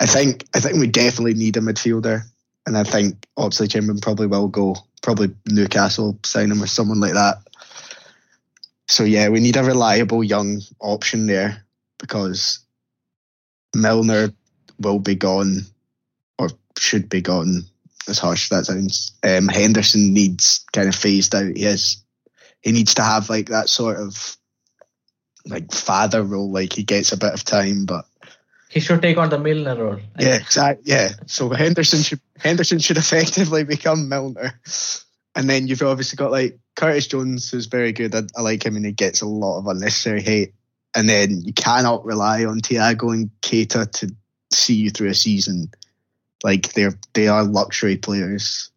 I 0.00 0.06
think 0.06 0.44
I 0.54 0.60
think 0.60 0.78
we 0.78 0.88
definitely 0.88 1.34
need 1.34 1.56
a 1.56 1.60
midfielder, 1.60 2.22
and 2.66 2.76
I 2.76 2.82
think 2.82 3.26
Oxlade-Chamberlain 3.38 4.00
probably 4.00 4.26
will 4.26 4.48
go. 4.48 4.76
Probably 5.02 5.34
Newcastle 5.46 6.18
sign 6.24 6.50
him 6.50 6.62
or 6.62 6.66
someone 6.66 6.98
like 6.98 7.12
that. 7.12 7.36
So 8.88 9.04
yeah, 9.04 9.28
we 9.28 9.40
need 9.40 9.56
a 9.56 9.62
reliable 9.62 10.24
young 10.24 10.62
option 10.80 11.26
there 11.26 11.64
because 11.98 12.58
Milner 13.74 14.32
will 14.80 14.98
be 14.98 15.14
gone 15.14 15.60
or 16.38 16.48
should 16.78 17.08
be 17.08 17.20
gone. 17.20 17.64
As 18.08 18.18
harsh 18.18 18.50
as 18.50 18.66
that 18.66 18.66
sounds, 18.66 19.12
um, 19.22 19.48
Henderson 19.48 20.12
needs 20.12 20.64
kind 20.72 20.88
of 20.88 20.94
phased 20.94 21.34
out. 21.34 21.56
He 21.56 21.62
he 22.64 22.72
needs 22.72 22.94
to 22.94 23.02
have 23.02 23.28
like 23.28 23.50
that 23.50 23.68
sort 23.68 23.98
of 23.98 24.36
like 25.46 25.70
father 25.72 26.22
role. 26.22 26.50
Like 26.50 26.72
he 26.72 26.82
gets 26.82 27.12
a 27.12 27.18
bit 27.18 27.34
of 27.34 27.44
time, 27.44 27.84
but 27.84 28.06
he 28.70 28.80
should 28.80 29.02
take 29.02 29.18
on 29.18 29.28
the 29.28 29.38
Milner 29.38 29.76
role. 29.76 30.00
Yeah, 30.18 30.36
exactly. 30.36 30.90
Yeah, 30.90 31.10
so 31.26 31.50
Henderson 31.50 32.02
should 32.02 32.20
Henderson 32.38 32.78
should 32.78 32.96
effectively 33.04 33.64
become 33.64 34.08
Milner, 34.08 34.58
and 35.36 35.48
then 35.48 35.68
you've 35.68 35.82
obviously 35.82 36.16
got 36.16 36.32
like 36.32 36.58
Curtis 36.74 37.06
Jones, 37.06 37.50
who's 37.50 37.66
very 37.66 37.92
good. 37.92 38.14
I, 38.14 38.22
I 38.34 38.40
like 38.40 38.64
him, 38.64 38.76
and 38.76 38.86
he 38.86 38.92
gets 38.92 39.20
a 39.20 39.26
lot 39.26 39.58
of 39.58 39.66
unnecessary 39.66 40.22
hate. 40.22 40.54
And 40.96 41.08
then 41.08 41.42
you 41.42 41.52
cannot 41.52 42.04
rely 42.04 42.44
on 42.44 42.60
Thiago 42.60 43.12
and 43.12 43.28
Keita 43.42 43.90
to 43.90 44.14
see 44.52 44.74
you 44.74 44.90
through 44.90 45.08
a 45.08 45.14
season. 45.14 45.70
Like 46.42 46.72
they're 46.72 46.94
they 47.12 47.28
are 47.28 47.44
luxury 47.44 47.98
players, 47.98 48.70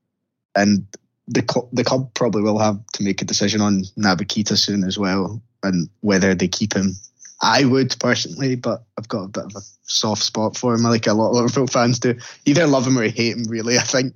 and 0.56 0.86
the 1.28 1.42
club, 1.42 1.68
the 1.72 1.84
club 1.84 2.14
probably 2.14 2.42
will 2.42 2.60
have 2.60 2.86
to 2.94 3.04
make 3.04 3.22
a 3.22 3.26
decision 3.26 3.62
on 3.62 3.84
Naby 3.98 4.26
Keita 4.26 4.58
soon 4.58 4.84
as 4.84 4.98
well, 4.98 5.42
and 5.64 5.90
whether 6.02 6.34
they 6.34 6.48
keep 6.48 6.74
him. 6.74 6.96
I 7.42 7.66
would 7.66 7.96
personally, 8.00 8.56
but 8.56 8.84
I've 8.98 9.08
got 9.08 9.26
a 9.26 9.28
bit 9.28 9.46
of 9.46 9.56
a 9.56 9.62
soft 9.84 10.24
spot 10.24 10.58
for 10.58 10.74
him, 10.74 10.82
like 10.82 11.06
a 11.06 11.14
lot 11.14 11.30
of 11.30 11.36
Liverpool 11.36 11.68
fans 11.68 12.00
do. 12.00 12.16
Either 12.46 12.66
love 12.66 12.88
him 12.88 12.98
or 12.98 13.04
hate 13.04 13.38
him, 13.38 13.44
really. 13.44 13.78
I 13.78 13.84
think 13.84 14.14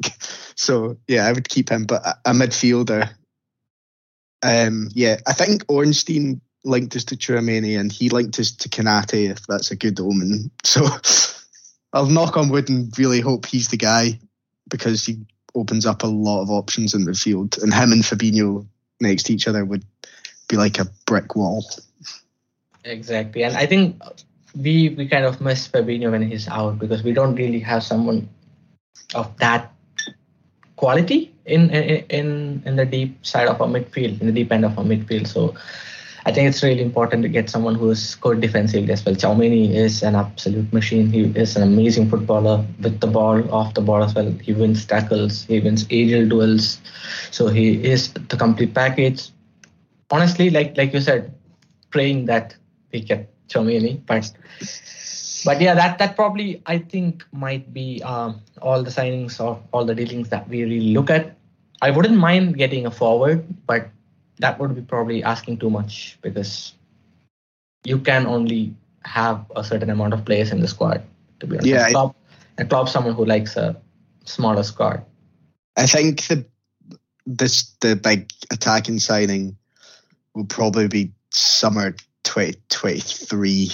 so. 0.55 0.97
Yeah, 1.07 1.27
I 1.27 1.31
would 1.31 1.47
keep 1.47 1.69
him, 1.69 1.85
but 1.85 2.01
a, 2.25 2.31
midfielder. 2.31 3.09
Um, 4.41 4.89
yeah, 4.93 5.17
I 5.27 5.33
think 5.33 5.63
Ornstein 5.67 6.41
linked 6.63 6.95
us 6.95 7.03
to 7.05 7.15
Tchouameni 7.15 7.79
and 7.79 7.91
he 7.91 8.09
linked 8.09 8.39
us 8.39 8.51
to 8.51 8.69
Konate, 8.69 9.29
if 9.29 9.45
that's 9.45 9.69
a 9.69 9.75
good 9.75 9.99
omen. 9.99 10.49
So 10.63 10.87
I'll 11.93 12.07
knock 12.07 12.37
on 12.37 12.49
wood 12.49 12.69
and 12.69 12.97
really 12.97 13.19
hope 13.19 13.45
he's 13.45 13.67
the 13.67 13.77
guy 13.77 14.19
because 14.67 15.05
he 15.05 15.19
opens 15.55 15.85
up 15.85 16.03
a 16.03 16.07
lot 16.07 16.41
of 16.41 16.49
options 16.49 16.93
in 16.93 17.05
the 17.05 17.13
field, 17.13 17.57
and 17.61 17.73
him 17.73 17.91
and 17.91 18.03
Fabinho 18.03 18.65
next 18.99 19.23
to 19.23 19.33
each 19.33 19.47
other 19.47 19.65
would 19.65 19.83
be 20.47 20.57
like 20.57 20.79
a 20.79 20.87
brick 21.05 21.35
wall. 21.35 21.65
Exactly, 22.83 23.43
and 23.43 23.55
I 23.55 23.65
think 23.65 24.01
we 24.55 24.89
we 24.89 25.07
kind 25.07 25.25
of 25.25 25.41
miss 25.41 25.67
Fabinho 25.67 26.11
when 26.11 26.23
he's 26.23 26.47
out 26.47 26.79
because 26.79 27.03
we 27.03 27.13
don't 27.13 27.35
really 27.35 27.59
have 27.59 27.83
someone 27.83 28.27
of 29.15 29.35
that 29.37 29.71
quality 30.75 31.33
in 31.45 31.69
in 31.69 32.61
in 32.65 32.75
the 32.75 32.85
deep 32.85 33.25
side 33.25 33.47
of 33.47 33.61
our 33.61 33.67
midfield, 33.67 34.19
in 34.19 34.27
the 34.27 34.33
deep 34.33 34.51
end 34.51 34.65
of 34.65 34.77
our 34.77 34.85
midfield. 34.85 35.27
So 35.27 35.55
I 36.25 36.31
think 36.31 36.47
it's 36.47 36.61
really 36.61 36.81
important 36.81 37.23
to 37.23 37.29
get 37.29 37.49
someone 37.49 37.75
who 37.75 37.89
is 37.89 38.15
good 38.15 38.41
defensively 38.41 38.91
as 38.93 39.03
well. 39.03 39.15
Tchouameni 39.15 39.73
is 39.73 40.03
an 40.03 40.15
absolute 40.15 40.71
machine. 40.71 41.11
He 41.11 41.23
is 41.35 41.55
an 41.55 41.63
amazing 41.63 42.09
footballer 42.09 42.63
with 42.79 42.99
the 42.99 43.07
ball, 43.07 43.51
off 43.51 43.73
the 43.73 43.81
ball 43.81 44.03
as 44.03 44.13
well. 44.13 44.31
He 44.41 44.53
wins 44.53 44.85
tackles, 44.85 45.45
he 45.45 45.59
wins 45.59 45.85
aerial 45.89 46.29
duels. 46.29 46.79
So 47.31 47.47
he 47.47 47.83
is 47.83 48.13
the 48.13 48.37
complete 48.37 48.73
package. 48.75 49.29
Honestly, 50.11 50.49
like 50.49 50.77
like 50.77 50.93
you 50.93 51.01
said, 51.01 51.33
praying 51.89 52.25
that 52.25 52.55
we 52.91 53.01
get 53.01 53.33
Tchouameni, 53.47 54.05
but 54.05 54.31
but 55.43 55.59
yeah, 55.59 55.73
that 55.73 55.97
that 55.97 56.15
probably 56.15 56.61
I 56.65 56.77
think 56.77 57.25
might 57.31 57.73
be 57.73 58.01
um, 58.03 58.41
all 58.61 58.83
the 58.83 58.91
signings 58.91 59.39
or 59.43 59.59
all 59.71 59.85
the 59.85 59.95
dealings 59.95 60.29
that 60.29 60.47
we 60.47 60.63
really 60.63 60.93
look 60.93 61.09
at. 61.09 61.35
I 61.81 61.89
wouldn't 61.89 62.17
mind 62.17 62.57
getting 62.57 62.85
a 62.85 62.91
forward, 62.91 63.43
but 63.65 63.89
that 64.41 64.59
would 64.59 64.75
be 64.75 64.81
probably 64.81 65.23
asking 65.23 65.57
too 65.57 65.69
much 65.69 66.17
because 66.21 66.73
you 67.83 67.99
can 67.99 68.25
only 68.25 68.75
have 69.03 69.45
a 69.55 69.63
certain 69.63 69.89
amount 69.89 70.13
of 70.13 70.25
players 70.25 70.51
in 70.51 70.59
the 70.59 70.67
squad 70.67 71.01
to 71.39 71.47
be 71.47 71.57
honest. 71.57 71.67
Yeah, 71.67 71.85
and 71.85 72.69
Klopp, 72.69 72.85
and 72.85 72.89
someone 72.89 73.13
who 73.13 73.25
likes 73.25 73.55
a 73.55 73.75
smaller 74.25 74.63
squad. 74.63 75.05
I 75.77 75.85
think 75.85 76.27
the 76.27 76.45
this 77.25 77.75
the 77.81 77.95
big 77.95 78.29
attacking 78.51 78.99
signing 78.99 79.57
will 80.33 80.45
probably 80.45 80.87
be 80.87 81.11
summer 81.29 81.91
2023. 82.23 83.71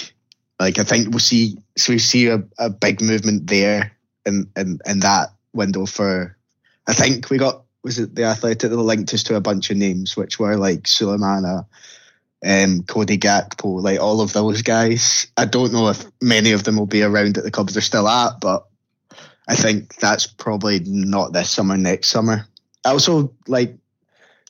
Like 0.60 0.80
I 0.80 0.84
think 0.84 1.10
we'll 1.10 1.20
see 1.20 1.58
so 1.78 1.94
we 1.94 2.00
see 2.00 2.28
a, 2.28 2.44
a 2.58 2.70
big 2.70 3.02
movement 3.02 3.48
there 3.48 3.92
in, 4.26 4.50
in 4.56 4.80
in 4.86 5.00
that 5.02 5.34
window 5.54 5.86
for 5.86 6.36
I 6.88 6.94
think 6.94 7.30
we 7.30 7.38
got 7.38 7.64
was 7.88 8.00
it 8.00 8.14
the 8.14 8.26
Athletic 8.26 8.70
that 8.70 8.76
linked 8.76 9.14
us 9.14 9.24
to 9.24 9.36
a 9.36 9.42
bunch 9.42 9.70
of 9.70 9.78
names, 9.78 10.18
which 10.18 10.38
were 10.38 10.58
like 10.58 10.84
Sulemana, 10.84 11.66
um, 12.46 12.84
Cody 12.84 13.18
Gakpo, 13.18 13.82
like 13.82 13.98
all 14.02 14.20
of 14.20 14.34
those 14.34 14.62
guys. 14.62 15.28
I 15.38 15.46
don't 15.46 15.72
know 15.72 15.88
if 15.88 16.04
many 16.22 16.52
of 16.52 16.66
them 16.66 16.76
will 16.76 16.86
be 16.86 17.02
around 17.02 17.38
at 17.38 17.46
the 17.46 17.50
clubs 17.50 17.74
they're 17.74 17.82
still 17.82 18.10
at, 18.10 18.42
but 18.42 18.68
I 19.48 19.56
think 19.56 19.96
that's 19.96 20.28
probably 20.28 20.82
not 20.82 21.32
this 21.32 21.50
summer, 21.50 21.78
next 21.78 22.10
summer. 22.10 22.46
Also 22.84 23.34
like 23.48 23.78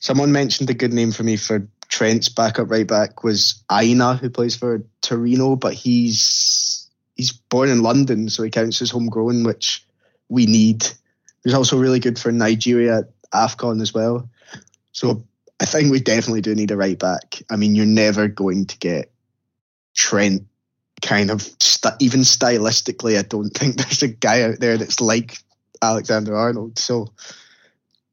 someone 0.00 0.32
mentioned 0.32 0.68
a 0.70 0.74
good 0.74 0.92
name 0.92 1.12
for 1.12 1.22
me 1.22 1.36
for 1.36 1.68
Trent's 1.88 2.28
backup 2.28 2.72
right 2.72 2.88
back 2.88 3.22
was 3.22 3.62
Aina, 3.70 4.16
who 4.16 4.30
plays 4.30 4.56
for 4.56 4.82
Torino, 5.00 5.54
but 5.54 5.74
he's 5.74 6.88
he's 7.14 7.30
born 7.30 7.68
in 7.68 7.84
London, 7.84 8.28
so 8.30 8.42
he 8.42 8.50
counts 8.50 8.82
as 8.82 8.90
homegrown, 8.90 9.44
which 9.44 9.86
we 10.28 10.46
need. 10.46 10.88
He's 11.44 11.54
also 11.54 11.78
really 11.78 12.00
good 12.00 12.18
for 12.18 12.32
Nigeria 12.32 13.04
AFCON 13.34 13.80
as 13.82 13.92
well. 13.94 14.28
So 14.92 15.24
I 15.60 15.64
think 15.64 15.90
we 15.90 16.00
definitely 16.00 16.40
do 16.40 16.54
need 16.54 16.70
a 16.70 16.76
right 16.76 16.98
back. 16.98 17.42
I 17.50 17.56
mean, 17.56 17.74
you're 17.74 17.86
never 17.86 18.28
going 18.28 18.66
to 18.66 18.78
get 18.78 19.10
Trent 19.94 20.44
kind 21.02 21.30
of 21.30 21.42
st- 21.60 21.94
even 22.00 22.20
stylistically. 22.20 23.18
I 23.18 23.22
don't 23.22 23.50
think 23.50 23.76
there's 23.78 24.02
a 24.02 24.08
guy 24.08 24.42
out 24.42 24.60
there 24.60 24.76
that's 24.78 25.00
like 25.00 25.38
Alexander 25.82 26.36
Arnold. 26.36 26.78
So, 26.78 27.12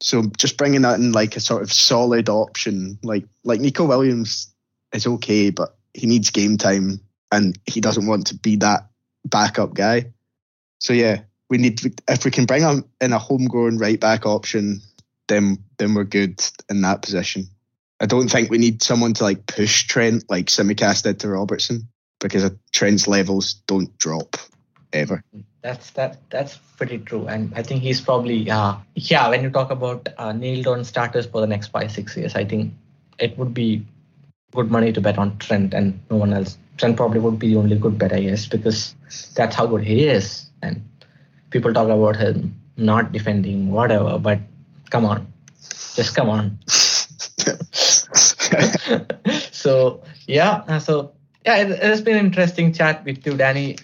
so 0.00 0.24
just 0.36 0.58
bringing 0.58 0.82
that 0.82 0.98
in 0.98 1.12
like 1.12 1.36
a 1.36 1.40
sort 1.40 1.62
of 1.62 1.72
solid 1.72 2.28
option, 2.28 2.98
like 3.02 3.24
like 3.44 3.60
Neco 3.60 3.86
Williams 3.86 4.52
is 4.92 5.06
okay, 5.06 5.50
but 5.50 5.76
he 5.94 6.06
needs 6.06 6.30
game 6.30 6.56
time 6.56 7.00
and 7.32 7.58
he 7.66 7.80
doesn't 7.80 8.06
want 8.06 8.26
to 8.28 8.34
be 8.34 8.56
that 8.56 8.88
backup 9.24 9.74
guy. 9.74 10.12
So 10.78 10.92
yeah, 10.92 11.22
we 11.48 11.58
need 11.58 11.80
if 12.08 12.24
we 12.24 12.30
can 12.30 12.44
bring 12.44 12.62
him 12.62 12.84
in 13.00 13.12
a 13.12 13.18
homegrown 13.18 13.78
right 13.78 13.98
back 13.98 14.26
option 14.26 14.82
then 15.28 15.58
then 15.78 15.94
we're 15.94 16.04
good 16.04 16.42
in 16.68 16.82
that 16.82 17.02
position. 17.02 17.46
I 18.00 18.06
don't 18.06 18.28
think 18.28 18.50
we 18.50 18.58
need 18.58 18.82
someone 18.82 19.14
to 19.14 19.24
like 19.24 19.46
push 19.46 19.86
Trent 19.86 20.24
like 20.28 20.46
Tsimikas 20.46 21.02
did 21.02 21.20
to 21.20 21.28
Robertson 21.28 21.88
because 22.20 22.50
Trent's 22.72 23.08
levels 23.08 23.54
don't 23.66 23.96
drop 23.98 24.36
ever. 24.92 25.22
That's 25.62 25.90
that 25.92 26.18
that's 26.30 26.58
pretty 26.76 26.98
true, 26.98 27.26
and 27.26 27.52
I 27.54 27.62
think 27.62 27.82
he's 27.82 28.00
probably 28.00 28.50
uh, 28.50 28.76
yeah. 28.94 29.28
When 29.28 29.42
you 29.42 29.50
talk 29.50 29.70
about 29.70 30.08
uh, 30.18 30.32
nailed 30.32 30.66
on 30.66 30.84
starters 30.84 31.26
for 31.26 31.40
the 31.40 31.46
next 31.46 31.68
five 31.68 31.90
six 31.90 32.16
years, 32.16 32.34
I 32.34 32.44
think 32.44 32.74
it 33.18 33.36
would 33.38 33.52
be 33.54 33.84
good 34.54 34.70
money 34.70 34.92
to 34.92 35.00
bet 35.00 35.18
on 35.18 35.36
Trent 35.38 35.74
and 35.74 36.00
no 36.10 36.16
one 36.16 36.32
else. 36.32 36.58
Trent 36.76 36.96
probably 36.96 37.20
would 37.20 37.38
be 37.38 37.48
the 37.48 37.56
only 37.56 37.76
good 37.76 37.98
bet, 37.98 38.12
I 38.12 38.20
guess, 38.20 38.46
because 38.46 38.94
that's 39.34 39.56
how 39.56 39.66
good 39.66 39.82
he 39.82 40.06
is. 40.06 40.50
And 40.62 40.84
people 41.50 41.72
talk 41.72 41.88
about 41.88 42.16
him 42.16 42.60
not 42.76 43.12
defending, 43.12 43.70
whatever, 43.70 44.18
but 44.18 44.40
come 44.90 45.04
on 45.04 45.26
just 45.94 46.14
come 46.14 46.28
on 46.28 46.58
so 49.50 50.02
yeah 50.26 50.62
uh, 50.68 50.78
so 50.78 51.12
yeah 51.44 51.56
it, 51.56 51.82
has 51.82 52.00
been 52.02 52.16
an 52.16 52.26
interesting 52.26 52.72
chat 52.72 53.04
with 53.04 53.26
you 53.26 53.36
danny 53.36 53.76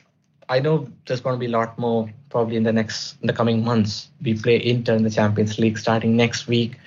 I 0.48 0.61
know 0.61 0.86
there's 1.07 1.22
going 1.22 1.34
to 1.34 1.40
be 1.40 1.46
a 1.46 1.57
lot 1.57 1.78
more 1.78 2.12
probably 2.28 2.57
in 2.57 2.62
the 2.62 2.72
next 2.74 3.16
in 3.22 3.26
the 3.26 3.32
coming 3.32 3.64
months. 3.64 4.09
We 4.22 4.34
play 4.34 4.62
Inter 4.62 4.94
in 4.94 5.03
the 5.03 5.11
Champions 5.11 5.59
League 5.59 5.78
starting 5.78 6.14
next 6.14 6.46
week. 6.46 6.78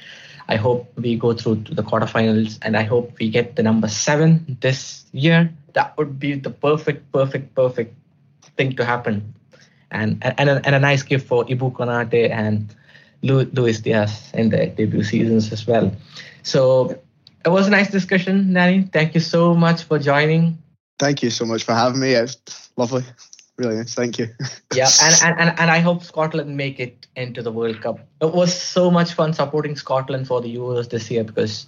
I 0.48 0.58
hope 0.58 0.92
we 0.96 1.18
go 1.18 1.34
through 1.34 1.64
to 1.64 1.74
the 1.74 1.82
quarterfinals, 1.82 2.60
and 2.62 2.78
I 2.78 2.84
hope 2.84 3.18
we 3.20 3.30
get 3.30 3.56
the 3.56 3.64
number 3.64 3.88
seven 3.88 4.58
this 4.62 5.06
year. 5.12 5.52
That 5.74 5.98
would 5.98 6.20
be 6.20 6.36
the 6.36 6.52
perfect, 6.52 7.12
perfect, 7.12 7.56
perfect 7.56 7.96
thing 8.56 8.76
to 8.76 8.86
happen, 8.86 9.34
and 9.90 10.22
and 10.38 10.50
a, 10.50 10.62
and 10.64 10.76
a 10.76 10.80
nice 10.80 11.02
gift 11.02 11.28
for 11.28 11.46
Ibou 11.46 11.74
Konate 11.74 12.30
and 12.30 12.70
Luis 13.22 13.80
Diaz 13.80 14.32
in 14.34 14.50
the 14.50 14.68
debut 14.68 15.04
seasons 15.04 15.52
as 15.52 15.66
well. 15.66 15.96
So 16.44 17.00
it 17.46 17.50
was 17.50 17.68
a 17.68 17.70
nice 17.70 17.92
discussion, 17.92 18.54
Danny. 18.54 18.90
Thank 18.92 19.14
you 19.14 19.22
so 19.22 19.54
much 19.54 19.84
for 19.84 20.00
joining. 20.00 20.58
Thank 21.00 21.24
you 21.24 21.30
so 21.30 21.46
much 21.46 21.64
for 21.64 21.74
having 21.74 22.00
me. 22.00 22.14
It's 22.14 22.70
lovely. 22.78 23.04
Really 23.58 23.78
nice. 23.78 23.94
Thank 23.94 24.20
you. 24.20 24.28
yeah, 24.74 24.90
and, 25.02 25.40
and, 25.40 25.60
and 25.60 25.72
I 25.72 25.80
hope 25.80 26.04
Scotland 26.04 26.58
make 26.58 26.80
it 26.80 27.08
into 27.16 27.42
the 27.42 27.52
World 27.52 27.82
Cup. 27.82 28.00
It 28.22 28.34
was 28.34 28.54
so 28.54 28.92
much 28.92 29.14
fun 29.14 29.34
supporting 29.34 29.76
Scotland 29.76 30.28
for 30.28 30.42
the 30.42 30.54
Euros 30.54 30.90
this 30.90 31.10
year 31.10 31.24
because 31.24 31.68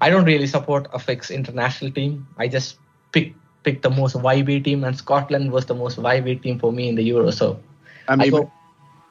I 0.00 0.10
don't 0.10 0.24
really 0.24 0.46
support 0.46 0.88
a 0.92 0.98
fixed 0.98 1.30
international 1.30 1.92
team. 1.92 2.26
I 2.38 2.48
just 2.48 2.78
pick 3.12 3.34
pick 3.62 3.82
the 3.82 3.90
most 3.90 4.16
vibey 4.16 4.62
team, 4.64 4.84
and 4.84 4.96
Scotland 4.96 5.52
was 5.52 5.66
the 5.66 5.74
most 5.74 5.98
vibey 5.98 6.40
team 6.42 6.58
for 6.58 6.72
me 6.72 6.88
in 6.88 6.94
the 6.94 7.02
Euro. 7.04 7.30
So 7.30 7.60
I 8.08 8.16
mean, 8.16 8.34
I 8.34 8.36
hope, 8.36 8.50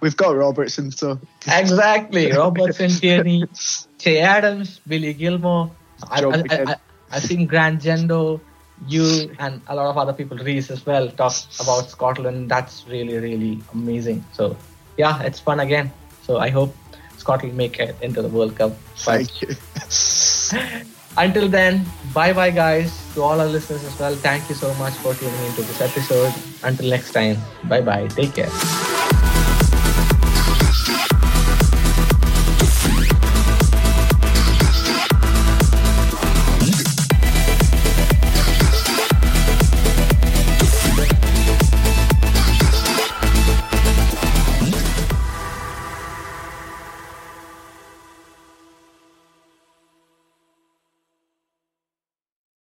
we've 0.01 0.17
got 0.17 0.35
Robertson, 0.35 0.91
so 0.91 1.19
exactly 1.47 2.31
Robertson, 2.43 2.89
Tierney, 2.89 3.43
Che 3.97 4.19
Adams, 4.19 4.79
Billy 4.87 5.13
Gilmour. 5.13 5.71
I, 6.09 6.23
I, 6.23 6.43
I, 6.49 6.75
I've 7.11 7.23
seen 7.23 7.47
Grant 7.47 7.81
Gendo, 7.81 8.39
you 8.85 9.35
and 9.39 9.61
a 9.67 9.75
lot 9.75 9.87
of 9.87 9.97
other 9.97 10.13
people, 10.13 10.37
Reese 10.37 10.69
as 10.69 10.85
well, 10.85 11.09
talk 11.09 11.33
about 11.59 11.89
Scotland. 11.89 12.49
That's 12.49 12.85
really, 12.87 13.17
really 13.17 13.61
amazing. 13.73 14.23
So, 14.33 14.55
yeah, 14.97 15.21
it's 15.23 15.39
fun 15.39 15.59
again. 15.59 15.91
So 16.23 16.37
I 16.37 16.49
hope 16.49 16.75
Scotland 17.17 17.57
make 17.57 17.79
it 17.79 17.95
into 18.01 18.21
the 18.21 18.27
World 18.27 18.55
Cup. 18.55 18.73
Thank 18.97 19.41
you. 19.41 19.49
until 21.17 21.49
then, 21.49 21.85
bye 22.13 22.33
bye, 22.33 22.51
guys. 22.51 22.93
To 23.15 23.23
all 23.23 23.39
our 23.39 23.47
listeners 23.47 23.83
as 23.83 23.99
well, 23.99 24.15
thank 24.15 24.47
you 24.49 24.55
so 24.55 24.73
much 24.75 24.93
for 24.93 25.13
tuning 25.15 25.45
into 25.45 25.63
this 25.63 25.81
episode. 25.81 26.33
Until 26.63 26.89
next 26.89 27.13
time, 27.13 27.37
bye 27.63 27.81
bye. 27.81 28.07
Take 28.07 28.35
care. 28.35 28.96